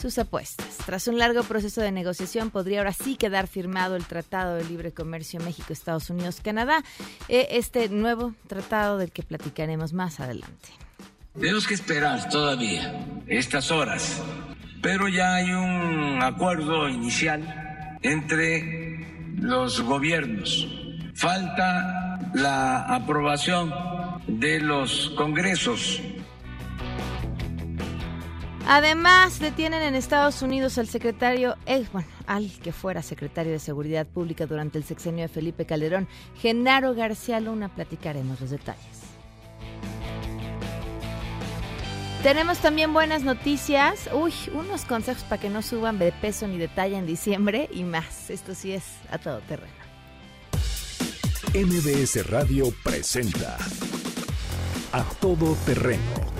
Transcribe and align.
sus 0.00 0.18
apuestas. 0.18 0.78
Tras 0.86 1.06
un 1.08 1.18
largo 1.18 1.42
proceso 1.42 1.80
de 1.80 1.92
negociación, 1.92 2.50
podría 2.50 2.78
ahora 2.78 2.92
sí 2.92 3.16
quedar 3.16 3.46
firmado 3.46 3.96
el 3.96 4.04
Tratado 4.06 4.54
de 4.54 4.64
Libre 4.64 4.92
Comercio 4.92 5.40
México, 5.40 5.72
Estados 5.72 6.08
Unidos, 6.08 6.40
Canadá, 6.42 6.82
eh, 7.28 7.48
este 7.52 7.88
nuevo 7.88 8.34
tratado 8.46 8.96
del 8.98 9.12
que 9.12 9.22
platicaremos 9.22 9.92
más 9.92 10.18
adelante. 10.18 10.70
Tenemos 11.38 11.66
que 11.66 11.74
esperar 11.74 12.28
todavía 12.30 13.06
estas 13.26 13.70
horas, 13.70 14.22
pero 14.82 15.06
ya 15.08 15.34
hay 15.34 15.52
un 15.52 16.22
acuerdo 16.22 16.88
inicial 16.88 17.98
entre 18.02 19.06
los 19.36 19.80
gobiernos. 19.82 20.66
Falta 21.14 22.30
la 22.34 22.94
aprobación 22.94 23.72
de 24.26 24.60
los 24.60 25.10
congresos 25.10 26.00
Además, 28.66 29.40
detienen 29.40 29.82
en 29.82 29.94
Estados 29.94 30.42
Unidos 30.42 30.78
al 30.78 30.86
secretario, 30.86 31.56
eh, 31.66 31.84
bueno, 31.92 32.08
al 32.26 32.50
que 32.62 32.72
fuera 32.72 33.02
secretario 33.02 33.52
de 33.52 33.58
Seguridad 33.58 34.06
Pública 34.06 34.46
durante 34.46 34.78
el 34.78 34.84
sexenio 34.84 35.22
de 35.22 35.28
Felipe 35.28 35.66
Calderón, 35.66 36.08
Genaro 36.36 36.94
García 36.94 37.40
Luna. 37.40 37.74
Platicaremos 37.74 38.40
los 38.40 38.50
detalles. 38.50 39.00
Tenemos 42.22 42.58
también 42.58 42.92
buenas 42.92 43.22
noticias. 43.22 44.10
Uy, 44.12 44.34
unos 44.52 44.84
consejos 44.84 45.22
para 45.24 45.40
que 45.40 45.48
no 45.48 45.62
suban 45.62 45.98
de 45.98 46.12
peso 46.12 46.46
ni 46.46 46.58
de 46.58 46.68
talla 46.68 46.98
en 46.98 47.06
diciembre 47.06 47.70
y 47.72 47.82
más. 47.82 48.28
Esto 48.28 48.54
sí 48.54 48.72
es 48.72 48.84
a 49.10 49.16
todo 49.16 49.40
terreno. 49.40 49.72
MBS 51.54 52.26
Radio 52.28 52.72
presenta 52.84 53.56
A 54.92 55.02
Todo 55.20 55.56
Terreno 55.66 56.39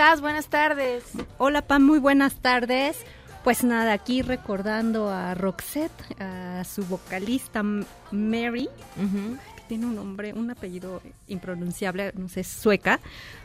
Estás? 0.00 0.22
Buenas 0.22 0.46
tardes. 0.46 1.04
Hola 1.36 1.60
Pam, 1.60 1.82
muy 1.82 1.98
buenas 1.98 2.36
tardes. 2.36 2.96
Pues 3.44 3.64
nada, 3.64 3.92
aquí 3.92 4.22
recordando 4.22 5.10
a 5.10 5.34
Roxette, 5.34 5.92
a 6.18 6.64
su 6.64 6.86
vocalista 6.86 7.62
Mary, 7.62 8.70
que 8.96 9.62
tiene 9.68 9.84
un 9.84 9.96
nombre, 9.96 10.32
un 10.32 10.50
apellido 10.50 11.02
impronunciable, 11.28 12.14
no 12.16 12.30
sé, 12.30 12.44
sueca, 12.44 12.98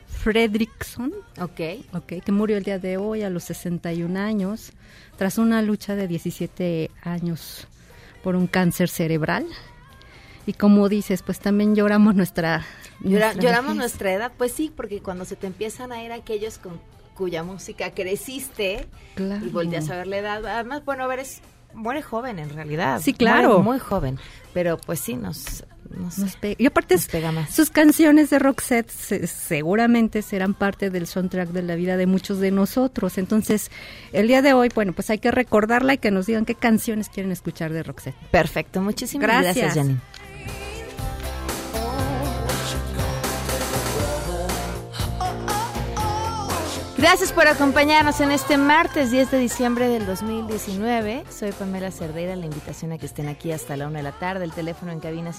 Fredrickson. 0.07 1.11
Ok. 1.41 1.59
Ok, 1.91 2.23
que 2.23 2.31
murió 2.31 2.55
el 2.55 2.63
día 2.63 2.79
de 2.79 2.95
hoy 2.95 3.23
a 3.23 3.29
los 3.29 3.43
61 3.43 4.17
años, 4.17 4.71
tras 5.17 5.37
una 5.37 5.61
lucha 5.61 5.95
de 5.95 6.07
17 6.07 6.89
años 7.01 7.67
por 8.23 8.37
un 8.37 8.47
cáncer 8.47 8.87
cerebral. 8.87 9.45
Y 10.45 10.53
como 10.53 10.87
dices, 10.87 11.21
pues 11.21 11.37
también 11.39 11.75
lloramos 11.75 12.15
nuestra... 12.15 12.65
Llora- 13.01 13.33
lloramos 13.33 13.75
nuestra 13.75 14.11
edad, 14.13 14.31
pues 14.37 14.51
sí, 14.51 14.71
porque 14.75 15.01
cuando 15.01 15.25
se 15.25 15.35
te 15.35 15.47
empiezan 15.47 15.91
a 15.91 16.03
ir 16.03 16.11
aquellos 16.11 16.57
con 16.57 16.79
cuya 17.13 17.43
música 17.43 17.91
creciste 17.91 18.87
Claro. 19.15 19.45
y 19.45 19.49
volteas 19.49 19.89
a 19.89 19.95
ver 19.97 20.07
la 20.07 20.17
edad, 20.17 20.45
además, 20.45 20.83
bueno, 20.85 21.03
a 21.03 21.07
ver, 21.07 21.19
es, 21.19 21.41
muere 21.73 22.01
joven 22.01 22.39
en 22.39 22.49
realidad. 22.49 23.01
Sí, 23.01 23.13
claro. 23.13 23.49
Muere 23.49 23.63
muy 23.63 23.79
joven, 23.79 24.19
pero 24.53 24.77
pues 24.77 24.99
sí, 24.99 25.15
nos, 25.15 25.63
nos, 25.89 26.17
Nos 26.17 26.35
pe- 26.37 26.55
y 26.57 26.65
aparte 26.65 26.95
nos 26.95 27.07
pega 27.07 27.31
más. 27.31 27.53
sus 27.53 27.69
canciones 27.69 28.29
de 28.31 28.39
Roxette 28.39 28.89
se- 28.89 29.27
seguramente 29.27 30.21
serán 30.21 30.53
parte 30.53 30.89
del 30.89 31.05
soundtrack 31.07 31.49
de 31.49 31.61
la 31.63 31.75
vida 31.75 31.95
de 31.95 32.05
muchos 32.07 32.39
de 32.39 32.51
nosotros. 32.51 33.17
Entonces, 33.17 33.71
el 34.11 34.27
día 34.27 34.41
de 34.41 34.53
hoy, 34.53 34.69
bueno, 34.73 34.91
pues 34.93 35.09
hay 35.09 35.19
que 35.19 35.31
recordarla 35.31 35.93
y 35.93 35.97
que 35.99 36.11
nos 36.11 36.25
digan 36.25 36.43
qué 36.45 36.55
canciones 36.55 37.07
quieren 37.09 37.31
escuchar 37.31 37.71
de 37.71 37.83
Roxette. 37.83 38.15
Perfecto, 38.31 38.81
muchísimas 38.81 39.27
gracias, 39.27 39.55
Gracias. 39.55 39.75
Janine. 39.75 39.99
Gracias 46.97 47.33
por 47.33 47.45
acompañarnos 47.45 48.21
en 48.21 48.31
este 48.31 48.57
martes 48.57 49.11
10 49.11 49.31
de 49.31 49.37
diciembre 49.37 49.89
del 49.89 50.05
2019. 50.05 51.25
Soy 51.29 51.51
Pamela 51.51 51.91
Cerdeira. 51.91 52.37
La 52.37 52.45
invitación 52.45 52.93
a 52.93 52.97
que 52.97 53.05
estén 53.05 53.27
aquí 53.27 53.51
hasta 53.51 53.75
la 53.75 53.87
una 53.87 53.97
de 53.97 54.03
la 54.03 54.13
tarde. 54.13 54.45
El 54.45 54.53
teléfono 54.53 54.93
en 54.93 55.01
cabina 55.01 55.33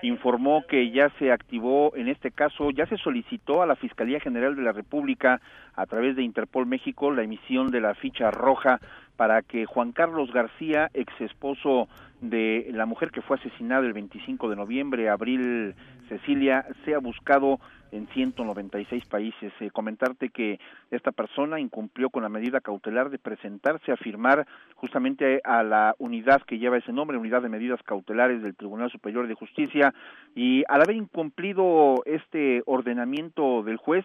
informó 0.00 0.64
que 0.66 0.90
ya 0.90 1.10
se 1.18 1.30
activó, 1.30 1.94
en 1.94 2.08
este 2.08 2.30
caso, 2.30 2.70
ya 2.70 2.86
se 2.86 2.96
solicitó 2.96 3.62
a 3.62 3.66
la 3.66 3.76
Fiscalía 3.76 4.18
General 4.18 4.56
de 4.56 4.62
la 4.62 4.72
República, 4.72 5.42
a 5.74 5.84
través 5.84 6.16
de 6.16 6.22
Interpol 6.22 6.66
México, 6.66 7.12
la 7.12 7.22
emisión 7.22 7.70
de 7.70 7.82
la 7.82 7.94
ficha 7.94 8.30
roja 8.30 8.80
para 9.16 9.42
que 9.42 9.66
Juan 9.66 9.92
Carlos 9.92 10.32
García, 10.32 10.90
ex 10.94 11.12
esposo 11.20 11.88
de 12.22 12.70
la 12.72 12.86
mujer 12.86 13.10
que 13.10 13.20
fue 13.20 13.36
asesinada 13.36 13.84
el 13.84 13.92
25 13.92 14.48
de 14.48 14.56
noviembre, 14.56 15.10
Abril 15.10 15.74
Cecilia, 16.08 16.64
sea 16.84 16.98
buscado 16.98 17.58
en 17.90 18.06
196 18.08 19.04
países. 19.06 19.52
Eh, 19.60 19.70
comentarte 19.70 20.30
que 20.30 20.60
esta 20.92 21.10
persona 21.10 21.58
incumplió 21.58 22.10
con 22.10 22.22
la 22.22 22.28
medida 22.28 22.60
cautelar 22.60 23.10
de 23.10 23.18
presentarse 23.18 23.90
a 23.90 23.96
firmar 23.96 24.46
justamente 24.76 25.40
a 25.42 25.64
la 25.64 25.96
unidad 25.98 26.42
que 26.42 26.58
lleva 26.58 26.78
ese 26.78 26.92
nombre, 26.92 27.18
Unidad 27.18 27.42
de 27.42 27.48
Medidas 27.48 27.82
Cautelares 27.82 28.40
del 28.40 28.54
Tribunal 28.54 28.90
Superior 28.90 29.26
de 29.26 29.34
Justicia, 29.34 29.92
y 30.34 30.62
al 30.68 30.80
haber 30.80 30.96
incumplido 30.96 32.02
este 32.06 32.62
ordenamiento 32.66 33.64
del 33.64 33.78
juez, 33.78 34.04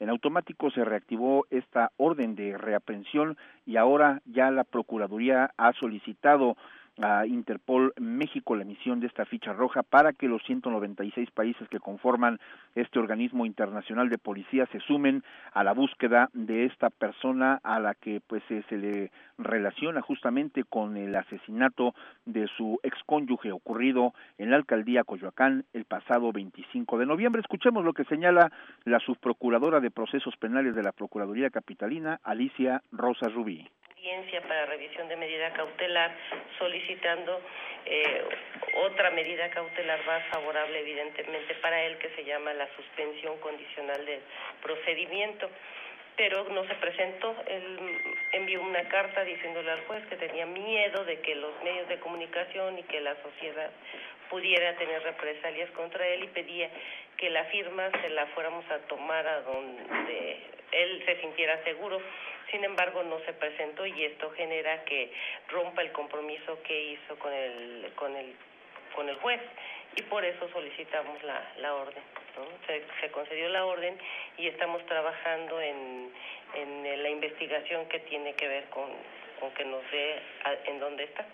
en 0.00 0.10
automático 0.10 0.70
se 0.70 0.84
reactivó 0.84 1.46
esta 1.50 1.90
orden 1.96 2.36
de 2.36 2.56
reaprehensión 2.56 3.36
y 3.66 3.76
ahora 3.76 4.22
ya 4.26 4.50
la 4.50 4.64
Procuraduría 4.64 5.50
ha 5.56 5.72
solicitado 5.72 6.56
a 7.02 7.26
Interpol 7.26 7.92
México 7.98 8.56
la 8.56 8.62
emisión 8.62 9.00
de 9.00 9.06
esta 9.06 9.24
ficha 9.24 9.52
roja 9.52 9.82
para 9.82 10.12
que 10.12 10.28
los 10.28 10.42
196 10.44 11.30
países 11.30 11.68
que 11.68 11.80
conforman 11.80 12.38
este 12.74 12.98
organismo 12.98 13.46
internacional 13.46 14.08
de 14.08 14.18
policía 14.18 14.66
se 14.72 14.80
sumen 14.80 15.22
a 15.52 15.64
la 15.64 15.72
búsqueda 15.72 16.28
de 16.32 16.64
esta 16.64 16.90
persona 16.90 17.60
a 17.62 17.80
la 17.80 17.94
que 17.94 18.20
pues 18.26 18.42
se 18.48 18.76
le 18.76 19.10
relaciona 19.38 20.02
justamente 20.02 20.64
con 20.64 20.96
el 20.96 21.14
asesinato 21.14 21.94
de 22.24 22.48
su 22.56 22.80
excónyuge 22.82 23.52
ocurrido 23.52 24.12
en 24.38 24.50
la 24.50 24.56
alcaldía 24.56 25.04
Coyoacán 25.04 25.64
el 25.72 25.84
pasado 25.84 26.32
25 26.32 26.98
de 26.98 27.06
noviembre. 27.06 27.40
Escuchemos 27.40 27.84
lo 27.84 27.92
que 27.92 28.04
señala 28.04 28.50
la 28.84 28.98
subprocuradora 29.00 29.80
de 29.80 29.90
procesos 29.90 30.36
penales 30.36 30.74
de 30.74 30.82
la 30.82 30.92
Procuraduría 30.92 31.50
Capitalina, 31.50 32.20
Alicia 32.22 32.82
Rosa 32.90 33.28
Rubí 33.28 33.68
para 34.46 34.66
revisión 34.66 35.08
de 35.08 35.16
medida 35.16 35.52
cautelar 35.52 36.10
solicitando 36.58 37.40
eh, 37.84 38.22
otra 38.84 39.10
medida 39.10 39.50
cautelar 39.50 40.04
más 40.06 40.24
favorable 40.26 40.80
evidentemente 40.80 41.54
para 41.56 41.82
él 41.84 41.98
que 41.98 42.08
se 42.10 42.24
llama 42.24 42.52
la 42.54 42.68
suspensión 42.76 43.38
condicional 43.38 44.04
del 44.06 44.20
procedimiento 44.62 45.50
pero 46.16 46.42
no 46.48 46.66
se 46.66 46.74
presentó. 46.74 47.32
Él 47.46 47.78
envió 48.32 48.60
una 48.60 48.82
carta 48.88 49.22
diciéndole 49.22 49.70
al 49.70 49.84
juez 49.86 50.04
que 50.08 50.16
tenía 50.16 50.46
miedo 50.46 51.04
de 51.04 51.20
que 51.20 51.36
los 51.36 51.52
medios 51.62 51.88
de 51.88 52.00
comunicación 52.00 52.76
y 52.76 52.82
que 52.82 53.00
la 53.00 53.14
sociedad 53.22 53.70
pudiera 54.28 54.76
tener 54.76 55.00
represalias 55.04 55.70
contra 55.70 56.06
él 56.08 56.24
y 56.24 56.26
pedía 56.26 56.68
que 57.18 57.30
la 57.30 57.44
firma 57.46 57.90
se 58.00 58.08
la 58.10 58.26
fuéramos 58.28 58.64
a 58.70 58.78
tomar 58.86 59.26
a 59.26 59.42
donde 59.42 60.38
él 60.72 61.02
se 61.04 61.20
sintiera 61.20 61.62
seguro. 61.64 62.00
Sin 62.50 62.64
embargo, 62.64 63.02
no 63.02 63.18
se 63.26 63.32
presentó 63.34 63.84
y 63.84 64.04
esto 64.04 64.30
genera 64.30 64.84
que 64.84 65.12
rompa 65.48 65.82
el 65.82 65.92
compromiso 65.92 66.62
que 66.62 66.92
hizo 66.92 67.18
con 67.18 67.32
el 67.32 67.92
con 67.96 68.16
el 68.16 68.34
con 68.94 69.08
el 69.08 69.16
juez 69.16 69.40
y 69.96 70.02
por 70.02 70.24
eso 70.24 70.48
solicitamos 70.52 71.22
la, 71.24 71.52
la 71.60 71.74
orden. 71.74 72.02
Se, 73.00 73.10
concedió 73.10 73.48
la 73.48 73.64
orden 73.66 73.98
y 74.36 74.46
estamos 74.46 74.84
trabajando 74.86 75.60
en, 75.60 76.10
en 76.54 77.02
la 77.02 77.10
investigación 77.10 77.88
que 77.88 77.98
tiene 78.00 78.34
que 78.34 78.46
ver 78.46 78.64
con, 78.66 78.88
con 79.40 79.50
que 79.54 79.64
nos 79.64 79.82
dé 79.90 80.22
en 80.66 80.78
dónde 80.78 81.04
está. 81.04 81.26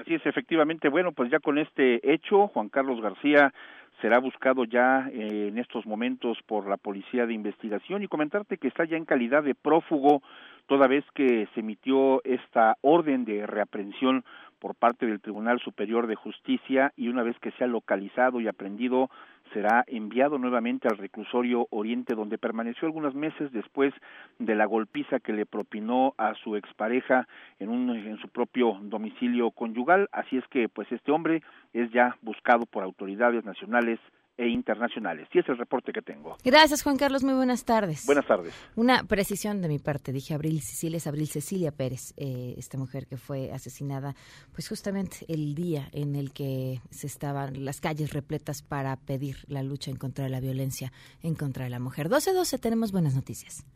Así 0.00 0.14
es, 0.14 0.26
efectivamente. 0.26 0.88
Bueno, 0.88 1.12
pues 1.12 1.30
ya 1.30 1.38
con 1.38 1.58
este 1.58 2.00
hecho, 2.02 2.48
Juan 2.48 2.68
Carlos 2.68 3.00
García 3.00 3.52
será 4.00 4.18
buscado 4.18 4.64
ya 4.64 5.08
eh, 5.12 5.48
en 5.48 5.58
estos 5.58 5.86
momentos 5.86 6.38
por 6.46 6.68
la 6.68 6.76
Policía 6.76 7.26
de 7.26 7.34
Investigación. 7.34 8.02
Y 8.02 8.08
comentarte 8.08 8.58
que 8.58 8.68
está 8.68 8.84
ya 8.84 8.96
en 8.96 9.04
calidad 9.04 9.42
de 9.42 9.54
prófugo 9.54 10.22
toda 10.66 10.86
vez 10.86 11.04
que 11.14 11.48
se 11.54 11.60
emitió 11.60 12.22
esta 12.24 12.76
orden 12.82 13.24
de 13.24 13.46
reaprensión 13.46 14.24
por 14.58 14.74
parte 14.74 15.06
del 15.06 15.20
Tribunal 15.20 15.60
Superior 15.60 16.06
de 16.06 16.16
Justicia 16.16 16.92
y 16.96 17.08
una 17.08 17.22
vez 17.22 17.38
que 17.38 17.52
sea 17.52 17.66
localizado 17.66 18.40
y 18.40 18.48
aprendido 18.48 19.08
será 19.52 19.84
enviado 19.86 20.38
nuevamente 20.38 20.88
al 20.88 20.98
reclusorio 20.98 21.66
Oriente 21.70 22.14
donde 22.14 22.38
permaneció 22.38 22.86
algunos 22.86 23.14
meses 23.14 23.52
después 23.52 23.92
de 24.38 24.54
la 24.54 24.66
golpiza 24.66 25.20
que 25.20 25.32
le 25.32 25.46
propinó 25.46 26.14
a 26.18 26.34
su 26.34 26.56
expareja 26.56 27.26
en 27.58 27.68
un 27.68 27.90
en 27.90 28.18
su 28.18 28.28
propio 28.28 28.78
domicilio 28.82 29.50
conyugal. 29.50 30.08
Así 30.12 30.36
es 30.36 30.46
que 30.48 30.68
pues 30.68 30.90
este 30.92 31.12
hombre 31.12 31.42
es 31.72 31.90
ya 31.92 32.16
buscado 32.22 32.66
por 32.66 32.82
autoridades 32.82 33.44
nacionales 33.44 33.98
e 34.38 34.48
internacionales. 34.48 35.28
Y 35.32 35.40
es 35.40 35.48
el 35.48 35.58
reporte 35.58 35.92
que 35.92 36.00
tengo. 36.00 36.36
Gracias, 36.44 36.82
Juan 36.82 36.96
Carlos. 36.96 37.24
Muy 37.24 37.34
buenas 37.34 37.64
tardes. 37.64 38.06
Buenas 38.06 38.26
tardes. 38.26 38.54
Una 38.76 39.02
precisión 39.04 39.60
de 39.60 39.68
mi 39.68 39.78
parte. 39.78 40.12
Dije 40.12 40.34
Abril 40.34 40.60
Cecilia, 40.60 40.96
es 40.96 41.06
Abril 41.06 41.26
Cecilia 41.26 41.72
Pérez, 41.72 42.14
eh, 42.16 42.54
esta 42.56 42.78
mujer 42.78 43.06
que 43.06 43.16
fue 43.16 43.50
asesinada, 43.52 44.14
pues 44.52 44.68
justamente 44.68 45.26
el 45.28 45.54
día 45.54 45.88
en 45.92 46.14
el 46.14 46.32
que 46.32 46.80
se 46.90 47.08
estaban 47.08 47.64
las 47.64 47.80
calles 47.80 48.12
repletas 48.12 48.62
para 48.62 48.96
pedir 48.96 49.36
la 49.48 49.62
lucha 49.62 49.90
en 49.90 49.96
contra 49.96 50.24
de 50.24 50.30
la 50.30 50.40
violencia 50.40 50.92
en 51.22 51.34
contra 51.34 51.64
de 51.64 51.70
la 51.70 51.80
mujer. 51.80 52.08
12-12, 52.08 52.60
tenemos 52.60 52.92
buenas 52.92 53.14
noticias. 53.14 53.66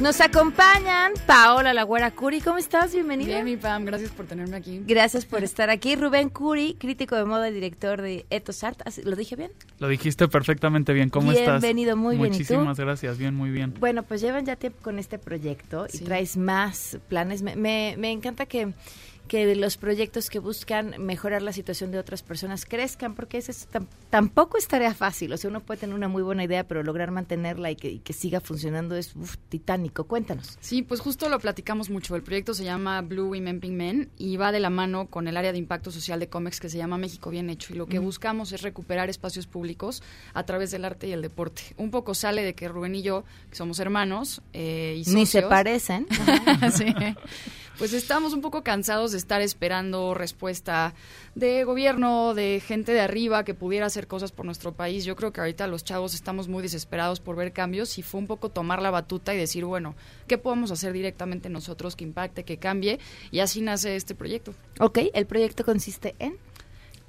Nos 0.00 0.18
acompañan 0.22 1.12
Paola 1.26 1.74
Lagüera 1.74 2.10
Curi. 2.10 2.40
¿Cómo 2.40 2.56
estás? 2.56 2.94
Bienvenida. 2.94 3.34
Bien, 3.34 3.44
mi 3.44 3.58
Pam, 3.58 3.84
gracias 3.84 4.10
por 4.10 4.24
tenerme 4.24 4.56
aquí. 4.56 4.82
Gracias 4.86 5.26
por 5.26 5.44
estar 5.44 5.68
aquí. 5.68 5.94
Rubén 5.94 6.30
Curi, 6.30 6.74
crítico 6.80 7.16
de 7.16 7.26
moda 7.26 7.50
y 7.50 7.52
director 7.52 8.00
de 8.00 8.24
Etos 8.30 8.64
Art. 8.64 8.80
¿Lo 9.04 9.14
dije 9.14 9.36
bien? 9.36 9.52
Lo 9.78 9.88
dijiste 9.88 10.26
perfectamente 10.26 10.94
bien. 10.94 11.10
¿Cómo 11.10 11.32
estás? 11.32 11.60
Bienvenido, 11.60 11.98
muy 11.98 12.16
bien. 12.16 12.30
Muchísimas 12.30 12.80
gracias, 12.80 13.18
bien, 13.18 13.34
muy 13.34 13.50
bien. 13.50 13.74
Bueno, 13.78 14.02
pues 14.02 14.22
llevan 14.22 14.46
ya 14.46 14.56
tiempo 14.56 14.78
con 14.80 14.98
este 14.98 15.18
proyecto 15.18 15.86
y 15.92 15.98
traes 15.98 16.38
más 16.38 16.96
planes. 17.08 17.42
Me, 17.42 17.54
me, 17.56 17.94
me 17.98 18.10
encanta 18.10 18.46
que 18.46 18.72
que 19.30 19.54
los 19.54 19.76
proyectos 19.76 20.28
que 20.28 20.40
buscan 20.40 20.96
mejorar 20.98 21.40
la 21.40 21.52
situación 21.52 21.92
de 21.92 22.00
otras 22.00 22.20
personas 22.20 22.66
crezcan, 22.66 23.14
porque 23.14 23.38
ese 23.38 23.52
es, 23.52 23.68
tampoco 24.10 24.58
es 24.58 24.66
tarea 24.66 24.92
fácil. 24.92 25.32
O 25.32 25.36
sea, 25.36 25.50
uno 25.50 25.60
puede 25.60 25.78
tener 25.78 25.94
una 25.94 26.08
muy 26.08 26.24
buena 26.24 26.42
idea, 26.42 26.66
pero 26.66 26.82
lograr 26.82 27.12
mantenerla 27.12 27.70
y 27.70 27.76
que, 27.76 28.00
que 28.00 28.12
siga 28.12 28.40
funcionando 28.40 28.96
es 28.96 29.14
titánico. 29.48 30.02
Cuéntanos. 30.02 30.58
Sí, 30.58 30.82
pues 30.82 30.98
justo 30.98 31.28
lo 31.28 31.38
platicamos 31.38 31.90
mucho. 31.90 32.16
El 32.16 32.24
proyecto 32.24 32.54
se 32.54 32.64
llama 32.64 33.02
Blue 33.02 33.28
Women 33.28 33.60
Pink 33.60 33.72
Men 33.72 34.10
y 34.18 34.36
va 34.36 34.50
de 34.50 34.58
la 34.58 34.68
mano 34.68 35.06
con 35.06 35.28
el 35.28 35.36
área 35.36 35.52
de 35.52 35.58
impacto 35.58 35.92
social 35.92 36.18
de 36.18 36.28
cómics 36.28 36.58
que 36.58 36.68
se 36.68 36.78
llama 36.78 36.98
México 36.98 37.30
Bien 37.30 37.50
Hecho. 37.50 37.72
Y 37.72 37.76
lo 37.76 37.86
que 37.86 38.00
buscamos 38.00 38.50
es 38.50 38.62
recuperar 38.62 39.10
espacios 39.10 39.46
públicos 39.46 40.02
a 40.34 40.42
través 40.42 40.72
del 40.72 40.84
arte 40.84 41.06
y 41.06 41.12
el 41.12 41.22
deporte. 41.22 41.62
Un 41.76 41.92
poco 41.92 42.14
sale 42.16 42.42
de 42.42 42.54
que 42.54 42.66
Rubén 42.66 42.96
y 42.96 43.02
yo, 43.02 43.22
que 43.48 43.54
somos 43.54 43.78
hermanos 43.78 44.42
eh, 44.54 44.96
y 44.98 45.04
socios, 45.04 45.14
Ni 45.14 45.26
se 45.26 45.42
parecen. 45.42 46.08
sí 46.72 46.92
pues 47.80 47.94
estamos 47.94 48.34
un 48.34 48.42
poco 48.42 48.62
cansados 48.62 49.12
de 49.12 49.16
estar 49.16 49.40
esperando 49.40 50.12
respuesta 50.12 50.92
de 51.34 51.64
gobierno, 51.64 52.34
de 52.34 52.60
gente 52.60 52.92
de 52.92 53.00
arriba 53.00 53.42
que 53.42 53.54
pudiera 53.54 53.86
hacer 53.86 54.06
cosas 54.06 54.32
por 54.32 54.44
nuestro 54.44 54.72
país. 54.72 55.06
Yo 55.06 55.16
creo 55.16 55.32
que 55.32 55.40
ahorita 55.40 55.66
los 55.66 55.82
chavos 55.82 56.12
estamos 56.12 56.46
muy 56.46 56.62
desesperados 56.62 57.20
por 57.20 57.36
ver 57.36 57.54
cambios 57.54 57.96
y 57.96 58.02
fue 58.02 58.20
un 58.20 58.26
poco 58.26 58.50
tomar 58.50 58.82
la 58.82 58.90
batuta 58.90 59.32
y 59.32 59.38
decir, 59.38 59.64
bueno, 59.64 59.94
¿qué 60.26 60.36
podemos 60.36 60.70
hacer 60.70 60.92
directamente 60.92 61.48
nosotros 61.48 61.96
que 61.96 62.04
impacte, 62.04 62.44
que 62.44 62.58
cambie? 62.58 63.00
Y 63.30 63.40
así 63.40 63.62
nace 63.62 63.96
este 63.96 64.14
proyecto. 64.14 64.52
Ok, 64.78 64.98
el 65.14 65.24
proyecto 65.24 65.64
consiste 65.64 66.14
en... 66.18 66.36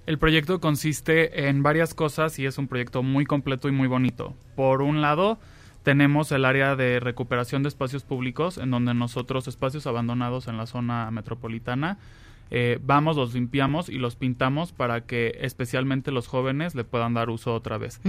El 0.05 0.19
proyecto 0.19 0.61
consiste 0.61 1.49
en 1.49 1.63
varias 1.63 1.93
cosas 1.93 2.39
y 2.39 2.45
es 2.45 2.57
un 2.57 2.69
proyecto 2.69 3.03
muy 3.03 3.25
completo 3.25 3.67
y 3.67 3.73
muy 3.73 3.89
bonito. 3.89 4.37
Por 4.55 4.81
un 4.81 5.01
lado, 5.01 5.37
tenemos 5.83 6.31
el 6.31 6.45
área 6.45 6.75
de 6.75 6.99
recuperación 6.99 7.63
de 7.63 7.69
espacios 7.69 8.03
públicos, 8.03 8.57
en 8.57 8.71
donde 8.71 8.93
nosotros, 8.93 9.47
espacios 9.47 9.87
abandonados 9.87 10.47
en 10.47 10.57
la 10.57 10.65
zona 10.65 11.09
metropolitana, 11.11 11.97
eh, 12.53 12.79
vamos, 12.83 13.15
los 13.15 13.33
limpiamos 13.33 13.87
y 13.87 13.97
los 13.97 14.17
pintamos 14.17 14.73
para 14.73 15.01
que 15.01 15.37
especialmente 15.39 16.11
los 16.11 16.27
jóvenes 16.27 16.75
le 16.75 16.83
puedan 16.83 17.13
dar 17.13 17.29
uso 17.29 17.53
otra 17.53 17.77
vez. 17.77 18.01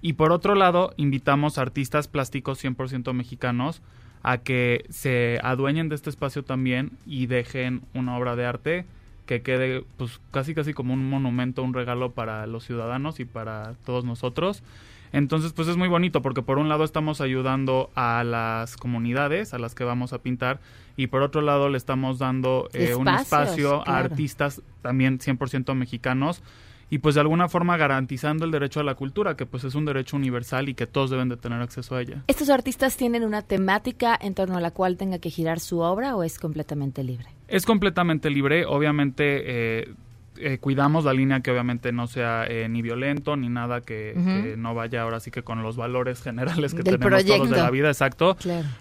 Y 0.00 0.14
por 0.14 0.32
otro 0.32 0.54
lado, 0.54 0.94
invitamos 0.96 1.58
a 1.58 1.62
artistas 1.62 2.08
plásticos 2.08 2.64
100% 2.64 3.12
mexicanos 3.12 3.82
a 4.22 4.38
que 4.38 4.86
se 4.88 5.38
adueñen 5.42 5.90
de 5.90 5.94
este 5.94 6.10
espacio 6.10 6.42
también 6.42 6.92
y 7.06 7.26
dejen 7.26 7.82
una 7.94 8.16
obra 8.16 8.36
de 8.36 8.46
arte 8.46 8.84
que 9.26 9.42
quede 9.42 9.84
pues 9.96 10.20
casi 10.30 10.54
casi 10.54 10.72
como 10.74 10.94
un 10.94 11.08
monumento, 11.08 11.62
un 11.62 11.74
regalo 11.74 12.10
para 12.10 12.46
los 12.46 12.64
ciudadanos 12.64 13.20
y 13.20 13.26
para 13.26 13.74
todos 13.84 14.04
nosotros. 14.04 14.62
Entonces, 15.12 15.52
pues 15.52 15.68
es 15.68 15.76
muy 15.76 15.88
bonito 15.88 16.22
porque 16.22 16.42
por 16.42 16.58
un 16.58 16.68
lado 16.68 16.84
estamos 16.84 17.20
ayudando 17.20 17.90
a 17.94 18.22
las 18.24 18.76
comunidades 18.76 19.54
a 19.54 19.58
las 19.58 19.74
que 19.74 19.84
vamos 19.84 20.12
a 20.12 20.18
pintar 20.18 20.60
y 20.96 21.08
por 21.08 21.22
otro 21.22 21.40
lado 21.40 21.68
le 21.68 21.78
estamos 21.78 22.18
dando 22.18 22.68
eh, 22.72 22.94
un 22.94 23.08
espacio 23.08 23.82
a 23.88 23.98
artistas 23.98 24.62
también 24.82 25.18
100% 25.18 25.74
mexicanos 25.74 26.42
y 26.90 26.98
pues 26.98 27.14
de 27.14 27.20
alguna 27.20 27.48
forma 27.48 27.76
garantizando 27.76 28.44
el 28.44 28.50
derecho 28.50 28.80
a 28.80 28.82
la 28.82 28.96
cultura, 28.96 29.36
que 29.36 29.46
pues 29.46 29.62
es 29.62 29.76
un 29.76 29.84
derecho 29.84 30.16
universal 30.16 30.68
y 30.68 30.74
que 30.74 30.88
todos 30.88 31.10
deben 31.10 31.28
de 31.28 31.36
tener 31.36 31.62
acceso 31.62 31.94
a 31.94 32.02
ella. 32.02 32.24
¿Estos 32.26 32.50
artistas 32.50 32.96
tienen 32.96 33.24
una 33.24 33.42
temática 33.42 34.18
en 34.20 34.34
torno 34.34 34.58
a 34.58 34.60
la 34.60 34.72
cual 34.72 34.96
tenga 34.96 35.20
que 35.20 35.30
girar 35.30 35.60
su 35.60 35.78
obra 35.78 36.16
o 36.16 36.24
es 36.24 36.38
completamente 36.38 37.04
libre? 37.04 37.26
Es 37.46 37.64
completamente 37.64 38.28
libre, 38.28 38.66
obviamente 38.66 39.80
eh, 39.82 39.94
eh, 40.40 40.58
cuidamos 40.58 41.04
la 41.04 41.12
línea 41.12 41.40
que 41.40 41.50
obviamente 41.50 41.92
no 41.92 42.06
sea 42.06 42.46
eh, 42.46 42.68
ni 42.68 42.82
violento 42.82 43.36
ni 43.36 43.48
nada 43.48 43.80
que, 43.80 44.14
no 44.56 44.74
vaya 44.74 45.02
ahora 45.02 45.20
sí 45.20 45.30
que 45.30 45.42
con 45.42 45.62
los 45.62 45.76
valores 45.76 46.22
generales 46.22 46.74
que 46.74 46.82
tenemos 46.82 47.24
todos 47.24 47.50
de 47.50 47.56
la 47.56 47.70
vida, 47.70 47.88
exacto. 47.88 48.36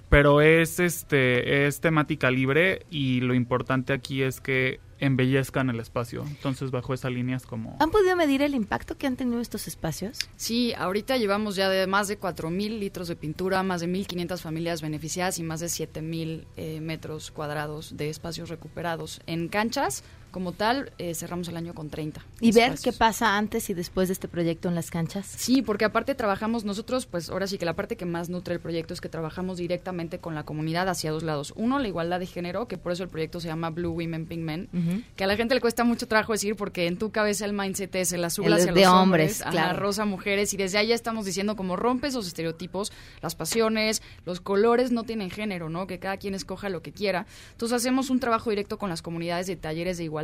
Pero 0.10 0.42
es 0.42 0.80
este 0.80 1.68
es 1.68 1.82
temática 1.82 2.32
libre 2.32 2.86
y 2.89 3.22
lo 3.22 3.34
importante 3.34 3.94
aquí 3.94 4.22
es 4.22 4.42
que 4.42 4.80
embellezcan 5.00 5.70
el 5.70 5.80
espacio. 5.80 6.25
Entonces, 6.28 6.72
bajo 6.72 6.94
esa 6.94 7.10
línea 7.10 7.38
es 7.38 7.46
como... 7.46 7.78
¿Han 7.80 7.92
podido 7.92 8.16
medir 8.16 8.42
el 8.42 8.54
impacto 8.54 8.98
que 8.98 9.08
han 9.08 9.16
tenido 9.16 9.39
estos 9.39 9.68
espacios? 9.68 10.20
Sí, 10.36 10.74
ahorita 10.78 11.18
llevamos 11.18 11.56
ya 11.56 11.70
de 11.70 11.88
más 11.88 12.08
de 12.08 12.20
4.000 12.20 12.80
litros 12.80 13.08
de 13.08 13.16
pintura, 13.16 13.63
más 13.63 13.82
de 13.82 13.88
1.500 13.88 14.39
familias 14.39 14.82
beneficiadas 14.82 15.39
y 15.39 15.44
más 15.44 15.62
de 15.62 15.68
7.000 15.68 16.46
eh, 16.58 16.82
metros 16.82 17.32
cuadrados 17.32 17.96
de 17.96 18.10
espacios 18.10 18.50
recuperados. 18.50 19.22
En 19.25 19.48
canchas, 19.48 20.04
como 20.31 20.51
tal, 20.51 20.91
eh, 20.98 21.13
cerramos 21.15 21.48
el 21.48 21.57
año 21.57 21.74
con 21.74 21.89
30. 21.89 22.21
¿Y 22.39 22.51
ver 22.51 22.75
qué 22.81 22.93
pasa 22.93 23.38
antes 23.38 23.69
y 23.69 23.74
después 23.74 24.07
de 24.07 24.13
este 24.13 24.27
proyecto 24.27 24.69
en 24.69 24.75
las 24.75 24.91
canchas? 24.91 25.25
Sí, 25.25 25.62
porque 25.62 25.86
aparte 25.86 26.15
trabajamos 26.15 26.65
nosotros, 26.65 27.05
pues 27.05 27.29
ahora 27.29 27.48
sí 27.48 27.57
que 27.57 27.65
la 27.65 27.74
parte 27.74 27.95
que 27.95 28.05
más 28.05 28.29
nutre 28.29 28.53
el 28.53 28.59
proyecto 28.59 28.93
es 28.93 29.01
que 29.01 29.09
trabajamos 29.09 29.57
directamente 29.57 30.19
con 30.19 30.36
la 30.36 30.43
comunidad 30.43 30.88
hacia 30.88 31.12
dos 31.12 31.24
lados. 31.24 31.53
Uno, 31.55 31.79
la 31.79 31.88
igualdad 31.88 32.19
de 32.19 32.27
género, 32.27 32.67
que 32.67 32.77
por 32.77 32.91
eso 32.91 33.03
el 33.03 33.09
proyecto 33.09 33.39
se 33.39 33.48
llama 33.48 33.69
Blue 33.69 33.91
Women 33.91 34.25
Pink 34.25 34.41
Men, 34.41 35.05
que 35.15 35.24
a 35.24 35.27
la 35.27 35.36
gente 35.36 35.55
le 35.55 35.62
cuesta 35.62 35.83
mucho 35.83 36.07
trabajo 36.07 36.33
decir 36.33 36.55
porque 36.55 36.88
en 36.88 36.98
tu 36.98 37.12
cabeza 37.12 37.45
el 37.45 37.53
mindset 37.53 37.95
es 37.95 38.13
el 38.13 38.24
azul 38.24 38.51
hacia 38.53 38.71
de 38.71 38.81
los 38.81 38.91
hombres, 38.91 39.41
hombres, 39.41 39.55
la 39.55 39.74
rosa 39.74 40.05
mujeres, 40.05 40.53
y 40.53 40.57
desde 40.57 40.77
ahí 40.77 40.88
ya 40.88 40.95
estamos 40.95 41.25
diciendo 41.25 41.55
como 41.55 41.75
rompes 41.75 42.09
esos 42.09 42.27
estereotipos, 42.27 42.91
las 43.21 43.36
pasiones, 43.36 44.01
los 44.25 44.41
colores 44.41 44.91
no 44.91 45.03
tienen 45.03 45.29
género, 45.31 45.69
¿no? 45.69 45.88
Que 45.88 46.00
cada 46.00 46.17
quien 46.17 46.36
escoja 46.36 46.69
lo 46.69 46.81
que 46.81 46.91
quiera. 46.91 47.25
Entonces 47.51 47.75
hacemos 47.75 48.09
un 48.09 48.19
trabajo 48.19 48.50
directo 48.50 48.77
con 48.77 48.89
las 48.89 49.01
comunidades 49.01 49.48
de 49.48 49.55
talleres 49.55 49.98
de 49.98 50.03
igualdad 50.03 50.19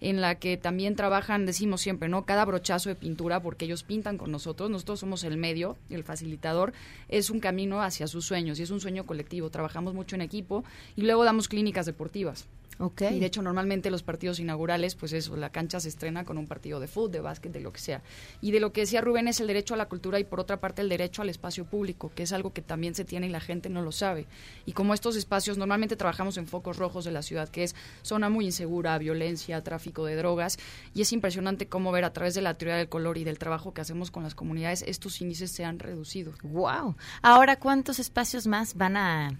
en 0.00 0.20
la 0.20 0.36
que 0.36 0.56
también 0.56 0.96
trabajan, 0.96 1.46
decimos 1.46 1.80
siempre, 1.80 2.08
¿no? 2.08 2.24
Cada 2.24 2.44
brochazo 2.44 2.88
de 2.88 2.94
pintura, 2.94 3.40
porque 3.40 3.64
ellos 3.64 3.82
pintan 3.82 4.18
con 4.18 4.30
nosotros, 4.30 4.70
nosotros 4.70 5.00
somos 5.00 5.24
el 5.24 5.36
medio, 5.36 5.76
el 5.90 6.04
facilitador, 6.04 6.72
es 7.08 7.30
un 7.30 7.40
camino 7.40 7.82
hacia 7.82 8.06
sus 8.06 8.24
sueños 8.26 8.58
y 8.58 8.62
es 8.62 8.70
un 8.70 8.80
sueño 8.80 9.06
colectivo. 9.06 9.50
Trabajamos 9.50 9.94
mucho 9.94 10.16
en 10.16 10.22
equipo 10.22 10.64
y 10.96 11.02
luego 11.02 11.24
damos 11.24 11.48
clínicas 11.48 11.86
deportivas. 11.86 12.46
Okay. 12.78 13.16
Y 13.16 13.20
de 13.20 13.26
hecho, 13.26 13.42
normalmente 13.42 13.90
los 13.90 14.02
partidos 14.02 14.40
inaugurales, 14.40 14.94
pues 14.94 15.12
eso, 15.12 15.36
la 15.36 15.50
cancha 15.50 15.80
se 15.80 15.88
estrena 15.88 16.24
con 16.24 16.38
un 16.38 16.46
partido 16.46 16.80
de 16.80 16.88
fútbol, 16.88 17.12
de 17.12 17.20
básquet, 17.20 17.52
de 17.52 17.60
lo 17.60 17.72
que 17.72 17.80
sea. 17.80 18.02
Y 18.40 18.50
de 18.50 18.60
lo 18.60 18.72
que 18.72 18.82
decía 18.82 19.00
Rubén 19.00 19.28
es 19.28 19.40
el 19.40 19.46
derecho 19.46 19.74
a 19.74 19.76
la 19.76 19.86
cultura 19.86 20.18
y 20.18 20.24
por 20.24 20.40
otra 20.40 20.60
parte 20.60 20.82
el 20.82 20.88
derecho 20.88 21.22
al 21.22 21.28
espacio 21.28 21.64
público, 21.64 22.12
que 22.14 22.24
es 22.24 22.32
algo 22.32 22.52
que 22.52 22.62
también 22.62 22.94
se 22.94 23.04
tiene 23.04 23.26
y 23.26 23.30
la 23.30 23.40
gente 23.40 23.68
no 23.68 23.82
lo 23.82 23.92
sabe. 23.92 24.26
Y 24.66 24.72
como 24.72 24.94
estos 24.94 25.16
espacios, 25.16 25.58
normalmente 25.58 25.96
trabajamos 25.96 26.36
en 26.36 26.46
focos 26.46 26.76
rojos 26.76 27.04
de 27.04 27.12
la 27.12 27.22
ciudad, 27.22 27.48
que 27.48 27.64
es 27.64 27.74
zona 28.02 28.28
muy 28.28 28.46
insegura, 28.46 28.96
violencia, 28.98 29.62
tráfico 29.62 30.04
de 30.04 30.16
drogas, 30.16 30.58
y 30.94 31.02
es 31.02 31.12
impresionante 31.12 31.68
cómo 31.68 31.92
ver 31.92 32.04
a 32.04 32.12
través 32.12 32.34
de 32.34 32.42
la 32.42 32.54
teoría 32.54 32.76
del 32.76 32.88
color 32.88 33.18
y 33.18 33.24
del 33.24 33.38
trabajo 33.38 33.74
que 33.74 33.80
hacemos 33.80 34.10
con 34.10 34.22
las 34.22 34.34
comunidades, 34.34 34.82
estos 34.82 35.20
índices 35.20 35.50
se 35.50 35.64
han 35.64 35.78
reducido. 35.78 36.32
¡Wow! 36.42 36.96
Ahora, 37.22 37.56
¿cuántos 37.56 37.98
espacios 37.98 38.46
más 38.46 38.74
van 38.74 38.96
a 38.96 39.38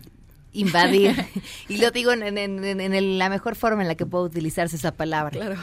invadir. 0.54 1.14
y 1.68 1.76
lo 1.76 1.90
digo 1.90 2.12
en, 2.12 3.18
la 3.18 3.28
mejor 3.28 3.56
forma 3.56 3.82
en 3.82 3.88
la 3.88 3.94
que 3.94 4.06
puedo 4.06 4.24
utilizarse 4.24 4.76
esa 4.76 4.92
palabra. 4.92 5.30
Claro. 5.30 5.56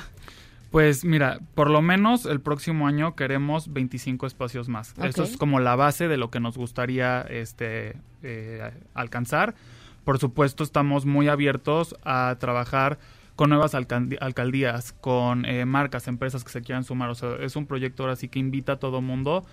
Pues 0.70 1.04
mira, 1.04 1.40
por 1.54 1.70
lo 1.70 1.82
menos 1.82 2.26
el 2.26 2.40
próximo 2.40 2.88
año 2.88 3.16
queremos 3.16 3.74
25 3.74 4.26
espacios 4.26 4.70
más. 4.70 4.94
Eso 5.04 5.24
es 5.24 5.36
como 5.36 5.60
la 5.60 5.76
base 5.76 6.08
de 6.08 6.16
lo 6.16 6.30
que 6.30 6.40
nos 6.40 6.58
gustaría 6.58 7.22
este, 7.24 7.98
eh, 8.24 8.72
alcanzar. 8.94 9.56
Por 10.06 10.18
supuesto, 10.18 10.64
estamos 10.64 11.06
muy 11.06 11.28
abiertos 11.28 11.96
a 12.04 12.38
trabajar 12.40 13.00
con 13.36 13.50
nuevas 13.50 13.76
alcaldías, 13.76 14.94
con 14.94 15.46
eh, 15.46 15.66
marcas, 15.66 16.08
empresas 16.08 16.44
que 16.44 16.52
se 16.52 16.62
quieran 16.62 16.86
sumar. 16.86 17.10
O 17.10 17.16
sea, 17.16 17.36
es 17.42 17.58
un 17.58 17.66
proyecto 17.66 18.04
ahora 18.04 18.16
sí 18.16 18.30
que 18.30 18.40
invita 18.40 18.74
a 18.74 18.76
todo 18.78 19.02
mundo 19.02 19.44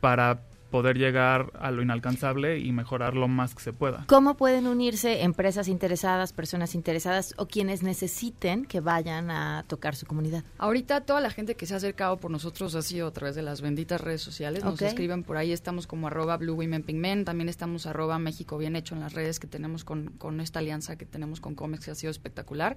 para 0.00 0.40
poder 0.70 0.98
llegar 0.98 1.52
a 1.58 1.70
lo 1.70 1.82
inalcanzable 1.82 2.58
y 2.58 2.72
mejorar 2.72 3.14
lo 3.14 3.28
más 3.28 3.54
que 3.54 3.62
se 3.62 3.72
pueda. 3.72 4.04
¿Cómo 4.08 4.36
pueden 4.36 4.66
unirse 4.66 5.22
empresas 5.22 5.68
interesadas, 5.68 6.32
personas 6.32 6.74
interesadas 6.74 7.34
o 7.36 7.46
quienes 7.46 7.82
necesiten 7.82 8.64
que 8.64 8.80
vayan 8.80 9.30
a 9.30 9.64
tocar 9.66 9.96
su 9.96 10.06
comunidad? 10.06 10.44
Ahorita 10.58 11.02
toda 11.02 11.20
la 11.20 11.30
gente 11.30 11.54
que 11.54 11.66
se 11.66 11.74
ha 11.74 11.76
acercado 11.78 12.16
por 12.18 12.30
nosotros 12.30 12.74
ha 12.74 12.82
sido 12.82 13.06
a 13.06 13.12
través 13.12 13.34
de 13.34 13.42
las 13.42 13.60
benditas 13.60 14.00
redes 14.00 14.22
sociales. 14.22 14.64
Nos 14.64 14.80
escriben 14.82 15.22
por 15.22 15.36
ahí, 15.36 15.52
estamos 15.52 15.86
como 15.86 16.08
arroba 16.08 16.36
Blue 16.36 16.54
Women 16.54 16.82
Pink 16.82 16.98
Men, 16.98 17.24
también 17.24 17.48
estamos 17.48 17.86
arroba 17.86 18.18
México 18.18 18.58
Bien 18.58 18.76
Hecho 18.76 18.94
en 18.94 19.00
las 19.00 19.14
redes 19.14 19.40
que 19.40 19.46
tenemos 19.46 19.84
con, 19.84 20.08
con 20.18 20.40
esta 20.40 20.58
alianza 20.58 20.96
que 20.96 21.06
tenemos 21.06 21.40
con 21.40 21.54
Comex 21.54 21.84
que 21.84 21.90
ha 21.90 21.94
sido 21.94 22.10
espectacular. 22.10 22.76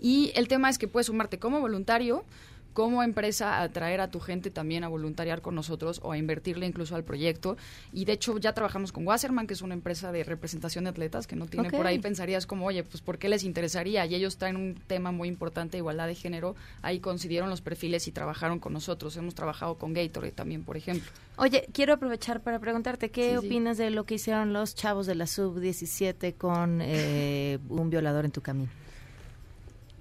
Y 0.00 0.32
el 0.34 0.48
tema 0.48 0.68
es 0.68 0.78
que 0.78 0.88
puedes 0.88 1.06
sumarte 1.06 1.38
como 1.38 1.60
voluntario 1.60 2.24
como 2.72 3.02
empresa 3.02 3.62
atraer 3.62 4.00
a 4.00 4.10
tu 4.10 4.20
gente 4.20 4.50
también 4.50 4.84
a 4.84 4.88
voluntariar 4.88 5.40
con 5.42 5.54
nosotros 5.54 6.00
o 6.02 6.12
a 6.12 6.18
invertirle 6.18 6.66
incluso 6.66 6.96
al 6.96 7.04
proyecto. 7.04 7.56
Y 7.92 8.04
de 8.04 8.12
hecho 8.12 8.38
ya 8.38 8.52
trabajamos 8.52 8.92
con 8.92 9.06
Wasserman, 9.06 9.46
que 9.46 9.54
es 9.54 9.62
una 9.62 9.74
empresa 9.74 10.12
de 10.12 10.24
representación 10.24 10.84
de 10.84 10.90
atletas 10.90 11.26
que 11.26 11.36
no 11.36 11.46
tiene 11.46 11.70
por 11.70 11.86
ahí, 11.86 11.98
pensarías 11.98 12.46
como, 12.46 12.66
oye, 12.66 12.84
pues 12.84 13.02
¿por 13.02 13.18
qué 13.18 13.28
les 13.28 13.44
interesaría? 13.44 14.06
Y 14.06 14.14
ellos 14.14 14.36
traen 14.36 14.56
un 14.56 14.74
tema 14.86 15.12
muy 15.12 15.28
importante, 15.28 15.76
igualdad 15.76 16.06
de 16.06 16.14
género, 16.14 16.54
ahí 16.82 17.00
coincidieron 17.00 17.50
los 17.50 17.60
perfiles 17.60 18.06
y 18.08 18.12
trabajaron 18.12 18.58
con 18.58 18.72
nosotros. 18.72 19.16
Hemos 19.16 19.34
trabajado 19.34 19.76
con 19.76 19.92
Gatorade 19.92 20.32
también, 20.32 20.64
por 20.64 20.76
ejemplo. 20.76 21.10
Oye, 21.36 21.66
quiero 21.72 21.94
aprovechar 21.94 22.42
para 22.42 22.58
preguntarte, 22.58 23.10
¿qué 23.10 23.38
opinas 23.38 23.78
de 23.78 23.90
lo 23.90 24.04
que 24.04 24.14
hicieron 24.14 24.52
los 24.52 24.74
chavos 24.74 25.06
de 25.06 25.14
la 25.14 25.26
sub-17 25.26 26.34
con 26.36 26.80
eh, 26.82 27.58
un 27.68 27.88
violador 27.90 28.24
en 28.26 28.30
tu 28.30 28.42
camino? 28.42 28.70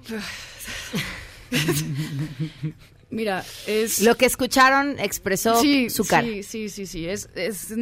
Mira, 3.12 3.44
es... 3.66 4.02
Lo 4.02 4.16
que 4.16 4.26
escucharon 4.26 5.00
expresó 5.00 5.62
su 5.90 6.06
cara. 6.06 6.28
Sí, 6.28 6.44
sí, 6.44 6.70
sí, 6.70 6.86
sí. 6.86 7.08
Es, 7.08 7.30
es, 7.36 7.74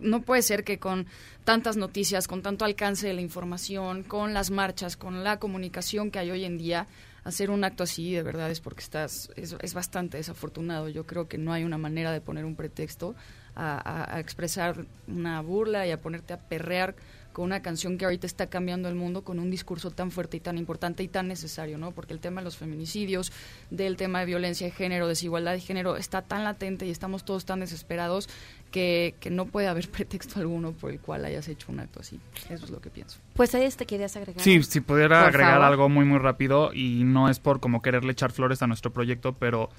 no, 0.00 0.22
puede 0.22 0.40
ser 0.42 0.64
que 0.64 0.78
con 0.78 1.06
tantas 1.44 1.76
noticias, 1.76 2.26
con 2.26 2.40
tanto 2.40 2.64
alcance 2.64 3.06
de 3.06 3.12
la 3.12 3.20
información, 3.20 4.02
con 4.04 4.32
las 4.32 4.50
marchas, 4.50 4.96
con 4.96 5.22
la 5.22 5.38
comunicación 5.38 6.10
que 6.10 6.18
hay 6.18 6.30
hoy 6.30 6.44
en 6.44 6.56
día, 6.56 6.86
hacer 7.24 7.50
un 7.50 7.62
acto 7.64 7.82
así 7.82 8.12
de 8.12 8.22
verdad 8.22 8.50
es 8.50 8.60
porque 8.60 8.82
estás, 8.82 9.30
es, 9.36 9.54
es 9.60 9.74
bastante 9.74 10.16
desafortunado. 10.16 10.88
Yo 10.88 11.06
creo 11.06 11.28
que 11.28 11.36
no 11.36 11.52
hay 11.52 11.64
una 11.64 11.78
manera 11.78 12.10
de 12.12 12.22
poner 12.22 12.46
un 12.46 12.56
pretexto 12.56 13.14
a, 13.54 14.14
a 14.14 14.18
expresar 14.18 14.86
una 15.06 15.42
burla 15.42 15.86
y 15.86 15.90
a 15.90 16.00
ponerte 16.00 16.32
a 16.32 16.40
perrear 16.40 16.96
con 17.34 17.44
una 17.44 17.60
canción 17.60 17.98
que 17.98 18.06
ahorita 18.06 18.26
está 18.26 18.46
cambiando 18.46 18.88
el 18.88 18.94
mundo 18.94 19.24
con 19.24 19.40
un 19.40 19.50
discurso 19.50 19.90
tan 19.90 20.10
fuerte 20.12 20.38
y 20.38 20.40
tan 20.40 20.56
importante 20.56 21.02
y 21.02 21.08
tan 21.08 21.28
necesario, 21.28 21.76
¿no? 21.76 21.90
Porque 21.90 22.14
el 22.14 22.20
tema 22.20 22.40
de 22.40 22.44
los 22.44 22.56
feminicidios, 22.56 23.32
del 23.70 23.96
tema 23.96 24.20
de 24.20 24.26
violencia 24.26 24.66
de 24.68 24.70
género, 24.70 25.08
desigualdad 25.08 25.52
de 25.52 25.60
género, 25.60 25.96
está 25.96 26.22
tan 26.22 26.44
latente 26.44 26.86
y 26.86 26.90
estamos 26.90 27.24
todos 27.24 27.44
tan 27.44 27.60
desesperados 27.60 28.30
que, 28.70 29.16
que 29.18 29.30
no 29.30 29.46
puede 29.46 29.66
haber 29.66 29.90
pretexto 29.90 30.38
alguno 30.38 30.72
por 30.72 30.92
el 30.92 31.00
cual 31.00 31.24
hayas 31.24 31.48
hecho 31.48 31.70
un 31.72 31.80
acto 31.80 32.00
así. 32.00 32.20
Eso 32.48 32.64
es 32.64 32.70
lo 32.70 32.80
que 32.80 32.88
pienso. 32.88 33.18
Pues 33.34 33.54
ahí 33.54 33.68
te 33.68 33.84
querías 33.84 34.16
agregar. 34.16 34.40
Sí, 34.40 34.62
si 34.62 34.80
pudiera 34.80 35.26
agregar 35.26 35.60
algo 35.60 35.88
muy, 35.88 36.04
muy 36.04 36.18
rápido 36.18 36.72
y 36.72 37.02
no 37.04 37.28
es 37.28 37.40
por 37.40 37.58
como 37.58 37.82
quererle 37.82 38.12
echar 38.12 38.30
flores 38.30 38.62
a 38.62 38.68
nuestro 38.68 38.92
proyecto, 38.92 39.34
pero 39.34 39.70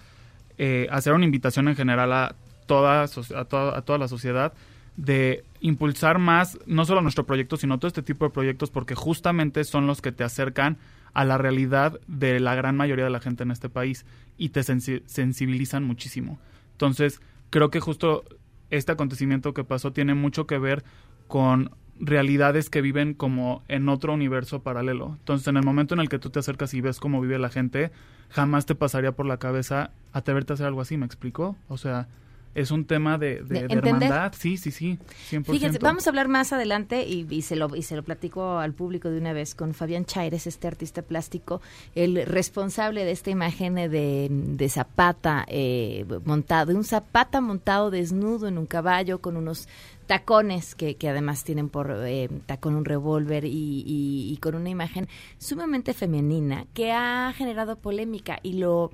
eh, 0.58 0.88
hacer 0.92 1.14
una 1.14 1.24
invitación 1.24 1.70
en 1.70 1.76
general 1.78 2.12
a 2.12 2.36
toda, 2.66 3.04
a 3.04 3.46
toda, 3.46 3.78
a 3.78 3.82
toda 3.82 3.98
la 3.98 4.10
sociedad 4.10 4.54
de 4.98 5.44
impulsar 5.60 6.20
más, 6.20 6.58
no 6.66 6.86
solo 6.86 7.02
nuestro 7.02 7.26
proyecto, 7.26 7.58
sino 7.58 7.80
todo 7.80 7.88
este 7.88 8.04
tipo 8.04 8.26
de 8.26 8.32
proyectos, 8.32 8.70
porque 8.72 8.96
justamente 8.96 9.64
son 9.64 9.88
los 9.88 10.02
que 10.02 10.12
te 10.12 10.24
acercan 10.24 10.78
a 11.14 11.26
la 11.26 11.38
realidad 11.38 12.00
de 12.08 12.40
la 12.40 12.56
gran 12.56 12.76
mayoría 12.76 13.06
de 13.06 13.10
la 13.10 13.20
gente 13.20 13.44
en 13.44 13.52
este 13.52 13.70
país 13.70 14.06
y 14.38 14.50
te 14.50 14.64
sensibilizan 14.64 15.84
muchísimo. 15.84 16.40
Entonces, 16.74 17.22
creo 17.50 17.70
que 17.70 17.80
justo 17.80 18.26
este 18.70 18.92
acontecimiento 18.92 19.54
que 19.54 19.64
pasó 19.64 19.94
tiene 19.94 20.14
mucho 20.14 20.46
que 20.46 20.58
ver 20.58 20.84
con 21.28 21.72
realidades 22.00 22.70
que 22.70 22.82
viven 22.82 23.14
como 23.14 23.64
en 23.70 23.88
otro 23.88 24.14
universo 24.14 24.62
paralelo. 24.62 25.16
Entonces, 25.20 25.48
en 25.48 25.58
el 25.58 25.64
momento 25.64 25.94
en 25.94 26.02
el 26.02 26.10
que 26.10 26.20
tú 26.20 26.30
te 26.30 26.40
acercas 26.40 26.74
y 26.74 26.82
ves 26.82 27.00
cómo 27.00 27.22
vive 27.22 27.40
la 27.40 27.50
gente, 27.50 27.92
jamás 28.30 28.66
te 28.66 28.76
pasaría 28.76 29.14
por 29.14 29.26
la 29.26 29.38
cabeza 29.38 29.92
atreverte 30.12 30.52
a 30.52 30.56
hacer 30.56 30.68
algo 30.68 30.82
así, 30.82 30.98
¿me 30.98 31.06
explico? 31.06 31.56
O 31.70 31.78
sea, 31.78 32.10
es 32.56 32.72
un 32.72 32.86
tema 32.86 33.18
de, 33.18 33.44
hermandad, 33.70 34.34
sí, 34.38 34.56
sí, 34.56 34.72
sí, 34.72 34.98
100%. 35.30 35.52
Fíjense, 35.52 35.78
vamos 35.80 36.08
a 36.08 36.10
hablar 36.10 36.30
más 36.30 36.54
adelante 36.54 37.06
y, 37.06 37.42
se 37.42 37.58
lo, 37.58 37.76
y 37.76 37.84
se 37.84 37.98
lo 37.98 38.04
platico 38.04 38.58
al 38.60 38.74
público 38.74 39.10
de 39.10 39.18
una 39.20 39.34
vez 39.34 39.56
con 39.56 39.74
Fabián 39.74 40.06
Chaires, 40.06 40.48
este 40.48 40.68
artista 40.68 41.02
plástico, 41.02 41.62
el 41.96 42.26
responsable 42.26 43.04
de 43.04 43.12
esta 43.12 43.30
imagen 43.30 43.76
de, 43.76 44.30
de 44.32 44.70
Zapata 44.70 45.46
eh, 45.50 46.06
montado, 46.24 46.68
de 46.68 46.76
un 46.76 46.86
Zapata 46.86 47.42
montado 47.42 47.92
desnudo 47.92 48.48
en 48.48 48.58
un 48.58 48.66
caballo 48.66 49.20
con 49.20 49.36
unos 49.36 49.68
tacones 50.08 50.76
que, 50.76 50.96
que 50.96 51.10
además 51.10 51.44
tienen 51.44 51.68
por 51.68 51.94
eh, 52.06 52.30
tacón 52.46 52.76
un 52.76 52.86
revólver 52.86 53.44
y, 53.44 53.84
y 53.86 54.38
con 54.38 54.56
una 54.56 54.70
imagen 54.70 55.10
sumamente 55.40 55.94
femenina 55.94 56.68
que 56.74 56.94
ha 56.94 57.34
generado 57.36 57.76
polémica 57.76 58.40
y 58.44 58.54
lo 58.54 58.92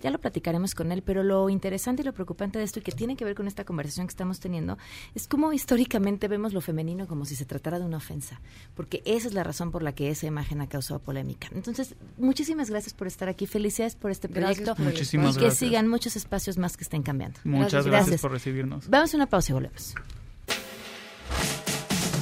ya 0.00 0.10
lo 0.10 0.18
platicaremos 0.18 0.74
con 0.74 0.92
él, 0.92 1.02
pero 1.02 1.22
lo 1.22 1.48
interesante 1.48 2.02
y 2.02 2.04
lo 2.04 2.12
preocupante 2.12 2.58
de 2.58 2.64
esto 2.64 2.78
y 2.78 2.82
que 2.82 2.92
tiene 2.92 3.16
que 3.16 3.24
ver 3.24 3.34
con 3.34 3.46
esta 3.46 3.64
conversación 3.64 4.06
que 4.06 4.12
estamos 4.12 4.40
teniendo 4.40 4.78
es 5.14 5.28
cómo 5.28 5.52
históricamente 5.52 6.28
vemos 6.28 6.52
lo 6.52 6.60
femenino 6.60 7.06
como 7.06 7.24
si 7.24 7.36
se 7.36 7.44
tratara 7.44 7.78
de 7.78 7.84
una 7.84 7.98
ofensa, 7.98 8.40
porque 8.74 9.02
esa 9.04 9.28
es 9.28 9.34
la 9.34 9.44
razón 9.44 9.70
por 9.70 9.82
la 9.82 9.92
que 9.92 10.10
esa 10.10 10.26
imagen 10.26 10.60
ha 10.60 10.68
causado 10.68 11.00
polémica. 11.00 11.48
Entonces, 11.54 11.94
muchísimas 12.16 12.70
gracias 12.70 12.94
por 12.94 13.06
estar 13.06 13.28
aquí, 13.28 13.46
felicidades 13.46 13.96
por 13.96 14.10
este 14.10 14.28
proyecto 14.28 14.74
muchísimas 14.78 15.36
y 15.36 15.40
que 15.40 15.50
sigan 15.50 15.88
muchos 15.88 16.16
espacios 16.16 16.58
más 16.58 16.76
que 16.76 16.84
estén 16.84 17.02
cambiando. 17.02 17.38
Muchas 17.44 17.86
gracias, 17.86 18.20
por 18.20 18.32
recibirnos. 18.32 18.88
Vamos 18.88 19.12
a 19.14 19.16
una 19.16 19.26
pausa 19.26 19.52
y 19.52 19.54
volvemos. 19.54 19.94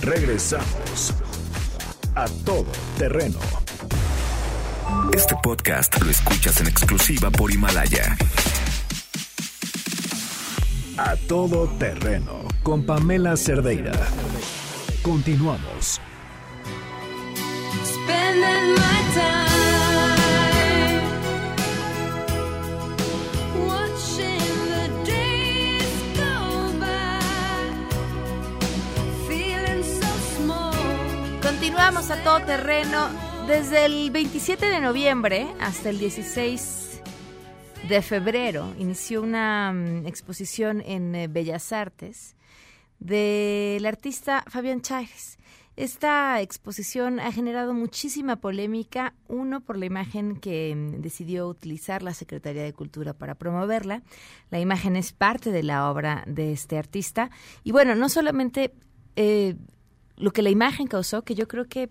Regresamos 0.03 1.15
a 2.15 2.27
todo 2.45 2.67
terreno. 2.99 3.39
Este 5.13 5.35
podcast 5.43 6.01
lo 6.03 6.11
escuchas 6.11 6.61
en 6.61 6.69
exclusiva 6.69 7.31
por 7.31 7.51
Himalaya. 7.51 8.17
A 10.99 11.17
todo 11.29 11.69
terreno 11.79 12.47
con 12.63 12.85
Pamela 12.85 13.37
Cerdeira. 13.37 13.93
Continuamos. 15.03 16.01
Continuamos 31.43 32.11
a 32.11 32.23
todo 32.23 32.41
terreno 32.43 33.26
desde 33.47 33.87
el 33.87 34.11
27 34.11 34.67
de 34.67 34.81
noviembre 34.81 35.47
hasta 35.61 35.91
el 35.91 36.01
16 36.01 37.01
de 37.89 38.03
febrero 38.03 38.75
inició 38.77 39.23
una 39.23 39.73
mm, 39.73 40.07
exposición 40.07 40.83
en 40.85 41.15
eh, 41.15 41.29
Bellas 41.29 41.73
Artes 41.73 42.35
del 42.99 43.87
artista 43.87 44.43
Fabián 44.49 44.81
Chávez. 44.81 45.39
Esta 45.77 46.41
exposición 46.41 47.21
ha 47.21 47.31
generado 47.31 47.73
muchísima 47.73 48.37
polémica, 48.37 49.15
uno 49.29 49.61
por 49.61 49.77
la 49.77 49.87
imagen 49.87 50.41
que 50.41 50.75
mm, 50.75 51.01
decidió 51.01 51.47
utilizar 51.47 52.03
la 52.03 52.15
Secretaría 52.15 52.65
de 52.65 52.73
Cultura 52.73 53.13
para 53.13 53.37
promoverla. 53.37 54.03
La 54.51 54.59
imagen 54.59 54.97
es 54.97 55.13
parte 55.13 55.53
de 55.53 55.63
la 55.63 55.89
obra 55.89 56.25
de 56.27 56.53
este 56.53 56.79
artista. 56.79 57.31
Y 57.63 57.71
bueno, 57.71 57.95
no 57.95 58.09
solamente 58.09 58.75
eh, 59.15 59.55
lo 60.17 60.33
que 60.33 60.43
la 60.43 60.51
imagen 60.51 60.89
causó, 60.89 61.23
que 61.23 61.37
yo 61.37 61.47
creo 61.47 61.69
que 61.69 61.91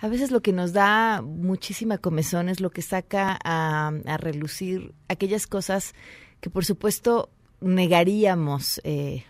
a 0.00 0.08
veces 0.08 0.30
lo 0.30 0.40
que 0.40 0.52
nos 0.52 0.72
da 0.72 1.20
muchísima 1.20 1.98
comezón 1.98 2.48
es 2.48 2.60
lo 2.60 2.70
que 2.70 2.80
saca 2.80 3.38
a, 3.44 3.92
relucir 4.18 4.94
aquellas 5.08 5.46
cosas 5.46 5.94
que 6.40 6.48
por 6.48 6.64
supuesto 6.64 7.28
negaríamos 7.60 8.80
eh, 8.84 9.24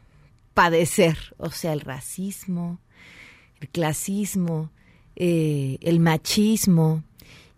padecer, 0.55 1.19
o 1.39 1.51
sea, 1.51 1.73
el 1.73 1.81
racismo, 1.81 2.81
el 3.61 3.69
clasismo, 3.69 4.71
eh, 5.17 5.79
el 5.81 5.99
machismo. 5.99 7.03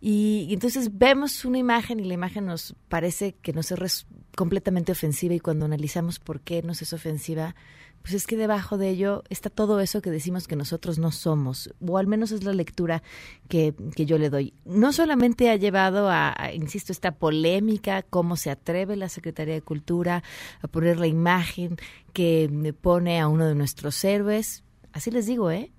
Y, 0.00 0.46
y, 0.48 0.54
entonces 0.54 0.96
vemos 0.98 1.44
una 1.44 1.58
imagen 1.58 2.00
y 2.00 2.04
la 2.04 2.14
imagen 2.14 2.46
nos 2.46 2.74
parece 2.88 3.34
que 3.42 3.52
nos 3.52 3.70
es 3.70 4.06
completamente 4.36 4.90
ofensiva 4.90 5.34
y 5.34 5.40
cuando 5.40 5.66
analizamos 5.66 6.18
por 6.18 6.40
qué 6.40 6.62
nos 6.62 6.80
es 6.80 6.94
ofensiva, 6.94 7.54
pues 8.02 8.14
es 8.14 8.26
que 8.26 8.36
debajo 8.36 8.78
de 8.78 8.90
ello 8.90 9.22
está 9.28 9.48
todo 9.48 9.80
eso 9.80 10.02
que 10.02 10.10
decimos 10.10 10.48
que 10.48 10.56
nosotros 10.56 10.98
no 10.98 11.12
somos, 11.12 11.72
o 11.80 11.98
al 11.98 12.06
menos 12.06 12.32
es 12.32 12.44
la 12.44 12.52
lectura 12.52 13.02
que, 13.48 13.74
que 13.94 14.06
yo 14.06 14.18
le 14.18 14.28
doy. 14.28 14.54
No 14.64 14.92
solamente 14.92 15.50
ha 15.50 15.56
llevado 15.56 16.08
a, 16.10 16.34
insisto, 16.52 16.92
esta 16.92 17.12
polémica, 17.12 18.02
cómo 18.02 18.36
se 18.36 18.50
atreve 18.50 18.96
la 18.96 19.08
Secretaría 19.08 19.54
de 19.54 19.62
Cultura 19.62 20.22
a 20.60 20.68
poner 20.68 20.98
la 20.98 21.06
imagen 21.06 21.76
que 22.12 22.74
pone 22.80 23.20
a 23.20 23.28
uno 23.28 23.46
de 23.46 23.54
nuestros 23.54 24.02
héroes, 24.04 24.64
así 24.92 25.10
les 25.10 25.26
digo, 25.26 25.50
¿eh? 25.50 25.72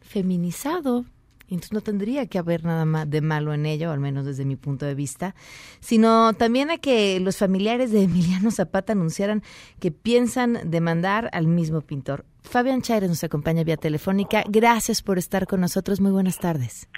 Feminizado, 0.00 1.04
entonces 1.50 1.72
no 1.72 1.80
tendría 1.80 2.26
que 2.26 2.38
haber 2.38 2.64
nada 2.64 2.84
más 2.84 3.08
de 3.08 3.20
malo 3.20 3.52
en 3.52 3.66
ello, 3.66 3.90
al 3.90 4.00
menos 4.00 4.24
desde 4.24 4.44
mi 4.44 4.56
punto 4.56 4.86
de 4.86 4.94
vista, 4.94 5.34
sino 5.80 6.32
también 6.34 6.70
a 6.70 6.78
que 6.78 7.20
los 7.20 7.36
familiares 7.38 7.92
de 7.92 8.02
Emiliano 8.04 8.50
Zapata 8.50 8.92
anunciaran 8.92 9.42
que 9.80 9.90
piensan 9.90 10.58
demandar 10.70 11.30
al 11.32 11.46
mismo 11.46 11.80
pintor. 11.80 12.24
Fabián 12.42 12.82
Chaires 12.82 13.08
nos 13.08 13.24
acompaña 13.24 13.64
vía 13.64 13.76
telefónica. 13.76 14.44
Gracias 14.46 15.02
por 15.02 15.18
estar 15.18 15.46
con 15.46 15.60
nosotros. 15.60 16.00
Muy 16.00 16.12
buenas 16.12 16.38
tardes. 16.38 16.88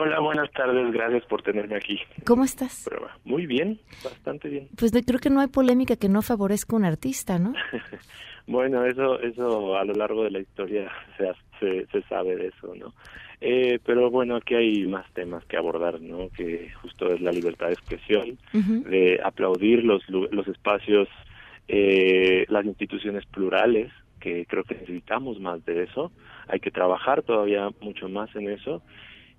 Hola, 0.00 0.20
buenas 0.20 0.50
tardes. 0.52 0.92
Gracias 0.92 1.24
por 1.24 1.42
tenerme 1.42 1.76
aquí. 1.76 1.98
¿Cómo 2.26 2.44
estás? 2.44 2.88
Muy 3.24 3.46
bien, 3.46 3.80
bastante 4.04 4.48
bien. 4.48 4.68
Pues 4.76 4.92
creo 5.06 5.20
que 5.20 5.30
no 5.30 5.40
hay 5.40 5.46
polémica 5.46 5.96
que 5.96 6.08
no 6.08 6.22
favorezca 6.22 6.74
a 6.74 6.78
un 6.78 6.84
artista, 6.84 7.38
¿no? 7.38 7.54
bueno, 8.46 8.84
eso, 8.84 9.20
eso 9.20 9.76
a 9.76 9.84
lo 9.84 9.94
largo 9.94 10.24
de 10.24 10.32
la 10.32 10.40
historia 10.40 10.90
se, 11.16 11.28
se, 11.60 11.86
se 11.86 12.02
sabe 12.02 12.36
de 12.36 12.48
eso, 12.48 12.74
¿no? 12.74 12.92
Eh, 13.40 13.78
pero 13.84 14.10
bueno, 14.10 14.36
aquí 14.36 14.54
hay 14.54 14.86
más 14.86 15.04
temas 15.12 15.44
que 15.44 15.56
abordar, 15.56 16.00
¿no? 16.00 16.30
Que 16.30 16.70
justo 16.82 17.12
es 17.12 17.20
la 17.20 17.32
libertad 17.32 17.66
de 17.66 17.74
expresión, 17.74 18.38
de 18.52 19.20
aplaudir 19.22 19.84
los, 19.84 20.08
los 20.08 20.48
espacios, 20.48 21.08
eh, 21.68 22.46
las 22.48 22.64
instituciones 22.64 23.26
plurales, 23.26 23.92
que 24.20 24.46
creo 24.46 24.64
que 24.64 24.74
necesitamos 24.74 25.38
más 25.38 25.64
de 25.66 25.84
eso. 25.84 26.12
Hay 26.48 26.60
que 26.60 26.70
trabajar 26.70 27.22
todavía 27.22 27.68
mucho 27.80 28.08
más 28.08 28.34
en 28.34 28.50
eso. 28.50 28.82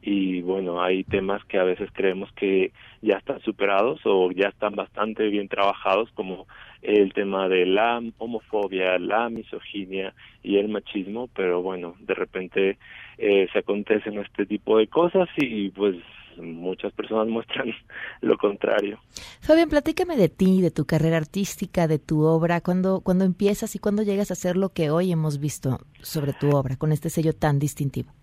Y 0.01 0.41
bueno, 0.41 0.81
hay 0.81 1.03
temas 1.03 1.43
que 1.45 1.57
a 1.57 1.63
veces 1.63 1.89
creemos 1.91 2.31
que 2.33 2.71
ya 3.01 3.17
están 3.17 3.41
superados 3.41 3.99
o 4.05 4.31
ya 4.31 4.49
están 4.49 4.75
bastante 4.75 5.27
bien 5.27 5.47
trabajados, 5.47 6.09
como 6.13 6.47
el 6.81 7.13
tema 7.13 7.49
de 7.49 7.65
la 7.65 8.01
homofobia, 8.17 8.97
la 8.99 9.29
misoginia 9.29 10.13
y 10.43 10.57
el 10.57 10.69
machismo, 10.69 11.27
pero 11.35 11.61
bueno, 11.61 11.95
de 11.99 12.13
repente 12.13 12.77
eh, 13.17 13.47
se 13.51 13.59
acontecen 13.59 14.19
este 14.19 14.45
tipo 14.45 14.77
de 14.77 14.87
cosas 14.87 15.27
y 15.37 15.69
pues 15.69 15.95
muchas 16.37 16.93
personas 16.93 17.27
muestran 17.31 17.73
lo 18.21 18.37
contrario. 18.37 18.99
Fabián, 19.41 19.69
platícame 19.69 20.15
de 20.15 20.29
ti, 20.29 20.61
de 20.61 20.71
tu 20.71 20.85
carrera 20.85 21.17
artística, 21.17 21.87
de 21.87 21.99
tu 21.99 22.23
obra, 22.23 22.61
cuando, 22.61 23.01
cuando 23.01 23.25
empiezas 23.25 23.75
y 23.75 23.79
cuando 23.79 24.03
llegas 24.03 24.31
a 24.31 24.33
hacer 24.33 24.55
lo 24.57 24.69
que 24.69 24.89
hoy 24.89 25.11
hemos 25.11 25.39
visto 25.39 25.79
sobre 26.01 26.33
tu 26.33 26.49
obra, 26.55 26.75
con 26.75 26.91
este 26.91 27.09
sello 27.09 27.33
tan 27.33 27.59
distintivo. 27.59 28.16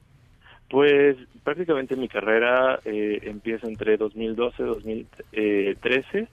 Pues 0.69 1.17
prácticamente 1.43 1.95
mi 1.95 2.09
carrera 2.09 2.81
eh, 2.85 3.21
empieza 3.25 3.67
entre 3.67 3.97
2012 3.97 4.63
y 4.63 4.67
2013, 4.67 6.29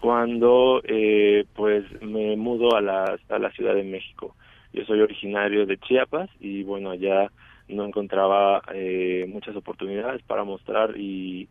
cuando 0.00 0.80
eh, 0.84 1.44
pues 1.54 1.84
me 2.02 2.36
mudo 2.36 2.74
a 2.74 2.80
la, 2.80 3.18
a 3.28 3.38
la 3.38 3.50
Ciudad 3.52 3.74
de 3.74 3.84
México. 3.84 4.34
Yo 4.72 4.84
soy 4.84 5.00
originario 5.00 5.66
de 5.66 5.78
Chiapas 5.78 6.30
y 6.40 6.62
bueno, 6.62 6.90
allá 6.90 7.30
no 7.68 7.84
encontraba 7.84 8.62
eh, 8.72 9.26
muchas 9.28 9.56
oportunidades 9.56 10.22
para 10.22 10.44
mostrar 10.44 10.96
y, 10.96 11.48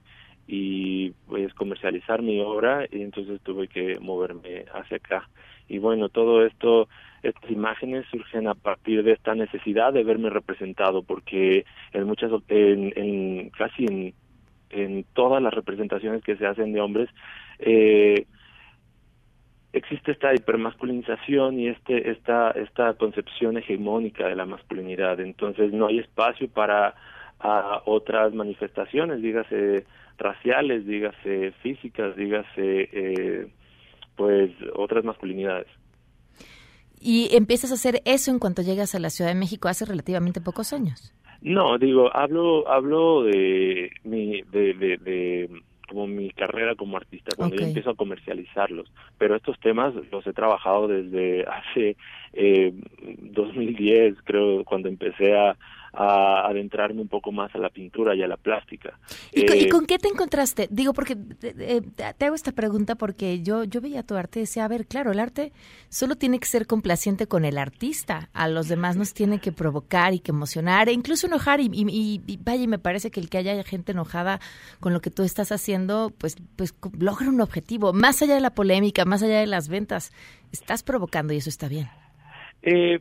y 0.48 1.12
pues 1.28 1.54
comercializar 1.54 2.22
mi 2.22 2.40
obra 2.42 2.86
y 2.92 3.02
entonces 3.02 3.42
tuve 3.42 3.68
que 3.68 4.00
moverme 4.00 4.66
hacia 4.74 4.98
acá 4.98 5.30
y 5.68 5.80
bueno 5.80 6.10
todo 6.10 6.46
esto 6.46 6.88
estas 7.28 7.50
imágenes 7.50 8.06
surgen 8.12 8.48
a 8.48 8.54
partir 8.54 9.04
de 9.04 9.14
esta 9.14 9.36
necesidad 9.36 9.94
de 9.94 10.04
verme 10.04 10.30
representado 10.30 11.04
porque 11.04 11.66
en 11.94 12.04
muchas 12.06 12.32
en, 12.50 12.94
en 12.96 13.50
casi 13.50 13.86
en 13.86 14.14
en 14.70 15.06
todas 15.14 15.42
las 15.42 15.54
representaciones 15.54 16.24
que 16.24 16.36
se 16.36 16.46
hacen 16.46 16.74
de 16.74 16.82
hombres 16.82 17.10
eh, 17.60 18.26
existe 19.74 20.12
esta 20.12 20.34
hipermasculinización 20.34 21.60
y 21.60 21.68
este 21.68 22.12
esta 22.12 22.52
esta 22.52 22.94
concepción 22.94 23.58
hegemónica 23.58 24.28
de 24.28 24.36
la 24.36 24.46
masculinidad. 24.46 25.20
Entonces 25.20 25.74
no 25.74 25.88
hay 25.88 26.00
espacio 26.00 26.50
para 26.50 26.96
a 27.40 27.82
otras 27.86 28.34
manifestaciones 28.34 29.22
dígase 29.22 29.86
raciales 30.18 30.86
dígase 30.86 31.52
físicas 31.62 32.16
dígase 32.16 32.90
eh, 32.92 33.48
pues 34.16 34.52
otras 34.74 35.04
masculinidades 35.04 35.68
y 37.06 37.36
empiezas 37.36 37.70
a 37.70 37.76
hacer 37.76 38.02
eso 38.06 38.32
en 38.32 38.40
cuanto 38.40 38.64
llegas 38.64 38.96
a 38.96 39.00
la 39.00 39.12
Ciudad 39.12 39.30
de 39.30 39.40
México 39.40 39.68
hace 39.68 39.86
relativamente 39.86 40.42
pocos 40.42 40.74
años. 40.74 41.14
No, 41.42 41.78
digo, 41.78 42.10
hablo 42.16 42.68
hablo 42.68 43.24
de 43.24 43.92
mi 44.04 44.42
de, 44.42 44.74
de, 44.74 45.50
como 45.88 46.08
mi 46.08 46.32
carrera 46.32 46.74
como 46.74 46.98
artista, 46.98 47.36
cuando 47.38 47.58
yo 47.58 47.64
empiezo 47.64 47.92
a 47.92 47.96
comercializarlos. 47.96 48.92
Pero 49.20 49.36
estos 49.36 49.60
temas 49.60 49.94
los 50.12 50.26
he 50.26 50.34
trabajado 50.34 50.88
desde 50.88 51.46
hace 51.46 51.96
eh, 52.34 52.74
2010, 53.20 54.16
creo, 54.24 54.64
cuando 54.64 54.90
empecé 54.90 55.38
a, 55.38 55.56
a 55.96 56.48
adentrarme 56.48 57.02
un 57.02 57.08
poco 57.08 57.32
más 57.32 57.54
a 57.56 57.58
la 57.58 57.70
pintura 57.70 58.16
y 58.16 58.22
a 58.22 58.28
la 58.28 58.38
plástica. 58.38 59.00
¿Y, 59.32 59.50
eh, 59.50 59.70
con 59.70 59.86
qué 59.86 59.98
te 59.98 60.10
encontraste? 60.10 60.68
Digo, 60.70 60.94
porque 60.94 61.18
eh, 61.42 61.82
te 62.18 62.26
hago 62.26 62.36
esta 62.36 62.52
pregunta 62.52 62.96
porque 62.96 63.42
yo, 63.42 63.64
yo 63.64 63.80
veía 63.80 64.04
tu 64.04 64.16
arte 64.16 64.40
y 64.40 64.44
decía, 64.44 64.66
a 64.66 64.68
ver, 64.68 64.88
claro, 64.88 65.12
el 65.12 65.20
arte 65.20 65.54
solo 65.90 66.16
tiene 66.16 66.40
que 66.40 66.48
ser 66.48 66.68
complaciente 66.68 67.28
con 67.28 67.46
el 67.46 67.58
artista, 67.58 68.30
a 68.34 68.50
los 68.50 68.68
demás 68.68 68.98
nos 68.98 69.14
tiene 69.14 69.40
que 69.40 69.54
provocar 69.54 70.14
y 70.14 70.20
que 70.20 70.32
emocionar, 70.32 70.90
e 70.90 70.94
incluso 70.94 71.28
enojar, 71.28 71.62
y, 71.62 71.70
y, 71.74 72.22
y 72.28 72.38
vaya, 72.44 72.68
me 72.68 72.80
parece 72.80 73.10
que 73.10 73.22
el 73.22 73.30
que 73.30 73.38
haya 73.38 73.64
gente 73.64 73.94
enojada 73.94 74.40
con 74.82 74.92
lo 74.92 75.00
que 75.00 75.12
tú 75.12 75.24
estás 75.24 75.52
haciendo, 75.52 76.12
pues, 76.18 76.36
pues 76.58 76.76
logra 77.00 77.30
un 77.30 77.40
objetivo, 77.40 77.94
más 77.94 78.22
allá 78.22 78.36
de 78.36 78.42
la 78.42 78.54
polémica, 78.54 79.06
más 79.06 79.24
allá 79.24 79.40
de 79.40 79.48
las 79.48 79.70
ventas, 79.70 80.12
estás 80.52 80.84
provocando 80.84 81.34
y 81.34 81.38
eso 81.38 81.50
está 81.50 81.70
bien. 81.70 81.88
Eh, 82.62 83.00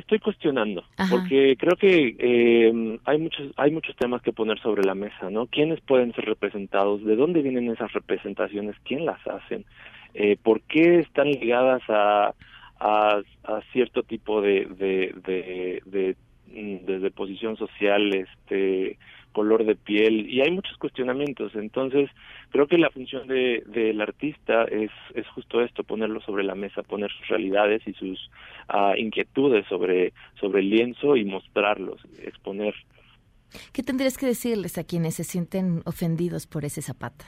estoy 0.00 0.18
cuestionando 0.18 0.84
porque 1.10 1.56
creo 1.58 1.76
que 1.76 2.16
eh, 2.18 2.98
hay 3.04 3.18
muchos 3.18 3.52
hay 3.56 3.70
muchos 3.70 3.96
temas 3.96 4.22
que 4.22 4.32
poner 4.32 4.58
sobre 4.60 4.84
la 4.84 4.94
mesa 4.94 5.30
no 5.30 5.46
quiénes 5.46 5.80
pueden 5.80 6.12
ser 6.14 6.24
representados 6.26 7.04
de 7.04 7.16
dónde 7.16 7.42
vienen 7.42 7.70
esas 7.70 7.92
representaciones 7.92 8.76
quién 8.84 9.06
las 9.06 9.24
hacen 9.26 9.64
eh, 10.14 10.36
por 10.42 10.60
qué 10.62 11.00
están 11.00 11.30
ligadas 11.30 11.82
a 11.88 12.34
a, 12.78 13.22
cierto 13.72 14.02
tipo 14.02 14.42
de 14.42 14.66
de, 14.66 15.14
de, 15.24 15.82
de, 15.86 16.16
mm, 16.48 16.84
de 16.84 17.10
posición 17.10 17.56
social 17.56 18.14
este 18.14 18.98
color 19.36 19.66
de 19.66 19.76
piel 19.76 20.30
y 20.30 20.40
hay 20.40 20.50
muchos 20.50 20.78
cuestionamientos. 20.78 21.54
Entonces, 21.56 22.08
creo 22.48 22.66
que 22.66 22.78
la 22.78 22.88
función 22.88 23.28
de, 23.28 23.62
del 23.66 24.00
artista 24.00 24.64
es, 24.64 24.90
es 25.14 25.28
justo 25.28 25.60
esto, 25.60 25.84
ponerlo 25.84 26.22
sobre 26.22 26.42
la 26.42 26.54
mesa, 26.54 26.82
poner 26.82 27.10
sus 27.12 27.28
realidades 27.28 27.82
y 27.86 27.92
sus 27.92 28.30
ah, 28.68 28.94
inquietudes 28.96 29.66
sobre, 29.66 30.14
sobre 30.40 30.60
el 30.60 30.70
lienzo 30.70 31.16
y 31.16 31.26
mostrarlos, 31.26 32.00
exponer. 32.22 32.74
¿Qué 33.74 33.82
tendrías 33.82 34.16
que 34.16 34.24
decirles 34.24 34.78
a 34.78 34.84
quienes 34.84 35.16
se 35.16 35.24
sienten 35.24 35.82
ofendidos 35.84 36.46
por 36.46 36.64
ese 36.64 36.80
zapata? 36.80 37.26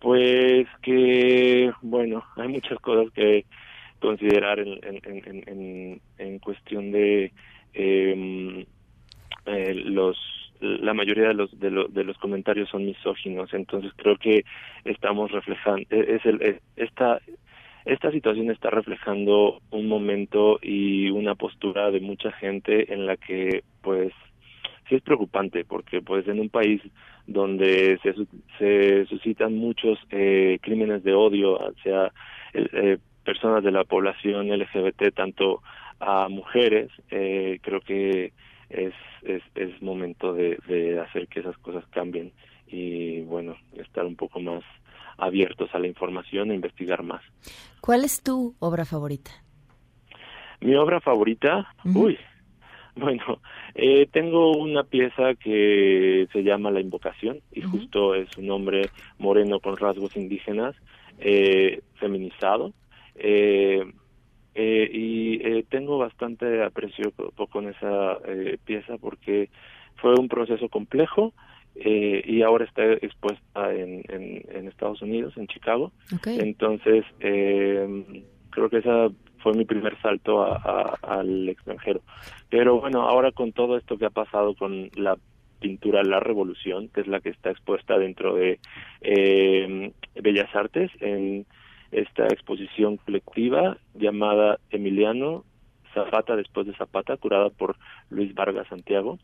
Pues 0.00 0.66
que, 0.82 1.70
bueno, 1.82 2.24
hay 2.34 2.48
muchas 2.48 2.80
cosas 2.80 3.12
que 3.12 3.44
considerar 4.00 4.58
en, 4.58 4.80
en, 4.82 5.44
en, 5.46 6.00
en 6.18 6.38
cuestión 6.40 6.90
de 6.90 7.32
em, 7.74 8.66
eh, 9.46 9.74
los 9.84 10.18
la 10.62 10.94
mayoría 10.94 11.28
de 11.28 11.34
los, 11.34 11.58
de, 11.58 11.70
de 11.90 12.04
los 12.04 12.16
comentarios 12.18 12.68
son 12.68 12.86
misóginos, 12.86 13.52
entonces 13.52 13.92
creo 13.96 14.16
que 14.16 14.44
estamos 14.84 15.30
reflejando, 15.32 15.82
e, 15.90 16.16
es 16.16 16.24
el, 16.24 16.60
esta, 16.76 17.20
esta 17.84 18.10
situación 18.12 18.50
está 18.50 18.70
reflejando 18.70 19.60
un 19.70 19.88
momento 19.88 20.58
y 20.62 21.10
una 21.10 21.34
postura 21.34 21.90
de 21.90 22.00
mucha 22.00 22.30
gente 22.32 22.92
en 22.94 23.06
la 23.06 23.16
que 23.16 23.64
pues 23.82 24.12
sí 24.88 24.94
es 24.94 25.02
preocupante 25.02 25.64
porque 25.64 26.00
pues 26.00 26.26
en 26.28 26.38
un 26.38 26.48
país 26.48 26.80
donde 27.26 27.98
se, 28.02 28.14
se 28.58 29.06
suscitan 29.06 29.54
muchos 29.56 29.98
eh, 30.10 30.58
crímenes 30.62 31.02
de 31.02 31.14
odio 31.14 31.58
hacia 31.58 32.12
eh, 32.54 32.98
personas 33.24 33.62
de 33.64 33.72
la 33.72 33.84
población 33.84 34.48
LGBT, 34.48 35.14
tanto 35.14 35.62
a 36.00 36.28
mujeres, 36.28 36.90
eh, 37.10 37.58
creo 37.62 37.80
que 37.80 38.32
es, 38.72 38.94
es, 39.22 39.42
es 39.54 39.82
momento 39.82 40.32
de, 40.32 40.58
de 40.66 41.00
hacer 41.00 41.28
que 41.28 41.40
esas 41.40 41.56
cosas 41.58 41.84
cambien 41.90 42.32
y 42.66 43.20
bueno, 43.22 43.56
estar 43.76 44.04
un 44.04 44.16
poco 44.16 44.40
más 44.40 44.64
abiertos 45.18 45.70
a 45.74 45.78
la 45.78 45.86
información 45.86 46.50
e 46.50 46.54
investigar 46.54 47.02
más. 47.02 47.22
¿Cuál 47.80 48.04
es 48.04 48.22
tu 48.22 48.54
obra 48.58 48.84
favorita? 48.84 49.30
Mi 50.60 50.74
obra 50.76 51.00
favorita, 51.00 51.74
uy, 51.84 52.16
bueno, 52.96 53.40
eh, 53.74 54.06
tengo 54.12 54.56
una 54.56 54.84
pieza 54.84 55.34
que 55.34 56.28
se 56.32 56.42
llama 56.42 56.70
La 56.70 56.80
Invocación 56.80 57.40
y 57.52 57.62
justo 57.62 58.14
es 58.14 58.36
un 58.36 58.50
hombre 58.50 58.90
moreno 59.18 59.60
con 59.60 59.76
rasgos 59.76 60.16
indígenas, 60.16 60.74
eh, 61.18 61.82
feminizado. 61.94 62.72
Eh, 63.14 63.84
eh, 64.54 64.88
y 64.92 65.40
eh, 65.46 65.64
tengo 65.68 65.98
bastante 65.98 66.62
aprecio 66.62 67.12
con 67.50 67.68
esa 67.68 68.18
eh, 68.26 68.58
pieza 68.64 68.98
porque 68.98 69.48
fue 69.96 70.14
un 70.18 70.28
proceso 70.28 70.68
complejo 70.68 71.32
eh, 71.74 72.22
y 72.26 72.42
ahora 72.42 72.64
está 72.64 72.84
expuesta 72.84 73.72
en, 73.72 74.02
en, 74.08 74.42
en 74.50 74.68
Estados 74.68 75.00
Unidos, 75.02 75.34
en 75.36 75.46
Chicago. 75.46 75.92
Entonces, 76.26 77.04
eh, 77.20 78.22
creo 78.50 78.68
que 78.68 78.78
esa 78.78 79.08
fue 79.38 79.54
mi 79.54 79.64
primer 79.64 80.00
salto 80.00 80.42
a, 80.42 80.98
al 81.02 81.48
extranjero. 81.48 82.02
Pero 82.50 82.80
bueno, 82.80 83.02
ahora 83.02 83.32
con 83.32 83.52
todo 83.52 83.76
esto 83.76 83.96
que 83.96 84.06
ha 84.06 84.10
pasado 84.10 84.54
con 84.54 84.90
la 84.96 85.16
pintura 85.60 86.02
La 86.02 86.20
Revolución, 86.20 86.88
que 86.88 87.00
es 87.00 87.06
la 87.06 87.20
que 87.20 87.30
está 87.30 87.50
expuesta 87.50 87.98
dentro 87.98 88.34
de 88.34 88.58
eh, 89.00 89.92
Bellas 90.20 90.54
Artes 90.54 90.90
en 91.00 91.46
esta 91.92 92.24
exposición 92.26 92.96
colectiva 92.96 93.76
llamada 93.94 94.58
Emiliano 94.70 95.44
Zapata 95.94 96.36
después 96.36 96.66
de 96.66 96.74
Zapata, 96.74 97.16
curada 97.18 97.50
por 97.50 97.76
Luis 98.10 98.34
Vargas 98.34 98.66
Santiago. 98.68 99.18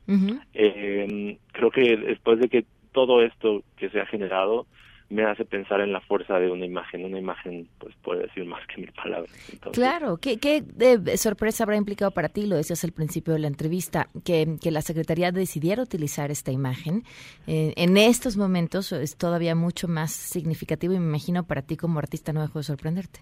eh, 0.54 1.38
creo 1.52 1.70
que 1.70 1.96
después 1.96 2.38
de 2.38 2.48
que 2.48 2.64
todo 2.92 3.22
esto 3.22 3.62
que 3.76 3.88
se 3.90 4.00
ha 4.00 4.06
generado 4.06 4.66
me 5.10 5.24
hace 5.24 5.44
pensar 5.44 5.80
en 5.80 5.92
la 5.92 6.00
fuerza 6.00 6.38
de 6.38 6.50
una 6.50 6.66
imagen. 6.66 7.04
Una 7.04 7.18
imagen, 7.18 7.68
pues 7.78 7.94
puede 8.02 8.22
decir 8.22 8.44
más 8.44 8.66
que 8.66 8.82
mil 8.82 8.92
palabras. 8.92 9.30
claro, 9.72 10.18
¿qué, 10.18 10.38
qué 10.38 10.62
eh, 10.80 11.16
sorpresa 11.16 11.64
habrá 11.64 11.76
implicado 11.76 12.10
para 12.10 12.28
ti? 12.28 12.46
Lo 12.46 12.56
decías 12.56 12.84
al 12.84 12.92
principio 12.92 13.32
de 13.32 13.40
la 13.40 13.48
entrevista, 13.48 14.08
que, 14.24 14.56
que 14.60 14.70
la 14.70 14.82
Secretaría 14.82 15.32
decidiera 15.32 15.82
utilizar 15.82 16.30
esta 16.30 16.52
imagen. 16.52 17.04
Eh, 17.46 17.72
en 17.76 17.96
estos 17.96 18.36
momentos 18.36 18.92
es 18.92 19.16
todavía 19.16 19.54
mucho 19.54 19.88
más 19.88 20.12
significativo 20.12 20.92
y 20.94 20.98
me 20.98 21.06
imagino 21.06 21.44
para 21.44 21.62
ti 21.62 21.76
como 21.76 21.98
artista 21.98 22.32
no 22.32 22.42
dejó 22.42 22.58
de 22.58 22.64
sorprenderte. 22.64 23.20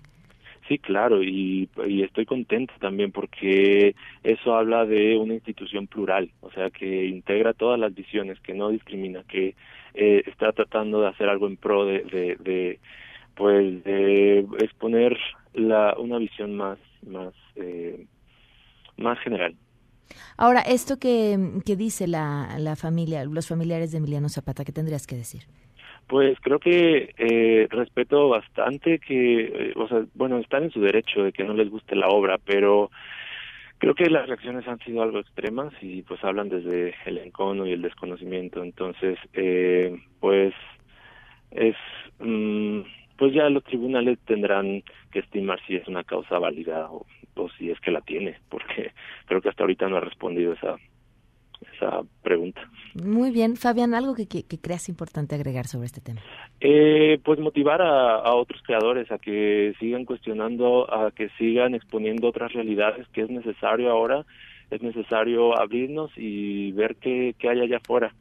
Sí, 0.69 0.79
claro, 0.79 1.23
y, 1.23 1.69
estoy 2.03 2.27
contento 2.27 2.75
también 2.81 3.13
porque 3.13 3.95
eso 4.25 4.57
habla 4.57 4.85
de 4.85 5.17
una 5.17 5.35
institución 5.35 5.87
plural, 5.87 6.31
o 6.41 6.51
sea, 6.51 6.71
que 6.71 7.07
integra 7.07 7.53
todas 7.53 7.79
las 7.79 7.95
visiones, 7.95 8.41
que 8.41 8.53
no 8.53 8.71
discrimina, 8.71 9.23
que 9.29 9.55
eh, 9.95 10.23
está 10.27 10.53
tratando 10.53 11.01
de 11.01 11.09
hacer 11.09 11.29
algo 11.29 11.47
en 11.47 11.57
pro 11.57 11.87
de, 11.87 12.01
de, 12.01 12.37
de 12.41 12.81
pues, 13.37 13.85
de 13.85 14.41
exponer 14.59 15.17
la, 15.55 15.95
una 15.99 16.19
visión 16.19 16.57
más, 16.57 16.79
más, 17.07 17.33
eh, 17.55 18.05
más 18.97 19.21
general. 19.21 19.55
Ahora, 20.37 20.63
esto 20.63 20.99
que, 20.99 21.39
que 21.65 21.77
dice 21.77 22.09
la, 22.09 22.57
la 22.59 22.75
familia, 22.75 23.25
los 23.25 23.47
familiares 23.47 23.93
de 23.93 23.99
Emiliano 23.99 24.29
Zapata, 24.29 24.65
¿qué 24.65 24.73
tendrías 24.73 25.07
que 25.07 25.17
decir? 25.17 25.45
Pues 26.07 26.39
creo 26.41 26.61
que 26.61 27.15
eh, 27.19 27.67
respeto 27.69 28.29
bastante 28.29 29.01
que, 29.01 29.41
eh, 29.41 29.73
o 29.75 29.89
sea, 29.89 30.05
bueno, 30.15 30.39
están 30.39 30.65
en 30.65 30.71
su 30.71 30.81
derecho 30.81 31.25
de 31.25 31.33
que 31.33 31.43
no 31.43 31.53
les 31.55 31.69
guste 31.69 31.97
la 31.97 32.09
obra, 32.09 32.39
pero 32.39 32.91
creo 33.79 33.95
que 33.95 34.09
las 34.09 34.29
reacciones 34.29 34.67
han 34.69 34.79
sido 34.81 35.03
algo 35.03 35.19
extremas 35.19 35.73
y 35.83 36.03
pues 36.03 36.23
hablan 36.23 36.49
desde 36.49 36.95
el 37.07 37.19
encono 37.19 37.67
y 37.67 37.73
el 37.73 37.83
desconocimiento. 37.83 38.63
Entonces, 38.63 39.19
eh, 39.33 39.99
pues 40.21 40.55
es, 41.51 41.77
mm, 42.21 42.81
pues 43.17 43.33
ya 43.35 43.49
los 43.51 43.65
tribunales 43.65 44.19
tendrán 44.27 44.83
que 45.11 45.19
estimar 45.21 45.59
si 45.67 45.75
es 45.75 45.89
una 45.89 46.05
causa 46.05 46.39
válida 46.39 46.89
o, 46.89 47.05
o 47.35 47.49
si 47.59 47.71
es 47.71 47.81
que 47.81 47.91
la 47.91 48.01
tiene, 48.01 48.39
porque 48.49 48.93
creo 49.27 49.41
que 49.41 49.49
hasta 49.49 49.65
ahorita 49.65 49.89
no 49.89 49.97
ha 49.97 50.01
respondido 50.01 50.53
esa 50.53 50.77
esa 51.75 52.03
pregunta. 52.23 52.61
Muy 52.95 53.31
bien, 53.31 53.57
Fabián, 53.57 53.95
algo 53.95 54.15
que, 54.15 54.27
que, 54.27 54.59
creas 54.59 54.89
importante 54.89 55.35
agregar 55.35 55.67
sobre 55.67 55.87
este 55.87 56.01
tema. 56.01 56.21
Eh, 56.61 57.19
pues 57.25 57.39
motivar 57.39 57.83
a, 57.83 58.17
a, 58.17 58.35
otros 58.35 58.63
creadores 58.63 59.11
a 59.11 59.19
que 59.19 59.75
sigan 59.79 60.05
cuestionando, 60.05 60.93
a 60.93 61.11
que 61.11 61.29
sigan 61.39 61.75
exponiendo 61.75 62.29
otras 62.29 62.53
realidades, 62.53 63.07
que 63.09 63.23
es 63.23 63.31
necesario 63.31 63.91
ahora, 63.91 64.25
es 64.71 64.83
necesario 64.83 65.59
abrirnos 65.59 66.11
y 66.17 66.73
ver 66.73 66.97
qué, 66.97 67.35
qué 67.39 67.49
hay 67.49 67.61
allá 67.61 67.79
afuera. 67.79 68.15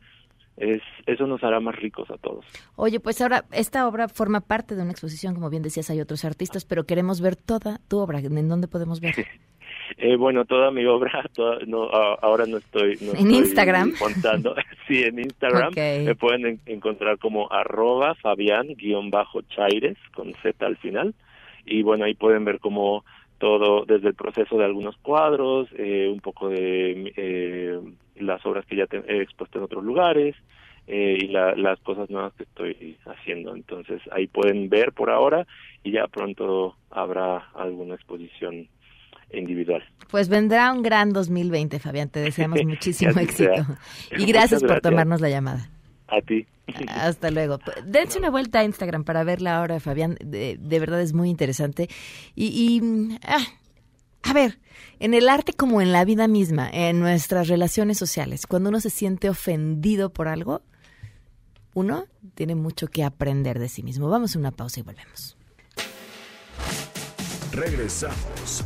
Es, 0.58 0.82
eso 1.06 1.28
nos 1.28 1.44
hará 1.44 1.60
más 1.60 1.76
ricos 1.76 2.10
a 2.10 2.18
todos. 2.18 2.46
Oye, 2.78 3.02
pues 3.02 3.20
ahora 3.20 3.44
esta 3.52 3.88
obra 3.88 4.08
forma 4.08 4.40
parte 4.40 4.76
de 4.76 4.84
una 4.84 4.92
exposición, 4.92 5.34
como 5.34 5.50
bien 5.50 5.64
decías, 5.64 5.90
hay 5.90 6.00
otros 6.00 6.24
artistas, 6.24 6.64
pero 6.64 6.86
queremos 6.86 7.20
ver 7.20 7.36
toda 7.36 7.82
tu 7.90 7.98
obra. 7.98 8.20
¿En 8.20 8.48
dónde 8.48 8.68
podemos 8.68 9.02
ver? 9.02 9.16
Eh, 9.98 10.16
bueno, 10.16 10.46
toda 10.46 10.72
mi 10.72 10.86
obra, 10.86 11.24
no, 11.68 11.84
ahora 11.84 12.46
no 12.46 12.58
estoy... 12.58 12.98
No 13.02 13.14
¿En 13.14 13.32
Instagram? 13.32 13.94
Montando. 14.00 14.56
sí, 14.88 15.04
en 15.04 15.20
Instagram 15.20 15.74
me 15.76 16.16
pueden 16.16 16.60
encontrar 16.66 17.18
como 17.18 17.52
arroba 17.52 18.16
fabián-chaires 18.16 19.98
con 20.14 20.34
Z 20.42 20.66
al 20.66 20.78
final. 20.78 21.14
Y 21.66 21.82
bueno, 21.82 22.06
ahí 22.06 22.14
pueden 22.14 22.46
ver 22.46 22.60
como 22.60 23.04
todo 23.38 23.86
desde 23.86 24.10
el 24.10 24.16
proceso 24.16 24.58
de 24.58 24.66
algunos 24.66 24.96
cuadros, 24.98 25.68
eh, 25.78 26.10
un 26.12 26.20
poco 26.20 26.50
de 26.50 27.14
eh, 27.16 27.80
las 28.16 28.46
obras 28.46 28.66
que 28.66 28.76
ya 28.76 28.88
he 29.08 29.22
expuesto 29.22 29.58
en 29.58 29.66
otros 29.66 29.84
lugares 29.84 30.36
eh, 30.88 31.18
y 31.20 31.28
las 31.28 31.80
cosas 31.82 32.10
nuevas 32.10 32.34
que 32.34 32.44
estoy 32.44 32.98
haciendo. 33.06 33.56
Entonces 33.56 34.02
ahí 34.12 34.28
pueden 34.28 34.70
ver 34.70 34.94
por 34.94 35.10
ahora 35.10 35.46
y 35.84 35.92
ya 35.92 36.08
pronto 36.08 36.76
habrá 36.92 37.50
alguna 37.56 37.96
exposición 37.96 38.68
individual. 39.32 39.84
Pues 40.10 40.30
vendrá 40.30 40.72
un 40.72 40.84
gran 40.84 41.12
2020, 41.12 41.80
Fabián. 41.80 42.10
Te 42.10 42.20
deseamos 42.20 42.60
muchísimo 42.66 43.20
éxito. 43.20 43.66
Y 44.18 44.26
gracias, 44.26 44.64
por 44.64 44.82
tomarnos 44.82 45.22
la 45.22 45.30
llamada. 45.30 45.70
A 46.08 46.22
ti. 46.22 46.46
Hasta 46.88 47.32
luego. 47.32 47.60
Dense 47.86 48.18
una 48.18 48.30
vuelta 48.30 48.60
a 48.60 48.64
Instagram 48.64 49.04
para 49.04 49.24
ver 49.24 49.42
la 49.42 49.62
obra 49.62 49.76
de 49.76 49.80
Fabián. 49.80 50.18
De, 50.24 50.58
verdad 50.80 51.02
es 51.02 51.14
muy 51.14 51.30
interesante. 51.30 51.90
Y, 52.36 52.82
ah, 53.24 53.46
a 54.24 54.34
ver, 54.34 54.60
en 55.00 55.14
el 55.14 55.30
arte 55.30 55.54
como 55.54 55.82
en 55.82 55.92
la 55.92 56.06
vida 56.06 56.28
misma, 56.28 56.70
en 56.72 57.00
nuestras 57.00 57.48
relaciones 57.48 57.98
sociales, 57.98 58.48
cuando 58.48 58.70
uno 58.70 58.80
se 58.80 58.90
siente 58.90 59.30
ofendido 59.30 60.12
por 60.12 60.28
algo, 60.28 60.62
uno 61.74 62.06
tiene 62.34 62.56
mucho 62.56 62.88
que 62.88 63.04
aprender 63.04 63.60
de 63.60 63.70
sí 63.70 63.84
mismo. 63.84 64.10
Vamos 64.10 64.36
a 64.36 64.40
una 64.40 64.52
pausa 64.52 64.80
y 64.80 64.84
volvemos. 64.84 65.38
Regresamos 67.52 68.66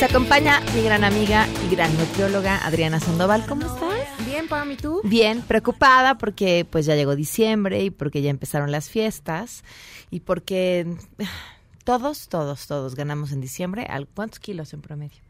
Nos 0.00 0.08
acompaña 0.08 0.60
mi 0.74 0.82
gran 0.82 1.04
amiga 1.04 1.46
y 1.62 1.74
gran 1.74 1.94
nutrióloga 1.98 2.64
Adriana 2.64 3.00
Sandoval. 3.00 3.44
¿Cómo 3.46 3.66
estás? 3.66 4.08
Bien, 4.24 4.48
Pam, 4.48 4.70
¿y 4.70 4.76
tú? 4.76 5.02
Bien, 5.04 5.42
preocupada 5.42 6.16
porque 6.16 6.64
pues 6.64 6.86
ya 6.86 6.94
llegó 6.94 7.14
diciembre 7.14 7.84
y 7.84 7.90
porque 7.90 8.22
ya 8.22 8.30
empezaron 8.30 8.72
las 8.72 8.88
fiestas 8.88 9.62
y 10.10 10.20
porque 10.20 10.86
todos, 11.84 12.28
todos, 12.28 12.66
todos 12.66 12.94
ganamos 12.94 13.32
en 13.32 13.42
diciembre. 13.42 13.86
¿Cuántos 14.14 14.40
kilos 14.40 14.72
en 14.72 14.80
promedio? 14.80 15.20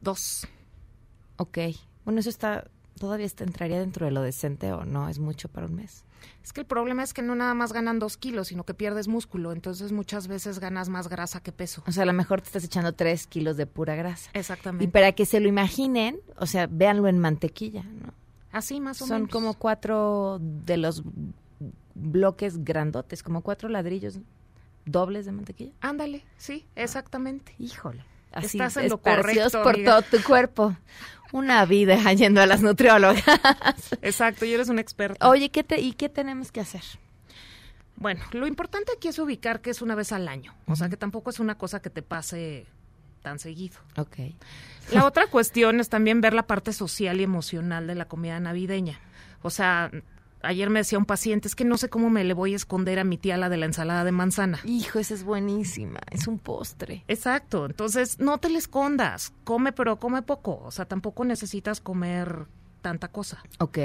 Dos. 0.00 0.46
Ok. 1.36 1.58
Bueno, 2.04 2.20
eso 2.20 2.30
está, 2.30 2.70
todavía 3.00 3.26
entraría 3.40 3.80
dentro 3.80 4.06
de 4.06 4.12
lo 4.12 4.22
decente 4.22 4.72
o 4.72 4.84
no, 4.84 5.08
es 5.08 5.18
mucho 5.18 5.48
para 5.48 5.66
un 5.66 5.74
mes. 5.74 6.04
Es 6.42 6.52
que 6.52 6.60
el 6.60 6.66
problema 6.66 7.02
es 7.02 7.12
que 7.12 7.22
no 7.22 7.34
nada 7.34 7.54
más 7.54 7.72
ganan 7.72 7.98
dos 7.98 8.16
kilos, 8.16 8.48
sino 8.48 8.64
que 8.64 8.74
pierdes 8.74 9.08
músculo. 9.08 9.52
Entonces 9.52 9.92
muchas 9.92 10.28
veces 10.28 10.58
ganas 10.58 10.88
más 10.88 11.08
grasa 11.08 11.40
que 11.40 11.52
peso. 11.52 11.82
O 11.86 11.92
sea, 11.92 12.04
a 12.04 12.06
lo 12.06 12.12
mejor 12.12 12.40
te 12.40 12.46
estás 12.46 12.64
echando 12.64 12.92
tres 12.92 13.26
kilos 13.26 13.56
de 13.56 13.66
pura 13.66 13.94
grasa. 13.94 14.30
Exactamente. 14.32 14.84
Y 14.84 14.88
para 14.88 15.12
que 15.12 15.26
se 15.26 15.40
lo 15.40 15.48
imaginen, 15.48 16.18
o 16.38 16.46
sea, 16.46 16.66
véanlo 16.66 17.08
en 17.08 17.18
mantequilla, 17.18 17.82
¿no? 17.82 18.14
Así 18.52 18.80
más 18.80 19.02
o 19.02 19.06
menos. 19.06 19.18
Son 19.18 19.28
como 19.28 19.54
cuatro 19.54 20.38
de 20.40 20.76
los 20.76 21.02
bloques 21.94 22.64
grandotes, 22.64 23.22
como 23.22 23.42
cuatro 23.42 23.68
ladrillos 23.68 24.20
dobles 24.84 25.26
de 25.26 25.32
mantequilla. 25.32 25.72
Ándale, 25.80 26.24
sí, 26.38 26.66
exactamente. 26.74 27.54
Híjole. 27.58 28.04
Así 28.36 28.58
Estás 28.58 28.76
en 28.76 28.90
lo 28.90 28.98
correcto, 28.98 29.62
por 29.62 29.82
todo 29.82 30.02
tu 30.02 30.22
cuerpo. 30.22 30.76
Una 31.32 31.64
vida 31.64 31.96
yendo 32.12 32.42
a 32.42 32.46
las 32.46 32.60
nutriólogas. 32.60 33.24
Exacto, 34.02 34.44
y 34.44 34.52
eres 34.52 34.68
un 34.68 34.78
experto. 34.78 35.26
Oye, 35.28 35.48
¿qué 35.48 35.64
te, 35.64 35.80
¿y 35.80 35.94
qué 35.94 36.08
tenemos 36.08 36.52
que 36.52 36.60
hacer? 36.60 36.82
Bueno, 37.96 38.22
lo 38.32 38.46
importante 38.46 38.92
aquí 38.94 39.08
es 39.08 39.18
ubicar 39.18 39.62
que 39.62 39.70
es 39.70 39.80
una 39.80 39.94
vez 39.94 40.12
al 40.12 40.28
año. 40.28 40.54
O 40.66 40.76
sea, 40.76 40.90
que 40.90 40.98
tampoco 40.98 41.30
es 41.30 41.40
una 41.40 41.56
cosa 41.56 41.80
que 41.80 41.88
te 41.88 42.02
pase 42.02 42.66
tan 43.22 43.38
seguido. 43.38 43.78
Ok. 43.96 44.18
La 44.92 45.06
otra 45.06 45.26
cuestión 45.28 45.80
es 45.80 45.88
también 45.88 46.20
ver 46.20 46.34
la 46.34 46.46
parte 46.46 46.74
social 46.74 47.20
y 47.20 47.24
emocional 47.24 47.86
de 47.86 47.94
la 47.94 48.04
comida 48.04 48.38
navideña. 48.38 49.00
O 49.40 49.48
sea, 49.48 49.90
ayer 50.46 50.70
me 50.70 50.80
decía 50.80 50.98
un 50.98 51.04
paciente, 51.04 51.48
es 51.48 51.54
que 51.54 51.64
no 51.64 51.76
sé 51.76 51.88
cómo 51.88 52.10
me 52.10 52.24
le 52.24 52.34
voy 52.34 52.52
a 52.52 52.56
esconder 52.56 52.98
a 52.98 53.04
mi 53.04 53.18
tía 53.18 53.36
la 53.36 53.48
de 53.48 53.56
la 53.56 53.66
ensalada 53.66 54.04
de 54.04 54.12
manzana. 54.12 54.60
Hijo, 54.64 54.98
esa 54.98 55.14
es 55.14 55.24
buenísima, 55.24 56.00
es 56.10 56.26
un 56.26 56.38
postre. 56.38 57.04
Exacto, 57.08 57.66
entonces 57.66 58.18
no 58.18 58.38
te 58.38 58.48
le 58.48 58.58
escondas, 58.58 59.32
come 59.44 59.72
pero 59.72 59.98
come 59.98 60.22
poco, 60.22 60.60
o 60.64 60.70
sea, 60.70 60.84
tampoco 60.84 61.24
necesitas 61.24 61.80
comer 61.80 62.46
tanta 62.82 63.08
cosa. 63.08 63.42
Ok. 63.58 63.78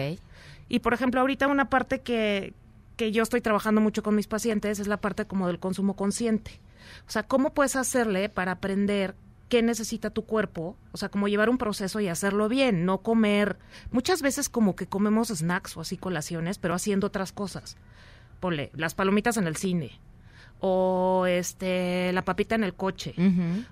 Y 0.69 0.80
por 0.80 0.93
ejemplo, 0.93 1.19
ahorita 1.21 1.47
una 1.47 1.69
parte 1.69 2.02
que, 2.02 2.54
que 2.95 3.12
yo 3.12 3.24
estoy 3.24 3.41
trabajando 3.41 3.82
mucho 3.82 4.04
con 4.04 4.15
mis 4.15 4.28
pacientes 4.28 4.80
es 4.80 4.88
la 4.88 4.97
parte 4.97 5.26
como 5.26 5.47
del 5.47 5.60
consumo 5.60 5.95
consciente. 5.95 6.60
O 7.08 7.12
sea, 7.12 7.24
¿cómo 7.24 7.54
puedes 7.54 7.76
hacerle 7.76 8.30
para 8.30 8.54
aprender 8.54 9.15
qué 9.51 9.61
necesita 9.61 10.11
tu 10.11 10.23
cuerpo, 10.23 10.77
o 10.93 10.97
sea, 10.97 11.09
como 11.09 11.27
llevar 11.27 11.49
un 11.49 11.57
proceso 11.57 11.99
y 11.99 12.07
hacerlo 12.07 12.47
bien, 12.47 12.85
no 12.85 12.99
comer, 12.99 13.57
muchas 13.91 14.21
veces 14.21 14.47
como 14.47 14.77
que 14.77 14.87
comemos 14.87 15.27
snacks 15.27 15.75
o 15.75 15.81
así 15.81 15.97
colaciones, 15.97 16.57
pero 16.57 16.73
haciendo 16.73 17.07
otras 17.07 17.33
cosas. 17.33 17.75
Ponle, 18.39 18.71
las 18.73 18.95
palomitas 18.95 19.35
en 19.35 19.47
el 19.47 19.57
cine, 19.57 19.99
o 20.61 21.25
este 21.27 22.13
la 22.13 22.23
papita 22.23 22.55
en 22.55 22.63
el 22.63 22.73
coche. 22.75 23.13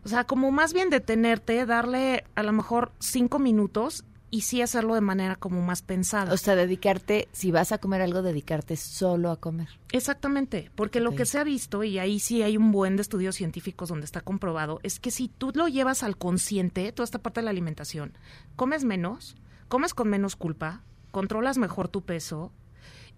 O 0.03 0.09
sea, 0.09 0.25
como 0.25 0.51
más 0.51 0.73
bien 0.73 0.89
detenerte, 0.89 1.65
darle 1.65 2.25
a 2.35 2.43
lo 2.43 2.51
mejor 2.51 2.91
cinco 2.99 3.39
minutos 3.39 4.03
y 4.31 4.41
sí 4.41 4.61
hacerlo 4.61 4.95
de 4.95 5.01
manera 5.01 5.35
como 5.35 5.61
más 5.61 5.81
pensada. 5.81 6.33
O 6.33 6.37
sea, 6.37 6.55
dedicarte, 6.55 7.27
si 7.31 7.51
vas 7.51 7.71
a 7.71 7.77
comer 7.77 8.01
algo, 8.01 8.21
dedicarte 8.21 8.75
solo 8.77 9.31
a 9.31 9.37
comer. 9.37 9.69
Exactamente, 9.91 10.71
porque 10.75 10.99
lo 10.99 11.15
que 11.15 11.25
se 11.25 11.39
ha 11.39 11.43
visto, 11.43 11.83
y 11.83 11.99
ahí 11.99 12.19
sí 12.19 12.41
hay 12.43 12.57
un 12.57 12.71
buen 12.71 12.95
de 12.95 13.01
estudios 13.01 13.35
científicos 13.35 13.89
donde 13.89 14.05
está 14.05 14.21
comprobado, 14.21 14.79
es 14.83 14.99
que 14.99 15.11
si 15.11 15.27
tú 15.27 15.51
lo 15.55 15.67
llevas 15.67 16.03
al 16.03 16.17
consciente, 16.17 16.91
toda 16.91 17.05
esta 17.05 17.19
parte 17.19 17.39
de 17.41 17.45
la 17.45 17.51
alimentación, 17.51 18.13
comes 18.55 18.83
menos, 18.83 19.35
comes 19.67 19.93
con 19.93 20.09
menos 20.09 20.35
culpa, 20.35 20.83
controlas 21.11 21.57
mejor 21.57 21.87
tu 21.87 22.03
peso, 22.03 22.51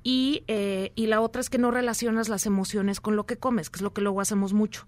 y, 0.03 0.43
eh, 0.47 0.91
y 0.95 1.07
la 1.07 1.21
otra 1.21 1.41
es 1.41 1.49
que 1.49 1.57
no 1.57 1.71
relacionas 1.71 2.29
las 2.29 2.45
emociones 2.45 2.99
con 2.99 3.15
lo 3.15 3.25
que 3.25 3.37
comes, 3.37 3.69
que 3.69 3.77
es 3.77 3.81
lo 3.81 3.93
que 3.93 4.01
luego 4.01 4.21
hacemos 4.21 4.53
mucho 4.53 4.87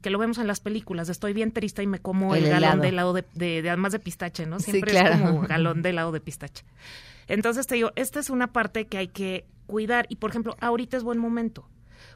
que 0.00 0.10
lo 0.10 0.18
vemos 0.18 0.38
en 0.38 0.46
las 0.46 0.60
películas, 0.60 1.08
estoy 1.08 1.32
bien 1.32 1.52
triste 1.52 1.82
y 1.82 1.86
me 1.86 1.98
como 1.98 2.34
el, 2.34 2.48
galón 2.48 2.80
de 2.80 2.88
helado 2.88 3.12
de, 3.12 3.24
de, 3.34 3.68
además 3.68 3.92
de 3.92 3.98
pistache, 3.98 4.46
¿no? 4.46 4.60
Siempre 4.60 4.96
es 4.96 5.20
como 5.20 5.40
galón 5.42 5.82
de 5.82 5.90
helado 5.90 6.12
de 6.12 6.20
pistache. 6.20 6.64
Entonces 7.26 7.66
te 7.66 7.74
digo, 7.74 7.92
esta 7.96 8.20
es 8.20 8.30
una 8.30 8.52
parte 8.52 8.86
que 8.86 8.98
hay 8.98 9.08
que 9.08 9.46
cuidar 9.66 10.06
y 10.08 10.16
por 10.16 10.30
ejemplo, 10.30 10.56
ahorita 10.60 10.96
es 10.96 11.02
buen 11.02 11.18
momento. 11.18 11.68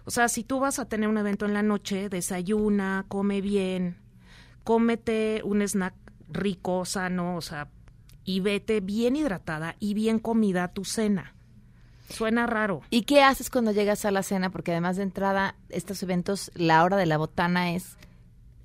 O 0.05 0.11
sea, 0.11 0.29
si 0.29 0.45
tú 0.45 0.61
vas 0.61 0.79
a 0.79 0.89
tener 0.89 1.09
un 1.09 1.19
evento 1.19 1.45
en 1.45 1.55
la 1.55 1.63
noche, 1.63 2.09
desayuna, 2.09 3.05
come 3.09 3.41
bien, 3.41 3.97
cómete 4.65 5.43
un 5.45 5.61
snack 5.63 5.95
rico, 6.29 6.85
sano, 6.85 7.37
o 7.37 7.41
sea, 7.41 7.69
y 8.25 8.41
vete 8.41 8.81
bien 8.81 9.17
hidratada 9.17 9.77
y 9.81 9.95
bien 9.95 10.19
comida 10.19 10.65
a 10.65 10.73
tu 10.73 10.85
cena. 10.85 11.35
Suena 12.13 12.47
raro. 12.47 12.83
¿Y 12.91 13.03
qué 13.03 13.23
haces 13.23 13.51
cuando 13.51 13.73
llegas 13.73 14.05
a 14.05 14.11
la 14.11 14.23
cena? 14.23 14.51
Porque 14.51 14.73
además 14.73 14.97
de 14.97 15.03
entrada, 15.03 15.57
estos 15.69 16.03
eventos, 16.03 16.51
la 16.55 16.85
hora 16.85 16.97
de 16.97 17.07
la 17.07 17.17
botana 17.17 17.73
es 17.73 17.97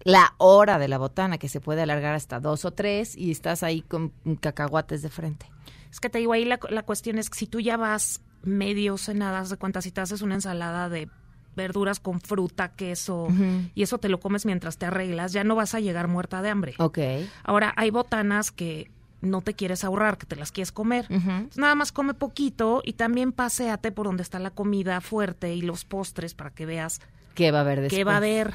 la 0.03 0.33
hora 0.37 0.79
de 0.79 0.87
la 0.87 0.97
botana, 0.97 1.37
que 1.37 1.49
se 1.49 1.59
puede 1.59 1.81
alargar 1.81 2.15
hasta 2.15 2.39
dos 2.39 2.65
o 2.65 2.71
tres 2.71 3.17
y 3.17 3.31
estás 3.31 3.63
ahí 3.63 3.81
con 3.81 4.13
cacahuates 4.39 5.01
de 5.01 5.09
frente. 5.09 5.49
Es 5.91 5.99
que 5.99 6.09
te 6.09 6.19
digo, 6.19 6.33
ahí 6.33 6.45
la, 6.45 6.57
cuestión 6.57 7.17
es 7.17 7.29
que 7.29 7.37
si 7.37 7.47
tú 7.47 7.59
ya 7.59 7.77
vas 7.77 8.21
medio 8.43 8.97
cenadas 8.97 9.49
de 9.49 9.57
cuentas, 9.57 9.83
si 9.83 9.91
te 9.91 10.01
haces 10.01 10.21
una 10.21 10.35
ensalada 10.35 10.89
de 10.89 11.09
verduras 11.55 11.99
con 11.99 12.21
fruta, 12.21 12.69
queso, 12.69 13.27
y 13.73 13.81
eso 13.81 13.97
te 13.97 14.09
lo 14.09 14.19
comes 14.19 14.45
mientras 14.45 14.77
te 14.77 14.85
arreglas, 14.85 15.33
ya 15.33 15.43
no 15.43 15.55
vas 15.55 15.73
a 15.73 15.79
llegar 15.79 16.07
muerta 16.07 16.41
de 16.41 16.49
hambre. 16.49 16.75
Ok. 16.77 16.99
Ahora, 17.43 17.73
hay 17.75 17.89
botanas 17.89 18.51
que 18.51 18.91
no 19.21 19.41
te 19.41 19.53
quieres 19.53 19.83
ahorrar, 19.83 20.17
que 20.17 20.25
te 20.25 20.35
las 20.35 20.51
quieres 20.51 20.71
comer. 20.71 21.07
nada 21.55 21.75
más 21.75 21.91
come 21.91 22.13
poquito 22.13 22.81
y 22.83 22.93
también 22.93 23.31
paséate 23.31 23.91
por 23.91 24.05
donde 24.05 24.23
está 24.23 24.39
la 24.39 24.51
comida 24.51 25.01
fuerte 25.01 25.53
y 25.53 25.61
los 25.61 25.85
postres 25.85 26.33
para 26.33 26.51
que 26.51 26.65
veas 26.65 27.01
qué 27.35 27.51
va 27.51 27.59
a 27.59 27.61
haber 27.61 27.81
después. 27.81 27.97
¿Qué 27.97 28.03
va 28.03 28.13
a 28.13 28.17
haber? 28.17 28.53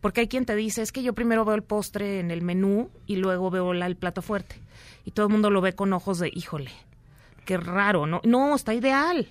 Porque 0.00 0.20
hay 0.22 0.28
quien 0.28 0.44
te 0.44 0.56
dice, 0.56 0.82
es 0.82 0.92
que 0.92 1.02
yo 1.02 1.12
primero 1.12 1.44
veo 1.44 1.54
el 1.54 1.62
postre 1.62 2.20
en 2.20 2.30
el 2.30 2.42
menú 2.42 2.90
y 3.06 3.16
luego 3.16 3.50
veo 3.50 3.72
el 3.72 3.96
plato 3.96 4.22
fuerte. 4.22 4.56
Y 5.04 5.12
todo 5.12 5.26
el 5.26 5.32
mundo 5.32 5.50
lo 5.50 5.60
ve 5.60 5.74
con 5.74 5.92
ojos 5.92 6.18
de, 6.18 6.30
híjole, 6.32 6.70
qué 7.44 7.56
raro, 7.56 8.06
¿no? 8.06 8.20
No, 8.24 8.54
está 8.54 8.74
ideal, 8.74 9.28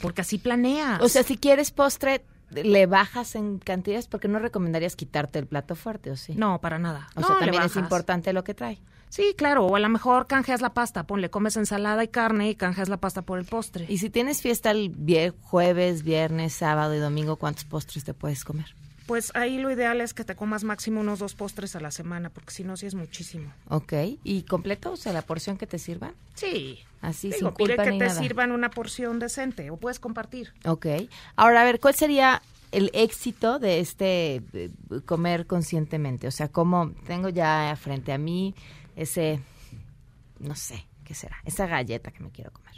porque 0.00 0.20
así 0.20 0.38
planeas. 0.38 1.00
O 1.02 1.08
sea, 1.08 1.22
si 1.22 1.36
quieres 1.36 1.70
postre, 1.70 2.22
le 2.50 2.86
bajas 2.86 3.34
en 3.34 3.58
cantidades 3.58 4.06
porque 4.08 4.28
no 4.28 4.38
recomendarías 4.38 4.96
quitarte 4.96 5.38
el 5.38 5.46
plato 5.46 5.74
fuerte, 5.74 6.10
¿o 6.10 6.16
sí? 6.16 6.34
No, 6.34 6.60
para 6.60 6.78
nada. 6.78 7.08
O 7.14 7.22
sea, 7.22 7.38
también 7.38 7.62
es 7.62 7.76
importante 7.76 8.32
lo 8.32 8.44
que 8.44 8.54
trae. 8.54 8.78
Sí, 9.16 9.32
claro, 9.34 9.64
o 9.64 9.76
a 9.76 9.80
lo 9.80 9.88
mejor 9.88 10.26
canjeas 10.26 10.60
la 10.60 10.74
pasta, 10.74 11.04
ponle, 11.04 11.30
comes 11.30 11.56
ensalada 11.56 12.04
y 12.04 12.08
carne 12.08 12.50
y 12.50 12.54
canjeas 12.54 12.90
la 12.90 12.98
pasta 12.98 13.22
por 13.22 13.38
el 13.38 13.46
postre. 13.46 13.86
Y 13.88 13.96
si 13.96 14.10
tienes 14.10 14.42
fiesta 14.42 14.70
el 14.70 14.94
jueves, 15.40 16.02
viernes, 16.02 16.52
sábado 16.52 16.94
y 16.94 16.98
domingo, 16.98 17.36
¿cuántos 17.36 17.64
postres 17.64 18.04
te 18.04 18.12
puedes 18.12 18.44
comer? 18.44 18.74
Pues 19.06 19.32
ahí 19.34 19.56
lo 19.56 19.70
ideal 19.70 20.02
es 20.02 20.12
que 20.12 20.22
te 20.22 20.36
comas 20.36 20.64
máximo 20.64 21.00
unos 21.00 21.18
dos 21.18 21.34
postres 21.34 21.74
a 21.76 21.80
la 21.80 21.92
semana, 21.92 22.28
porque 22.28 22.50
si 22.50 22.62
no, 22.62 22.76
sí 22.76 22.84
es 22.84 22.94
muchísimo. 22.94 23.50
Ok. 23.70 23.94
¿Y 24.22 24.42
completo? 24.42 24.92
O 24.92 24.96
sea, 24.98 25.14
la 25.14 25.22
porción 25.22 25.56
que 25.56 25.66
te 25.66 25.78
sirvan. 25.78 26.12
Sí. 26.34 26.80
Así, 27.00 27.28
Digo, 27.28 27.38
sin 27.38 27.50
culpa 27.52 27.64
pide 27.64 27.84
que 27.84 27.90
ni 27.92 27.98
te 27.98 28.08
nada. 28.08 28.20
sirvan 28.20 28.52
una 28.52 28.68
porción 28.68 29.18
decente 29.18 29.70
o 29.70 29.78
puedes 29.78 29.98
compartir. 29.98 30.52
Ok. 30.66 30.88
Ahora, 31.36 31.62
a 31.62 31.64
ver, 31.64 31.80
¿cuál 31.80 31.94
sería 31.94 32.42
el 32.70 32.90
éxito 32.92 33.58
de 33.58 33.80
este 33.80 34.42
eh, 34.52 34.70
comer 35.06 35.46
conscientemente? 35.46 36.28
O 36.28 36.32
sea, 36.32 36.48
¿cómo 36.48 36.90
tengo 37.06 37.30
ya 37.30 37.74
frente 37.80 38.12
a 38.12 38.18
mí 38.18 38.54
ese, 38.96 39.40
no 40.40 40.54
sé, 40.56 40.86
¿qué 41.04 41.14
será? 41.14 41.36
Esa 41.44 41.66
galleta 41.66 42.10
que 42.10 42.22
me 42.24 42.30
quiero 42.30 42.50
comer. 42.52 42.74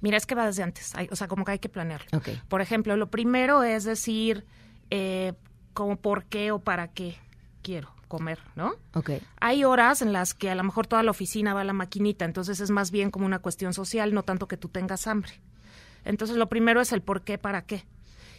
Mira, 0.00 0.16
es 0.16 0.24
que 0.24 0.34
va 0.34 0.46
desde 0.46 0.62
antes, 0.62 0.94
hay- 0.94 1.08
o 1.10 1.16
sea, 1.16 1.28
como 1.28 1.44
que 1.44 1.52
hay 1.52 1.58
que 1.58 1.68
planearlo. 1.68 2.06
Por 2.48 2.60
ejemplo, 2.62 2.96
lo 2.96 3.10
primero 3.10 3.62
es 3.62 3.84
decir, 3.84 4.46
eh, 4.90 5.34
como 5.74 5.96
por 5.96 6.24
qué 6.24 6.50
o 6.52 6.60
para 6.60 6.88
qué 6.88 7.16
quiero 7.62 7.90
comer, 8.08 8.38
¿no? 8.54 8.76
Ok. 8.94 9.10
Hay 9.40 9.64
horas 9.64 10.00
en 10.00 10.12
las 10.12 10.32
que 10.32 10.48
a 10.48 10.54
lo 10.54 10.62
mejor 10.64 10.86
toda 10.86 11.02
la 11.02 11.10
oficina 11.10 11.52
va 11.52 11.62
a 11.62 11.64
la 11.64 11.72
maquinita, 11.72 12.24
entonces 12.24 12.60
es 12.60 12.70
más 12.70 12.90
bien 12.90 13.10
como 13.10 13.26
una 13.26 13.40
cuestión 13.40 13.74
social, 13.74 14.14
no 14.14 14.22
tanto 14.22 14.46
que 14.48 14.56
tú 14.56 14.68
tengas 14.68 15.06
hambre. 15.06 15.32
Entonces 16.04 16.36
lo 16.36 16.48
primero 16.48 16.80
es 16.80 16.92
el 16.92 17.02
por 17.02 17.22
qué, 17.22 17.36
para 17.36 17.62
qué. 17.66 17.84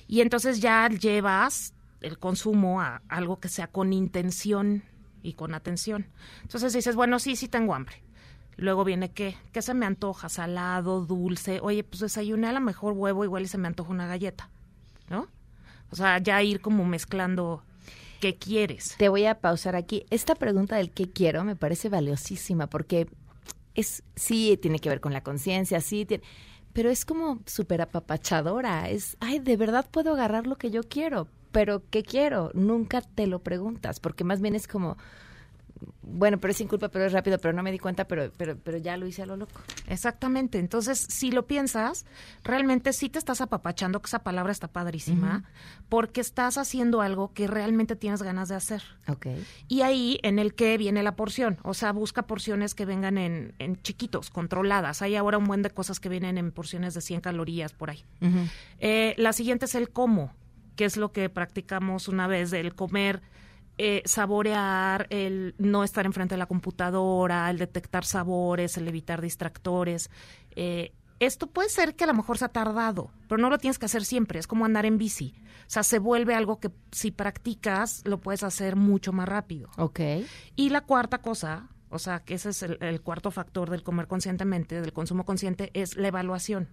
Y 0.07 0.21
entonces 0.21 0.61
ya 0.61 0.87
llevas 0.87 1.73
el 1.99 2.17
consumo 2.17 2.79
a 2.81 3.01
algo 3.09 3.39
que 3.41 3.49
sea 3.49 3.67
con 3.67 3.91
intención 3.91 4.83
y 5.23 5.33
con 5.33 5.53
atención. 5.53 6.07
Entonces 6.41 6.73
dices, 6.73 6.95
bueno, 6.95 7.19
sí, 7.19 7.35
sí 7.35 7.47
tengo 7.47 7.73
hambre. 7.73 8.03
Luego 8.57 8.83
viene 8.83 9.11
qué, 9.11 9.37
qué 9.51 9.61
se 9.61 9.73
me 9.73 9.85
antoja, 9.85 10.29
salado, 10.29 11.05
dulce. 11.05 11.59
Oye, 11.61 11.83
pues 11.83 11.99
desayuné 12.01 12.47
a 12.47 12.53
lo 12.53 12.59
mejor 12.59 12.93
huevo, 12.93 13.23
igual 13.23 13.43
y 13.43 13.47
se 13.47 13.57
me 13.57 13.67
antoja 13.67 13.91
una 13.91 14.07
galleta, 14.07 14.49
¿no? 15.09 15.27
O 15.91 15.95
sea, 15.95 16.17
ya 16.17 16.41
ir 16.41 16.59
como 16.59 16.83
mezclando 16.83 17.63
qué 18.19 18.35
quieres. 18.35 18.95
Te 18.97 19.09
voy 19.09 19.25
a 19.25 19.39
pausar 19.39 19.75
aquí. 19.75 20.05
Esta 20.09 20.35
pregunta 20.35 20.75
del 20.75 20.91
qué 20.91 21.09
quiero 21.09 21.43
me 21.43 21.55
parece 21.55 21.89
valiosísima 21.89 22.67
porque 22.67 23.07
es 23.75 24.03
sí 24.15 24.57
tiene 24.61 24.79
que 24.79 24.89
ver 24.89 25.01
con 25.01 25.13
la 25.13 25.21
conciencia, 25.21 25.79
sí 25.81 26.05
tiene, 26.05 26.23
pero 26.73 26.89
es 26.89 27.05
como 27.05 27.39
súper 27.45 27.81
apapachadora. 27.81 28.89
Es, 28.89 29.17
ay, 29.19 29.39
de 29.39 29.55
verdad 29.55 29.87
puedo 29.89 30.13
agarrar 30.13 30.47
lo 30.47 30.57
que 30.57 30.71
yo 30.71 30.83
quiero, 30.83 31.27
pero 31.57 31.81
¿qué 31.89 32.03
quiero? 32.03 32.51
Nunca 32.53 33.01
te 33.01 33.25
lo 33.25 33.39
preguntas 33.39 33.99
porque 33.99 34.23
más 34.23 34.41
bien 34.41 34.53
es 34.53 34.67
como, 34.67 34.95
bueno, 36.03 36.37
pero 36.39 36.51
es 36.51 36.57
sin 36.57 36.67
culpa, 36.67 36.89
pero 36.89 37.05
es 37.05 37.13
rápido, 37.13 37.39
pero 37.39 37.51
no 37.51 37.63
me 37.63 37.71
di 37.71 37.79
cuenta, 37.79 38.07
pero, 38.07 38.31
pero, 38.37 38.55
pero 38.63 38.77
ya 38.77 38.95
lo 38.95 39.07
hice 39.07 39.23
a 39.23 39.25
lo 39.25 39.37
loco. 39.37 39.59
Exactamente. 39.87 40.59
Entonces, 40.59 40.99
si 41.09 41.31
lo 41.31 41.47
piensas, 41.47 42.05
realmente 42.43 42.93
sí 42.93 43.09
te 43.09 43.17
estás 43.17 43.41
apapachando, 43.41 43.99
que 44.03 44.05
esa 44.05 44.19
palabra 44.19 44.51
está 44.51 44.67
padrísima, 44.67 45.45
porque 45.89 46.21
estás 46.21 46.59
haciendo 46.59 47.01
algo 47.01 47.33
que 47.33 47.47
realmente 47.47 47.95
tienes 47.95 48.21
ganas 48.21 48.49
de 48.49 48.55
hacer. 48.55 48.83
Ok. 49.07 49.25
Y 49.67 49.81
ahí 49.81 50.19
en 50.21 50.37
el 50.37 50.53
que 50.53 50.77
viene 50.77 51.01
la 51.01 51.15
porción. 51.15 51.57
O 51.63 51.73
sea, 51.73 51.91
busca 51.91 52.27
porciones 52.27 52.75
que 52.75 52.85
vengan 52.85 53.17
en, 53.17 53.55
en 53.57 53.81
chiquitos, 53.81 54.29
controladas. 54.29 55.01
Hay 55.01 55.15
ahora 55.15 55.39
un 55.39 55.45
buen 55.45 55.63
de 55.63 55.71
cosas 55.71 55.99
que 55.99 56.07
vienen 56.07 56.37
en 56.37 56.51
porciones 56.51 56.93
de 56.93 57.01
100 57.01 57.21
calorías 57.21 57.73
por 57.73 57.89
ahí. 57.89 58.03
Eh, 58.77 59.15
la 59.17 59.33
siguiente 59.33 59.65
es 59.65 59.73
el 59.73 59.89
cómo, 59.89 60.35
que 60.77 60.85
es 60.85 60.95
lo 60.95 61.11
que 61.11 61.29
practicamos 61.29 62.07
una 62.07 62.27
vez, 62.27 62.53
el 62.53 62.75
comer, 62.75 63.21
eh, 63.79 64.03
saborear, 64.05 65.07
el 65.09 65.55
no 65.57 65.83
estar 65.83 66.05
enfrente 66.05 66.35
de 66.35 66.39
la 66.39 66.45
computadora, 66.45 67.49
el 67.49 67.57
detectar 67.57 68.05
sabores, 68.05 68.77
el 68.77 68.87
evitar 68.87 69.19
distractores. 69.19 70.09
Eh, 70.51 70.93
esto 71.19 71.47
puede 71.47 71.69
ser 71.69 71.95
que 71.95 72.03
a 72.03 72.07
lo 72.07 72.13
mejor 72.13 72.37
se 72.37 72.45
ha 72.45 72.49
tardado, 72.49 73.11
pero 73.27 73.41
no 73.41 73.49
lo 73.49 73.57
tienes 73.57 73.79
que 73.79 73.87
hacer 73.87 74.05
siempre, 74.05 74.39
es 74.39 74.45
como 74.45 74.65
andar 74.65 74.85
en 74.85 74.99
bici. 74.99 75.33
O 75.61 75.69
sea, 75.69 75.81
se 75.81 75.97
vuelve 75.97 76.35
algo 76.35 76.59
que 76.59 76.69
si 76.91 77.09
practicas 77.09 78.03
lo 78.05 78.19
puedes 78.19 78.43
hacer 78.43 78.75
mucho 78.75 79.11
más 79.13 79.27
rápido. 79.27 79.69
Ok. 79.77 79.99
Y 80.55 80.69
la 80.69 80.81
cuarta 80.81 81.17
cosa, 81.17 81.69
o 81.89 81.97
sea, 81.97 82.19
que 82.19 82.35
ese 82.35 82.49
es 82.49 82.61
el, 82.61 82.77
el 82.81 83.01
cuarto 83.01 83.31
factor 83.31 83.71
del 83.71 83.81
comer 83.81 84.07
conscientemente, 84.07 84.79
del 84.79 84.93
consumo 84.93 85.25
consciente, 85.25 85.71
es 85.73 85.97
la 85.97 86.09
evaluación. 86.09 86.69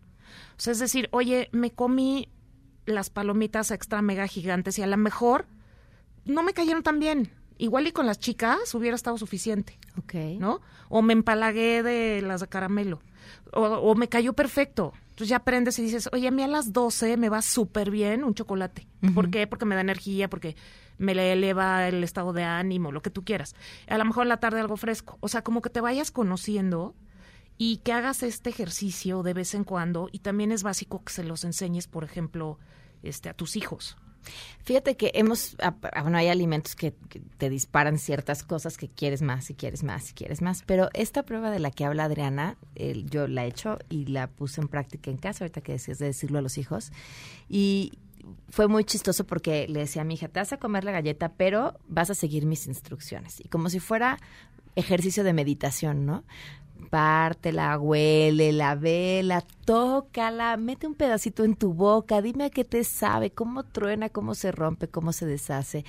O 0.57 0.61
sea, 0.61 0.73
es 0.73 0.79
decir, 0.79 1.09
oye, 1.11 1.49
me 1.53 1.71
comí 1.73 2.29
las 2.87 3.11
palomitas 3.11 3.71
extra 3.71 4.03
mega 4.03 4.27
gigantes 4.27 4.79
y 4.79 4.83
a 4.83 4.87
lo 4.87 4.97
mejor 4.97 5.47
no 6.25 6.43
me 6.43 6.53
cayeron 6.53 6.83
tan 6.83 6.99
bien. 6.99 7.31
Igual 7.57 7.87
y 7.87 7.93
con 7.93 8.07
las 8.07 8.19
chicas 8.19 8.75
hubiera 8.75 8.97
estado 8.97 9.17
suficiente, 9.17 9.79
Ok. 9.99 10.15
¿no? 10.41 10.61
O 10.89 11.03
me 11.03 11.13
empalagué 11.13 11.83
de 11.85 12.21
las 12.23 12.41
de 12.41 12.49
caramelo. 12.49 13.01
O, 13.53 13.63
o 13.63 13.95
me 13.95 14.09
cayó 14.09 14.33
perfecto. 14.33 14.93
Entonces 15.11 15.29
ya 15.29 15.37
aprendes 15.37 15.79
y 15.79 15.83
dices, 15.83 16.09
oye, 16.13 16.27
a 16.27 16.33
mí 16.33 16.43
a 16.43 16.49
las 16.49 16.73
12 16.73 17.17
me 17.17 17.29
va 17.29 17.41
súper 17.43 17.93
bien 17.93 18.25
un 18.25 18.35
chocolate. 18.35 18.89
¿Por 19.15 19.31
qué? 19.31 19.47
Porque 19.47 19.65
me 19.65 19.77
da 19.77 19.83
energía, 19.83 20.29
porque 20.29 20.57
me 20.99 21.15
le 21.15 21.33
eleva 21.33 21.87
el 21.87 22.03
estado 22.03 22.33
de 22.33 22.43
ánimo, 22.43 22.91
lo 22.91 23.03
que 23.03 23.11
tú 23.11 23.23
quieras. 23.25 23.55
A 23.87 23.97
lo 23.99 24.05
mejor 24.05 24.25
en 24.25 24.31
la 24.31 24.39
tarde 24.41 24.59
algo 24.59 24.77
fresco. 24.77 25.17
O 25.21 25.29
sea, 25.29 25.43
como 25.43 25.63
que 25.63 25.71
te 25.71 25.81
vayas 25.81 26.11
conociendo 26.11 26.95
y 27.59 27.79
que 27.79 27.93
hagas 27.93 28.23
este 28.23 28.51
ejercicio 28.51 29.23
de 29.23 29.35
vez 29.35 29.55
en 29.55 29.65
cuando. 29.65 30.09
Y 30.13 30.21
también 30.21 30.53
es 30.53 30.63
básico 30.63 31.05
que 31.05 31.13
se 31.13 31.25
los 31.25 31.45
enseñes, 31.45 31.87
por 31.87 32.05
ejemplo, 32.05 32.59
este, 33.03 33.29
a 33.29 33.35
tus 33.35 33.57
hijos. 33.57 33.97
Fíjate 34.63 34.97
que 34.97 35.13
hemos, 35.15 35.57
ah, 35.61 35.75
bueno, 36.03 36.19
hay 36.19 36.29
alimentos 36.29 36.75
que, 36.75 36.95
te 37.39 37.51
disparan 37.51 37.99
ciertas 37.99 38.43
cosas 38.43 38.77
que 38.77 38.89
quieres 38.89 39.23
más 39.23 39.51
y 39.51 39.55
quieres 39.55 39.83
más 39.83 40.11
y 40.11 40.15
quieres 40.15 40.41
más, 40.41 40.63
pero 40.67 40.89
esta 40.95 41.25
prueba 41.25 41.51
de 41.51 41.59
la 41.59 41.71
que 41.71 41.85
habla 41.85 42.05
Adriana, 42.05 42.57
yo 43.11 43.29
la 43.29 43.45
he 43.45 43.49
hecho 43.49 43.79
y 43.89 44.07
la 44.07 44.29
puse 44.29 44.61
en 44.61 44.69
práctica 44.69 45.11
en 45.11 45.19
casa, 45.19 45.45
ahorita 45.45 45.61
que 45.61 45.73
decías 45.73 45.99
de 45.99 46.07
decirlo 46.07 46.39
a 46.39 46.43
los 46.43 46.57
hijos, 46.59 46.93
y 47.49 47.99
fue 48.49 48.69
muy 48.69 48.85
chistoso 48.85 49.27
porque 49.27 49.69
le 49.69 49.81
decía 49.81 50.03
a 50.03 50.05
mi 50.05 50.15
hija, 50.15 50.29
te 50.29 50.41
vas 50.41 50.53
a 50.53 50.57
comer 50.57 50.85
la 50.85 50.93
galleta, 50.93 51.33
pero 51.37 51.79
vas 51.87 52.09
a 52.09 52.15
seguir 52.15 52.47
mis 52.47 52.67
instrucciones, 52.67 53.41
y 53.41 53.49
como 53.49 53.69
si 53.69 53.81
fuera 53.81 54.19
ejercicio 54.77 55.23
de 55.23 55.33
meditación, 55.33 56.07
¿no? 56.07 56.25
Pártela, 56.85 57.79
huele, 57.79 58.53
la 58.53 58.75
vela, 58.75 59.45
tócala, 59.65 60.57
mete 60.57 60.87
un 60.87 60.95
pedacito 60.95 61.45
en 61.45 61.57
tu 61.57 61.75
boca, 61.75 62.23
dime 62.23 62.45
a 62.45 62.51
qué 62.51 62.65
te 62.65 62.85
sabe, 62.85 63.31
cómo 63.31 63.65
truena, 63.65 64.09
cómo 64.09 64.35
se 64.35 64.53
rompe, 64.53 64.89
cómo 64.89 65.13
se 65.13 65.27
deshace. 65.27 65.85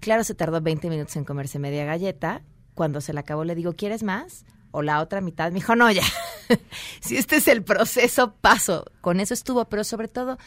Claro, 0.00 0.24
se 0.24 0.34
tardó 0.34 0.60
20 0.60 0.88
minutos 0.88 1.16
en 1.16 1.24
comerse 1.24 1.58
media 1.58 1.84
galleta. 1.84 2.42
Cuando 2.74 3.00
se 3.00 3.12
la 3.12 3.20
acabó 3.20 3.44
le 3.44 3.54
digo, 3.54 3.74
¿quieres 3.74 4.02
más? 4.02 4.44
O 4.70 4.82
la 4.82 5.00
otra 5.00 5.20
mitad. 5.20 5.50
Me 5.50 5.56
dijo, 5.56 5.76
no, 5.76 5.90
ya. 5.90 6.04
si 7.00 7.16
este 7.16 7.36
es 7.36 7.48
el 7.48 7.62
proceso, 7.62 8.34
paso. 8.40 8.86
Con 9.00 9.20
eso 9.20 9.34
estuvo, 9.34 9.66
pero 9.66 9.84
sobre 9.84 10.08
todo, 10.08 10.38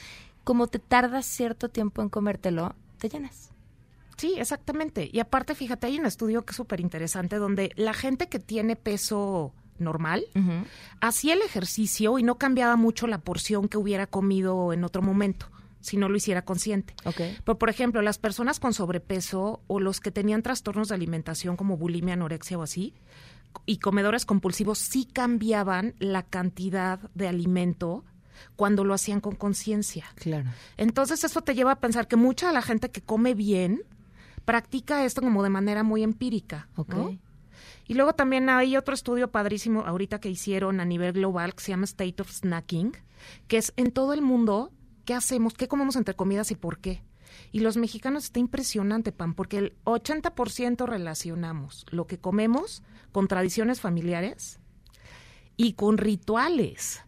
como 0.44 0.68
te 0.68 0.80
tardas 0.80 1.26
cierto 1.26 1.70
tiempo 1.70 2.02
en 2.02 2.10
comértelo, 2.10 2.76
te 2.98 3.10
llenas. 3.10 3.54
Sí, 4.18 4.36
exactamente. 4.38 5.10
Y 5.12 5.20
aparte, 5.20 5.56
fíjate, 5.56 5.88
hay 5.88 6.00
un 6.00 6.06
estudio 6.06 6.46
que 6.46 6.52
es 6.52 6.58
súper 6.58 6.80
interesante 6.80 7.38
donde 7.38 7.72
la 7.76 7.94
gente 7.94 8.30
que 8.30 8.40
tiene 8.40 8.76
peso 8.76 9.54
normal 9.78 10.26
hacía 11.02 11.34
el 11.34 11.42
ejercicio 11.42 12.20
y 12.20 12.24
no 12.24 12.36
cambiaba 12.36 12.76
mucho 12.76 13.08
la 13.08 13.20
porción 13.20 13.68
que 13.68 13.78
hubiera 13.78 14.08
comido 14.08 14.74
en 14.74 14.84
otro 14.84 15.02
momento 15.02 15.48
si 15.84 15.98
no 15.98 16.08
lo 16.08 16.16
hiciera 16.16 16.46
consciente. 16.46 16.96
Pero, 17.44 17.60
por 17.60 17.70
ejemplo, 17.70 18.02
las 18.02 18.18
personas 18.18 18.60
con 18.60 18.74
sobrepeso 18.74 19.62
o 19.68 19.82
los 19.82 20.00
que 20.00 20.12
tenían 20.12 20.42
trastornos 20.42 20.88
de 20.88 20.96
alimentación 20.96 21.58
como 21.58 21.76
bulimia, 21.76 22.14
anorexia 22.14 22.58
o 22.58 22.64
así, 22.64 22.94
y 23.66 23.78
comedores 23.78 24.26
compulsivos 24.26 24.80
sí 24.80 25.06
cambiaban 25.12 25.94
la 26.00 26.24
cantidad 26.24 27.00
de 27.14 27.28
alimento 27.28 28.06
cuando 28.56 28.84
lo 28.84 28.94
hacían 28.94 29.20
con 29.20 29.36
conciencia. 29.36 30.06
Claro. 30.16 30.50
Entonces 30.78 31.24
eso 31.24 31.42
te 31.42 31.54
lleva 31.54 31.74
a 31.74 31.80
pensar 31.80 32.08
que 32.08 32.16
mucha 32.16 32.48
de 32.48 32.54
la 32.54 32.62
gente 32.62 32.90
que 32.90 33.02
come 33.02 33.36
bien 33.36 33.84
practica 34.46 35.06
esto 35.06 35.22
como 35.22 35.44
de 35.44 35.50
manera 35.50 35.84
muy 35.84 36.04
empírica. 36.04 36.68
¿no? 36.88 37.18
Y 37.88 37.96
luego 37.96 38.14
también 38.14 38.50
hay 38.50 38.78
otro 38.78 38.94
estudio 38.94 39.32
padrísimo 39.32 39.82
ahorita 39.82 40.20
que 40.20 40.30
hicieron 40.30 40.80
a 40.80 40.86
nivel 40.86 41.14
global 41.14 41.54
que 41.54 41.64
se 41.64 41.72
llama 41.72 41.86
State 41.86 42.22
of 42.22 42.32
Snacking, 42.32 42.94
que 43.48 43.58
es 43.58 43.74
en 43.76 43.92
todo 43.92 44.14
el 44.14 44.22
mundo 44.22 44.72
qué 45.06 45.14
hacemos, 45.14 45.54
qué 45.54 45.68
comemos 45.68 45.96
entre 45.96 46.16
comidas 46.16 46.52
y 46.52 46.56
por 46.56 46.80
qué. 46.80 47.04
Y 47.52 47.60
los 47.60 47.78
mexicanos 47.78 48.26
está 48.26 48.40
impresionante, 48.40 49.12
Pam, 49.12 49.34
porque 49.34 49.58
el 49.58 49.76
80% 49.86 50.86
relacionamos 50.86 51.86
lo 51.90 52.08
que 52.08 52.20
comemos 52.20 52.84
con 53.12 53.28
tradiciones 53.28 53.82
familiares 53.82 54.60
y 55.58 55.74
con 55.74 55.98
rituales. 55.98 57.02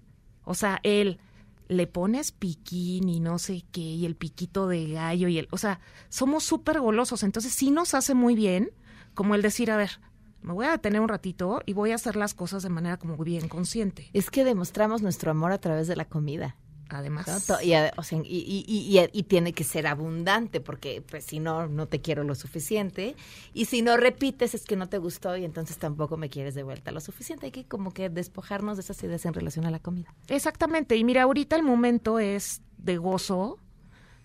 O 0.44 0.54
sea, 0.54 0.80
el 0.84 1.20
le 1.68 1.88
pones 1.88 2.32
piquín 2.32 3.10
y 3.10 3.20
no 3.20 3.40
sé 3.40 3.64
qué, 3.72 3.82
y 3.82 4.06
el 4.06 4.16
piquito 4.16 4.68
de 4.68 4.92
gallo, 4.92 5.28
y 5.28 5.40
el, 5.40 5.48
o 5.52 5.58
sea, 5.58 5.80
somos 6.10 6.44
súper 6.44 6.80
golosos. 6.80 7.24
Entonces 7.24 7.54
sí 7.54 7.72
nos 7.72 7.94
hace 7.94 8.14
muy 8.14 8.36
bien, 8.36 8.72
como 9.14 9.36
el 9.36 9.42
decir, 9.42 9.72
a 9.72 9.78
ver, 9.78 10.00
me 10.46 10.54
voy 10.54 10.68
a 10.68 10.72
detener 10.72 11.02
un 11.02 11.10
ratito 11.10 11.62
y 11.66 11.74
voy 11.74 11.92
a 11.92 11.96
hacer 11.96 12.16
las 12.16 12.36
cosas 12.36 12.62
de 12.62 12.70
manera 12.70 12.98
como 12.98 13.18
bien 13.18 13.48
consciente. 13.48 14.12
Es 14.14 14.30
que 14.30 14.44
demostramos 14.44 15.02
nuestro 15.02 15.32
amor 15.32 15.52
a 15.52 15.58
través 15.58 15.88
de 15.88 15.96
la 15.96 16.06
comida. 16.06 16.56
Además. 16.90 17.26
Y, 17.64 17.74
o 17.98 18.04
sea, 18.04 18.22
y 18.24 19.24
tiene 19.24 19.54
que 19.54 19.64
ser 19.64 19.88
abundante, 19.88 20.62
porque 20.62 21.02
pues 21.02 21.26
si 21.26 21.40
no, 21.40 21.66
no 21.66 21.88
te 21.88 22.00
quiero 22.00 22.24
lo 22.24 22.36
suficiente. 22.36 23.16
Y 23.56 23.66
si 23.66 23.82
no 23.82 23.98
repites, 23.98 24.54
es 24.54 24.66
que 24.66 24.76
no 24.76 24.88
te 24.88 25.00
gustó 25.00 25.36
y 25.36 25.46
entonces 25.46 25.80
tampoco 25.80 26.16
me 26.16 26.30
quieres 26.30 26.54
de 26.54 26.62
vuelta 26.62 26.92
lo 26.92 27.00
suficiente. 27.00 27.48
Hay 27.48 27.52
que 27.52 27.66
como 27.66 27.92
que 27.92 28.10
despojarnos 28.10 28.78
de 28.78 28.82
esas 28.82 29.02
ideas 29.04 29.26
en 29.26 29.34
relación 29.34 29.66
a 29.66 29.72
la 29.72 29.80
comida. 29.80 30.14
Exactamente. 30.28 30.96
Y 30.96 31.04
mira, 31.04 31.24
ahorita 31.24 31.56
el 31.56 31.64
momento 31.64 32.20
es 32.20 32.62
de 32.78 32.98
gozo, 32.98 33.58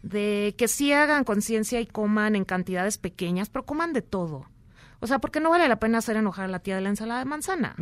de 0.02 0.54
que 0.58 0.68
sí 0.68 0.92
hagan 0.92 1.24
conciencia 1.24 1.80
y 1.80 1.86
coman 1.86 2.36
en 2.36 2.44
cantidades 2.44 2.98
pequeñas, 2.98 3.48
pero 3.48 3.64
coman 3.64 3.94
de 3.94 4.02
todo. 4.02 4.44
O 5.00 5.06
sea, 5.06 5.18
porque 5.18 5.40
no 5.40 5.50
vale 5.50 5.66
la 5.66 5.78
pena 5.78 5.98
hacer 5.98 6.16
enojar 6.16 6.44
a 6.44 6.48
la 6.48 6.58
tía 6.58 6.76
de 6.76 6.82
la 6.82 6.90
ensalada 6.90 7.20
de 7.20 7.24
manzana. 7.24 7.74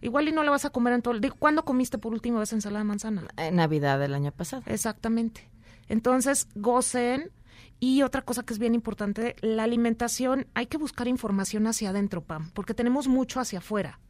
Igual 0.00 0.28
y 0.28 0.32
no 0.32 0.42
la 0.42 0.50
vas 0.50 0.64
a 0.64 0.70
comer 0.70 0.92
en 0.92 1.02
todo 1.02 1.14
el 1.14 1.20
día. 1.20 1.32
¿Cuándo 1.36 1.64
comiste 1.64 1.98
por 1.98 2.12
última 2.12 2.38
vez 2.38 2.52
ensalada 2.52 2.80
de 2.80 2.88
manzana? 2.88 3.26
En 3.36 3.56
Navidad 3.56 3.98
del 3.98 4.14
año 4.14 4.30
pasado. 4.30 4.62
Exactamente. 4.66 5.50
Entonces, 5.88 6.48
gocen. 6.54 7.32
Y 7.80 8.02
otra 8.02 8.22
cosa 8.22 8.42
que 8.42 8.52
es 8.52 8.58
bien 8.58 8.74
importante, 8.74 9.36
la 9.40 9.64
alimentación, 9.64 10.46
hay 10.52 10.66
que 10.66 10.76
buscar 10.76 11.08
información 11.08 11.66
hacia 11.66 11.90
adentro, 11.90 12.22
Pam, 12.22 12.50
porque 12.50 12.74
tenemos 12.74 13.08
mucho 13.08 13.40
hacia 13.40 13.60
afuera. 13.60 14.00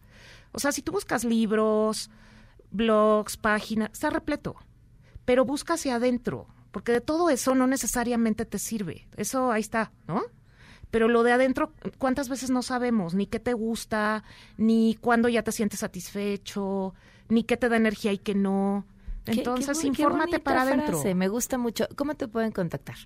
O 0.50 0.58
sea, 0.58 0.72
si 0.72 0.82
tú 0.82 0.90
buscas 0.90 1.24
libros, 1.24 2.10
blogs, 2.72 3.36
páginas, 3.36 3.90
está 3.92 4.10
repleto, 4.10 4.56
pero 5.24 5.44
busca 5.44 5.74
hacia 5.74 5.94
adentro, 5.94 6.48
porque 6.72 6.90
de 6.90 7.00
todo 7.00 7.30
eso 7.30 7.54
no 7.54 7.68
necesariamente 7.68 8.44
te 8.44 8.58
sirve. 8.58 9.06
Eso 9.16 9.52
ahí 9.52 9.60
está, 9.60 9.92
¿no? 10.08 10.22
Pero 10.90 11.08
lo 11.08 11.22
de 11.22 11.32
adentro, 11.32 11.72
¿cuántas 11.98 12.28
veces 12.28 12.50
no 12.50 12.62
sabemos? 12.62 13.14
Ni 13.14 13.26
qué 13.26 13.38
te 13.38 13.52
gusta, 13.52 14.24
ni 14.56 14.96
cuándo 15.00 15.28
ya 15.28 15.42
te 15.42 15.52
sientes 15.52 15.80
satisfecho, 15.80 16.94
ni 17.28 17.44
qué 17.44 17.56
te 17.56 17.68
da 17.68 17.76
energía 17.76 18.12
y 18.12 18.18
qué 18.18 18.34
no. 18.34 18.86
Entonces, 19.26 19.84
infórmate 19.84 20.40
para 20.40 20.62
adentro. 20.62 21.02
Me 21.14 21.28
gusta 21.28 21.58
mucho. 21.58 21.86
¿Cómo 21.96 22.14
te 22.14 22.26
pueden 22.26 22.50
contactar? 22.50 22.96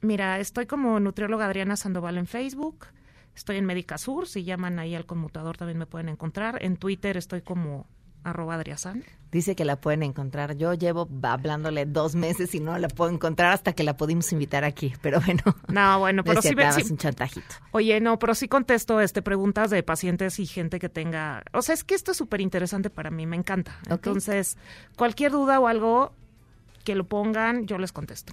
Mira, 0.00 0.38
estoy 0.38 0.66
como 0.66 1.00
nutrióloga 1.00 1.46
Adriana 1.46 1.76
Sandoval 1.76 2.18
en 2.18 2.26
Facebook. 2.26 2.86
Estoy 3.34 3.56
en 3.56 3.66
Médica 3.66 3.98
Sur. 3.98 4.26
Si 4.26 4.44
llaman 4.44 4.78
ahí 4.78 4.94
al 4.94 5.06
conmutador 5.06 5.56
también 5.56 5.78
me 5.78 5.86
pueden 5.86 6.08
encontrar. 6.08 6.62
En 6.62 6.76
Twitter 6.76 7.16
estoy 7.16 7.42
como 7.42 7.86
arroba 8.24 8.54
Adriasan. 8.54 9.04
Dice 9.30 9.54
que 9.54 9.66
la 9.66 9.76
pueden 9.76 10.02
encontrar. 10.02 10.56
Yo 10.56 10.72
llevo 10.72 11.06
hablándole 11.22 11.84
dos 11.84 12.14
meses 12.14 12.54
y 12.54 12.60
no 12.60 12.78
la 12.78 12.88
puedo 12.88 13.10
encontrar 13.10 13.52
hasta 13.52 13.74
que 13.74 13.82
la 13.82 13.96
pudimos 13.96 14.32
invitar 14.32 14.64
aquí. 14.64 14.94
Pero 15.02 15.20
bueno. 15.20 15.42
No, 15.68 15.98
bueno, 15.98 16.24
pero 16.24 16.40
sí, 16.40 16.54
sí, 16.76 16.90
un 16.90 16.96
chantajito. 16.96 17.54
Oye, 17.72 18.00
no, 18.00 18.18
pero 18.18 18.34
sí 18.34 18.48
contesto 18.48 19.00
este 19.00 19.20
preguntas 19.20 19.70
de 19.70 19.82
pacientes 19.82 20.38
y 20.38 20.46
gente 20.46 20.78
que 20.78 20.88
tenga. 20.88 21.42
O 21.52 21.60
sea, 21.60 21.74
es 21.74 21.84
que 21.84 21.94
esto 21.94 22.12
es 22.12 22.16
súper 22.16 22.40
interesante 22.40 22.88
para 22.88 23.10
mí, 23.10 23.26
me 23.26 23.36
encanta. 23.36 23.76
Entonces, 23.90 24.56
cualquier 24.96 25.32
duda 25.32 25.60
o 25.60 25.66
algo 25.66 26.12
que 26.84 26.94
lo 26.94 27.04
pongan, 27.04 27.66
yo 27.66 27.76
les 27.76 27.92
contesto. 27.92 28.32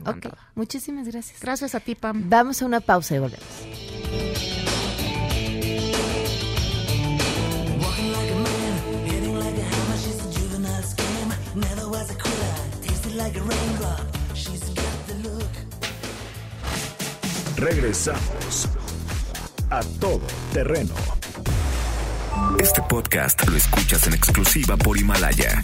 Muchísimas 0.55 1.09
gracias. 1.09 1.41
Gracias 1.41 1.75
a 1.75 1.81
ti, 1.81 1.95
Pam. 1.95 2.29
Vamos 2.29 2.61
a 2.61 2.65
una 2.65 2.79
pausa 2.79 3.15
y 3.15 3.19
volvemos. 3.19 4.64
Regresamos 17.55 18.67
a 19.69 19.81
todo 19.99 20.27
terreno. 20.51 20.93
Este 22.59 22.81
podcast 22.81 23.47
lo 23.47 23.55
escuchas 23.55 24.05
en 24.07 24.13
exclusiva 24.15 24.75
por 24.75 24.97
Himalaya. 24.97 25.63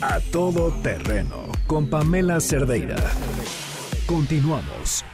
A 0.00 0.20
todo 0.20 0.72
terreno 0.82 1.50
con 1.66 1.90
Pamela 1.90 2.40
Cerdeira. 2.40 2.96
Continuamos. 4.06 5.04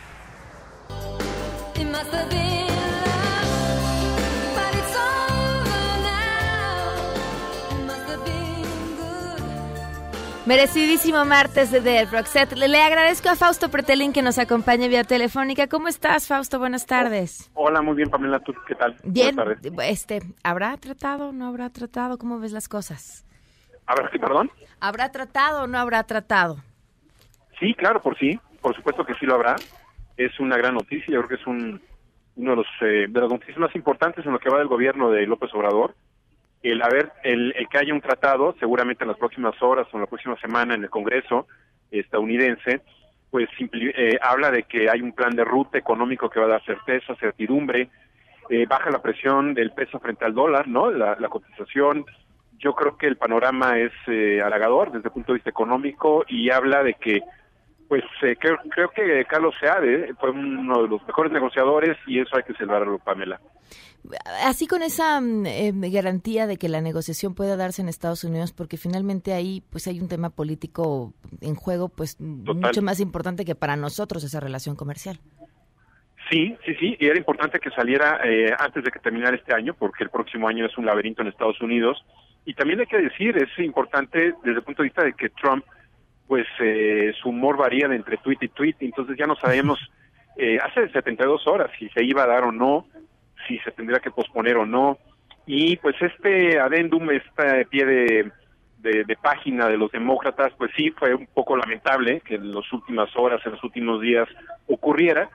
Merecidísimo 10.51 11.25
martes 11.25 11.71
de 11.71 11.81
The 11.81 12.07
Roxette. 12.07 12.57
Le, 12.57 12.67
le, 12.67 12.83
agradezco 12.83 13.29
a 13.29 13.37
Fausto 13.37 13.71
Pretelín 13.71 14.13
que 14.13 14.21
nos 14.21 14.37
acompañe 14.37 14.89
vía 14.89 15.05
telefónica. 15.05 15.69
¿Cómo 15.69 15.87
estás, 15.87 16.27
Fausto? 16.27 16.59
Buenas 16.59 16.87
tardes. 16.87 17.49
Hola, 17.55 17.83
muy 17.83 17.95
bien, 17.95 18.11
Pamela. 18.11 18.41
¿Tú 18.41 18.53
qué 18.67 18.75
tal? 18.75 18.97
Bien. 19.05 19.37
Este, 19.85 20.19
¿Habrá 20.43 20.77
tratado 20.77 21.29
o 21.29 21.33
no 21.33 21.47
habrá 21.47 21.71
tratado? 21.71 22.19
¿Cómo 22.19 22.41
ves 22.41 22.51
las 22.51 22.69
cosas? 22.69 23.25
A 23.87 23.95
ver, 23.95 24.11
perdón. 24.11 24.51
¿Habrá 24.81 25.13
tratado 25.13 25.63
o 25.63 25.67
no 25.69 25.79
habrá 25.79 26.03
tratado? 26.03 26.57
Sí, 27.61 27.73
claro, 27.75 28.03
por 28.03 28.19
sí. 28.19 28.37
Por 28.61 28.75
supuesto 28.75 29.05
que 29.05 29.15
sí 29.21 29.27
lo 29.27 29.37
habrá. 29.37 29.55
Es 30.17 30.41
una 30.41 30.57
gran 30.57 30.75
noticia. 30.75 31.15
Yo 31.15 31.19
creo 31.21 31.29
que 31.29 31.43
es 31.43 31.47
un, 31.47 31.81
uno 32.35 32.51
de 32.51 32.57
los 32.57 32.67
eh, 32.81 33.07
de 33.09 33.21
las 33.21 33.31
noticias 33.31 33.59
más 33.59 33.77
importantes 33.77 34.27
en 34.27 34.33
lo 34.33 34.41
que 34.41 34.51
va 34.51 34.59
del 34.59 34.67
gobierno 34.67 35.13
de 35.13 35.29
López 35.29 35.55
Obrador 35.55 35.95
el 36.63 36.83
haber 36.83 37.13
el, 37.23 37.55
que 37.71 37.79
haya 37.79 37.95
un 37.95 38.01
tratado 38.01 38.55
seguramente 38.59 39.05
en 39.05 39.09
las 39.09 39.19
próximas 39.19 39.61
horas 39.63 39.87
o 39.93 39.97
en 39.97 40.03
la 40.03 40.07
próxima 40.07 40.39
semana 40.41 40.75
en 40.75 40.83
el 40.83 40.91
Congreso 40.91 41.47
estadounidense 41.91 42.83
pues 43.31 43.49
eh, 43.61 44.19
habla 44.23 44.51
de 44.51 44.65
que 44.65 44.91
hay 44.91 45.01
un 45.01 45.13
plan 45.13 45.35
de 45.35 45.45
ruta 45.45 45.79
económico 45.79 46.29
que 46.29 46.41
va 46.41 46.47
a 46.47 46.51
dar 46.51 46.65
certeza 46.65 47.15
certidumbre 47.17 47.89
eh, 48.51 48.67
baja 48.67 48.91
la 48.91 49.01
presión 49.01 49.55
del 49.55 49.73
peso 49.73 49.99
frente 50.01 50.25
al 50.25 50.35
dólar 50.35 50.69
no 50.69 50.91
la, 50.91 51.17
cotización 51.29 52.05
yo 52.59 52.75
creo 52.75 52.99
que 52.99 53.07
el 53.07 53.17
panorama 53.17 53.79
es 53.79 53.93
eh, 54.07 54.41
halagador 54.45 54.93
desde 54.93 55.09
el 55.09 55.13
punto 55.13 55.33
de 55.33 55.37
vista 55.39 55.51
económico 55.51 56.25
y 56.29 56.51
habla 56.51 56.83
de 56.83 56.95
que 56.95 57.23
pues 57.91 58.03
creo, 58.39 58.57
creo 58.71 58.89
que 58.89 59.27
Carlos 59.27 59.55
Seade 59.61 60.15
fue 60.19 60.31
uno 60.31 60.83
de 60.85 60.89
los 60.89 61.07
mejores 61.07 61.31
negociadores 61.31 61.99
y 62.07 62.21
eso 62.21 62.35
hay 62.35 62.45
que 62.45 62.55
celebrarlo 62.55 62.99
Pamela 62.99 63.39
así 64.43 64.67
con 64.67 64.83
esa 64.83 65.21
mm, 65.21 65.47
em, 65.47 65.81
garantía 65.93 66.47
de 66.47 66.57
que 66.57 66.69
la 66.69 66.81
negociación 66.81 67.35
pueda 67.35 67.57
darse 67.57 67.83
en 67.83 67.89
Estados 67.89 68.25
Unidos, 68.25 68.53
porque 68.53 68.77
finalmente 68.77 69.33
ahí 69.33 69.63
pues 69.71 69.87
hay 69.87 70.01
un 70.01 70.09
tema 70.09 70.31
político 70.31 71.13
en 71.41 71.55
juego 71.55 71.89
pues 71.89 72.21
mucho 72.21 72.83
más 72.83 73.01
importante 73.01 73.45
que 73.45 73.55
para 73.55 73.77
nosotros 73.77 74.25
esa 74.25 74.41
relación 74.41 74.77
comercial. 74.77 75.19
Sí, 76.31 76.57
sí, 76.65 76.75
sí, 76.79 76.97
y 77.01 77.07
era 77.07 77.19
importante 77.19 77.59
que 77.59 77.71
saliera 77.71 78.21
eh, 78.25 78.55
antes 78.57 78.85
de 78.85 78.91
que 78.93 79.01
terminara 79.01 79.37
este 79.37 79.53
año, 79.53 79.75
porque 79.75 80.05
el 80.05 80.11
próximo 80.11 80.47
año 80.47 80.67
es 80.67 80.79
un 80.79 80.87
laberinto 80.87 81.23
en 81.23 81.29
Estados 81.29 81.61
Unidos. 81.61 82.05
Y 82.45 82.55
también 82.55 82.79
hay 82.81 82.87
que 82.87 82.99
decir, 82.99 83.37
es 83.37 83.59
importante 83.59 84.35
desde 84.45 84.59
el 84.59 84.63
punto 84.63 84.83
de 84.83 84.89
vista 84.89 85.03
de 85.03 85.13
que 85.15 85.31
Trump, 85.31 85.65
pues 86.31 86.47
eh, 86.61 87.13
su 87.21 87.31
humor 87.31 87.57
varía 87.57 87.89
de 87.89 87.97
entre 87.97 88.17
tweet 88.19 88.39
y 88.41 88.47
tweet, 88.47 88.77
entonces 88.79 89.17
ya 89.19 89.27
no 89.27 89.35
sabemos 89.35 89.81
eh, 90.37 90.61
hace 90.63 90.89
72 90.89 91.45
horas 91.49 91.73
si 91.77 91.89
se 91.89 92.05
iba 92.05 92.23
a 92.23 92.29
dar 92.29 92.45
o 92.45 92.53
no, 92.53 92.87
si 93.49 93.59
se 93.59 93.73
tendría 93.73 93.99
que 93.99 94.13
posponer 94.13 94.57
o 94.57 94.65
no. 94.65 94.97
Y 95.45 95.77
pues 95.79 95.97
este 96.01 96.61
adendum, 96.61 97.11
este 97.11 97.65
pie 97.67 97.85
de, 97.85 98.31
de, 98.79 99.17
página 99.21 99.67
de 99.67 99.77
los 99.77 99.91
demócratas, 99.91 100.53
pues 100.57 100.71
sí 100.77 100.93
fue 100.93 101.17
un 101.17 101.27
poco 101.27 101.57
lamentable 101.57 102.21
que 102.21 102.37
en 102.37 102.55
las 102.55 102.73
últimas 102.73 103.11
horas, 103.17 103.45
en 103.45 103.51
los 103.51 103.65
últimos 103.65 104.01
días 104.01 104.29
ocurriera, 104.69 105.29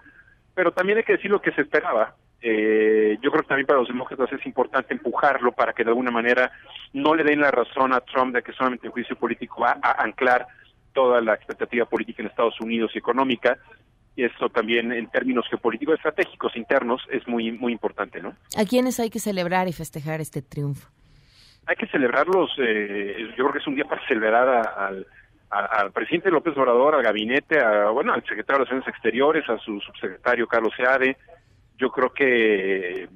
pero 0.53 0.71
también 0.71 0.99
hay 0.99 1.03
que 1.03 1.17
decir 1.17 1.29
lo 1.29 1.41
que 1.41 1.51
se 1.51 1.63
esperaba. 1.63 2.15
Eh, 2.41 3.17
yo 3.21 3.31
creo 3.31 3.43
que 3.43 3.49
también 3.49 3.67
para 3.67 3.79
los 3.79 3.89
demócratas 3.89 4.31
es 4.31 4.45
importante 4.45 4.93
empujarlo 4.93 5.51
para 5.51 5.73
que 5.73 5.83
de 5.83 5.89
alguna 5.89 6.11
manera 6.11 6.53
no 6.93 7.15
le 7.15 7.25
den 7.25 7.41
la 7.41 7.51
razón 7.51 7.91
a 7.91 7.99
Trump 7.99 8.33
de 8.33 8.43
que 8.43 8.53
solamente 8.53 8.87
el 8.87 8.93
juicio 8.93 9.17
político 9.17 9.63
va 9.63 9.77
a 9.81 10.01
anclar 10.01 10.47
toda 10.95 11.21
la 11.21 11.35
expectativa 11.35 11.85
política 11.85 12.23
en 12.23 12.29
Estados 12.29 12.59
Unidos 12.59 12.91
y 12.95 12.97
económica, 12.97 13.59
y 14.15 14.23
eso 14.23 14.49
también 14.49 14.91
en 14.91 15.07
términos 15.11 15.45
geopolíticos 15.49 15.95
estratégicos 15.95 16.55
internos 16.55 17.01
es 17.11 17.27
muy 17.27 17.51
muy 17.51 17.73
importante, 17.73 18.21
¿no? 18.21 18.33
¿A 18.57 18.65
quiénes 18.65 18.99
hay 18.99 19.11
que 19.11 19.19
celebrar 19.19 19.67
y 19.67 19.73
festejar 19.73 20.21
este 20.21 20.41
triunfo? 20.41 20.89
Hay 21.67 21.75
que 21.75 21.87
celebrarlos, 21.87 22.51
eh, 22.59 23.15
yo 23.37 23.43
creo 23.43 23.51
que 23.51 23.59
es 23.59 23.67
un 23.67 23.75
día 23.75 23.85
para 23.85 24.07
celebrar 24.07 24.47
al, 24.77 25.05
al 25.49 25.91
presidente 25.91 26.31
López 26.31 26.55
Obrador, 26.57 26.95
al 26.95 27.03
gabinete, 27.03 27.59
a, 27.59 27.89
bueno, 27.89 28.13
al 28.13 28.23
secretario 28.23 28.59
de 28.59 28.65
Relaciones 28.65 28.87
Exteriores, 28.87 29.49
a 29.49 29.57
su 29.57 29.79
subsecretario 29.81 30.47
Carlos 30.47 30.73
Seade. 30.77 31.17
Yo 31.77 31.91
creo 31.91 32.13
que 32.13 33.09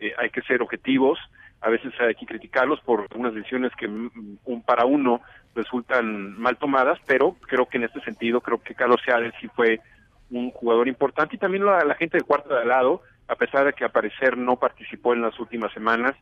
eh, 0.00 0.14
hay 0.18 0.30
que 0.30 0.42
ser 0.42 0.60
objetivos, 0.60 1.18
a 1.60 1.70
veces 1.70 1.92
hay 2.00 2.14
que 2.14 2.26
criticarlos 2.26 2.80
por 2.80 3.06
unas 3.14 3.34
decisiones 3.34 3.72
que 3.78 3.88
mm, 3.88 4.38
un, 4.44 4.62
para 4.62 4.84
uno 4.84 5.20
resultan 5.54 6.38
mal 6.38 6.56
tomadas, 6.56 6.98
pero 7.06 7.36
creo 7.46 7.66
que 7.66 7.78
en 7.78 7.84
este 7.84 8.00
sentido, 8.00 8.40
creo 8.40 8.62
que 8.62 8.74
Carlos 8.74 9.00
Seade 9.04 9.32
sí 9.40 9.48
fue 9.48 9.80
un 10.30 10.50
jugador 10.50 10.88
importante 10.88 11.36
y 11.36 11.38
también 11.38 11.64
la, 11.64 11.94
gente 11.94 12.16
del 12.16 12.26
cuarto 12.26 12.54
de 12.54 12.62
al 12.62 12.68
lado, 12.68 13.02
a 13.28 13.36
pesar 13.36 13.64
de 13.64 13.72
que 13.72 13.84
aparecer 13.84 14.36
no 14.36 14.56
participó 14.56 15.12
en 15.12 15.22
las 15.22 15.38
últimas 15.38 15.72
semanas, 15.72 16.14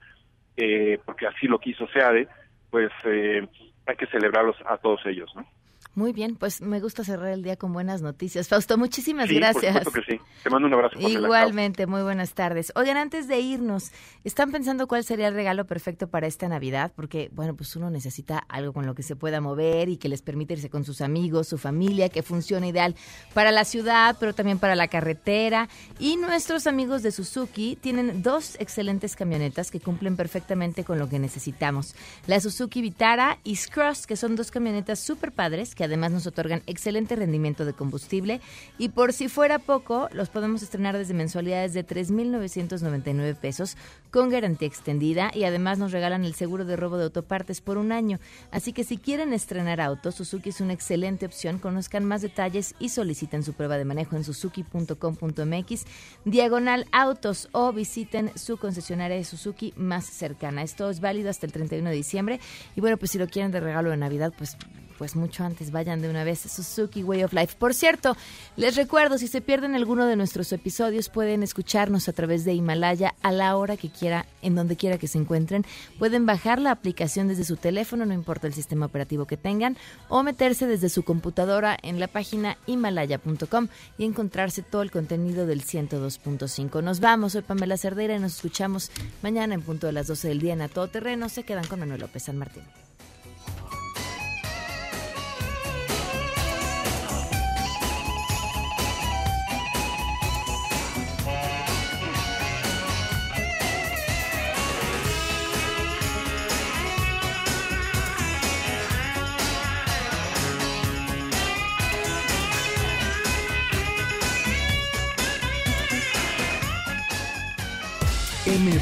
eh, 0.57 0.99
porque 1.05 1.27
así 1.27 1.47
lo 1.47 1.59
quiso 1.59 1.87
SEADE, 1.89 2.29
pues 2.71 2.91
eh, 3.05 3.47
hay 3.87 3.97
que 3.97 4.07
celebrarlos 4.07 4.57
a 4.67 4.77
todos 4.77 5.05
ellos, 5.07 5.33
¿no? 5.35 5.47
Muy 5.95 6.15
bien, 6.15 6.37
pues 6.37 6.63
me 6.63 6.81
gusta 6.81 7.05
cerrar 7.05 7.29
el 7.35 7.43
día 7.43 7.57
con 7.57 7.75
buenas 7.75 8.01
noticias. 8.01 8.49
Fausto, 8.49 8.79
muchísimas 8.79 9.29
gracias. 9.31 9.75
Por 9.75 9.85
supuesto 9.85 9.93
que 9.93 10.17
sí. 10.17 10.21
Te 10.43 10.49
mando 10.49 10.67
un 10.67 10.73
abrazo. 10.73 10.99
Igualmente, 10.99 11.87
muy 11.87 12.01
buenas 12.01 12.33
tardes. 12.33 12.73
Oigan, 12.77 12.97
antes 12.97 13.29
de 13.29 13.41
irnos, 13.41 13.93
¿están 14.25 14.51
pensando 14.53 14.87
cuál 14.87 15.05
sería 15.05 15.29
el 15.29 15.35
regalo 15.35 15.67
perfecto 15.67 16.09
para 16.09 16.27
esta 16.27 16.49
Navidad? 16.49 16.93
Porque, 16.97 17.29
bueno, 17.33 17.55
pues 17.55 17.77
uno 17.77 17.91
necesita 17.91 18.39
algo 18.39 18.73
con 18.73 18.87
lo 18.87 18.95
que 18.95 19.03
se 19.03 19.17
pueda 19.17 19.43
mover 19.43 19.91
y 19.91 19.99
que 19.99 20.09
les 20.09 20.23
permita 20.23 20.55
irse 20.55 20.71
con 20.71 20.83
sus 20.85 21.03
amigos, 21.03 21.49
su 21.49 21.59
familia, 21.59 22.09
que 22.09 22.23
funcione 22.23 22.69
ideal 22.69 22.97
para 23.35 23.53
la 23.53 23.67
ciudad, 23.67 24.17
pero 24.19 24.33
también 24.33 24.59
para 24.59 24.75
la 24.75 24.89
carretera. 24.89 25.69
Y 25.99 26.17
nuestros 26.17 26.67
amigos 26.67 27.03
de 27.03 27.13
Suzuki 27.13 27.77
tienen 27.77 28.23
dos 28.23 28.57
excelentes 28.59 29.15
camionetas 29.15 29.71
que 29.71 29.79
cumplen 29.79 30.17
perfectamente 30.17 30.85
con 30.85 30.99
lo 30.99 31.11
que 31.11 31.19
necesitamos. 31.19 31.95
La 32.27 32.41
Suzuki 32.41 32.81
Vitara 32.81 33.39
y 33.45 33.57
Scross, 33.57 34.07
que 34.07 34.17
son 34.17 34.37
dos 34.37 34.51
camionetas 34.51 34.99
súper 34.99 35.33
padres 35.33 35.75
que 35.75 35.82
además 35.85 36.13
nos 36.13 36.27
otorgan 36.27 36.63
excelente 36.67 37.17
rendimiento 37.17 37.65
de 37.65 37.73
combustible. 37.73 38.41
Y 38.79 38.91
por 38.91 39.13
si 39.13 39.29
fuera 39.29 39.59
poco, 39.59 40.09
los 40.13 40.29
podemos 40.29 40.63
estrenar 40.63 40.97
desde 40.97 41.15
mensualidades 41.15 41.75
de 41.75 41.87
3.999 41.87 43.37
pesos 43.37 43.77
con 44.11 44.29
garantía 44.29 44.69
extendida 44.69 45.31
y 45.35 45.45
además 45.45 45.79
nos 45.79 45.93
regalan 45.93 46.25
el 46.25 46.35
seguro 46.35 46.65
de 46.65 46.77
robo 46.77 46.99
de 46.99 47.05
autopartes 47.05 47.61
por 47.61 47.79
un 47.79 47.93
año. 47.93 48.19
Así 48.51 48.73
que 48.73 48.85
si 48.85 48.99
quieren 48.99 49.33
estrenar 49.33 49.81
autos, 49.81 50.17
Suzuki 50.17 50.51
es 50.51 50.61
una 50.61 50.73
excelente 50.73 51.27
opción. 51.27 51.59
Conozcan 51.59 52.05
más 52.05 52.23
detalles 52.23 52.75
y 52.79 52.91
soliciten 52.91 53.43
su 53.43 53.55
prueba 53.55 53.79
de 53.79 53.85
manejo 53.85 54.17
en 54.17 54.25
suzuki.com.mx, 54.25 55.85
diagonal 56.25 56.87
autos 56.93 57.49
o 57.53 57.73
visiten 57.73 58.31
su 58.37 58.57
concesionaria 58.57 59.17
de 59.17 59.25
Suzuki 59.25 59.73
más 59.77 60.05
cercana. 60.05 60.63
Esto 60.63 60.91
es 60.91 61.01
válido 61.01 61.31
hasta 61.31 61.47
el 61.47 61.53
31 61.53 61.89
de 61.91 61.97
diciembre. 61.97 62.41
Y 62.77 62.81
bueno, 62.81 62.97
pues 62.97 63.11
si 63.11 63.19
lo 63.19 63.27
quieren 63.27 63.51
de 63.51 63.61
regalo 63.61 63.91
de 63.91 63.97
Navidad, 63.97 64.33
pues 64.37 64.57
pues 64.93 65.17
mucho 65.17 65.45
antes 65.45 65.71
vayan 65.71 66.01
de 66.01 66.09
una 66.09 66.25
vez 66.25 66.47
a 66.47 66.49
Suzuki 66.49 67.03
Way 67.03 67.25
of 67.25 67.33
Life. 67.33 67.57
Por 67.59 67.75
cierto, 67.75 68.17
les 68.57 68.77
recuerdo, 68.77 69.19
si 69.19 69.29
se 69.29 69.41
pierden 69.41 69.75
alguno 69.75 70.07
de 70.07 70.17
nuestros 70.17 70.53
episodios, 70.53 71.09
pueden 71.09 71.43
escucharnos 71.43 72.09
a 72.09 72.13
través 72.13 72.45
de 72.45 72.55
Himalaya 72.55 73.15
a 73.23 73.33
la 73.33 73.57
hora 73.57 73.77
que 73.77 73.91
quiera, 73.91 74.27
en 74.43 74.55
donde 74.55 74.77
quiera 74.77 74.99
que 74.99 75.09
se 75.09 75.19
encuentren. 75.19 75.65
Pueden 75.99 76.27
bajar 76.27 76.61
la 76.61 76.71
aplicación 76.71 77.29
desde 77.29 77.45
su 77.45 77.57
teléfono, 77.57 78.07
no 78.07 78.15
importa 78.15 78.47
el 78.47 78.55
sistema 78.55 78.87
operativo 78.87 79.27
que 79.27 79.37
tengan, 79.37 79.77
o 80.09 80.23
meterse 80.23 80.67
desde 80.67 80.89
su 80.89 81.03
computadora 81.03 81.77
en 81.83 82.01
la 82.01 82.09
página 82.09 82.59
himalaya.com 82.67 83.69
y 83.99 84.05
encontrarse 84.05 84.63
todo 84.63 84.83
el 84.83 84.91
contenido 84.91 85.47
del 85.47 85.63
102.5. 85.65 86.83
Nos 86.83 87.01
vamos, 87.01 87.33
soy 87.33 87.43
Pamela 87.43 87.77
Cerdeira 87.77 88.17
y 88.17 88.19
nos 88.19 88.37
escuchamos 88.37 88.91
mañana 89.23 89.55
en 89.55 89.63
punto 89.63 89.87
de 89.87 89.93
las 89.93 90.07
12 90.07 90.29
del 90.29 90.41
día 90.41 90.53
en 90.53 90.63
A 90.63 90.69
Todo 90.69 90.89
Terreno. 90.89 91.29
Se 91.29 91.45
quedan 91.45 91.67
con 91.67 91.81
Manuel 91.81 92.01
López 92.01 92.25
San 92.25 92.39
Martín. 92.39 92.63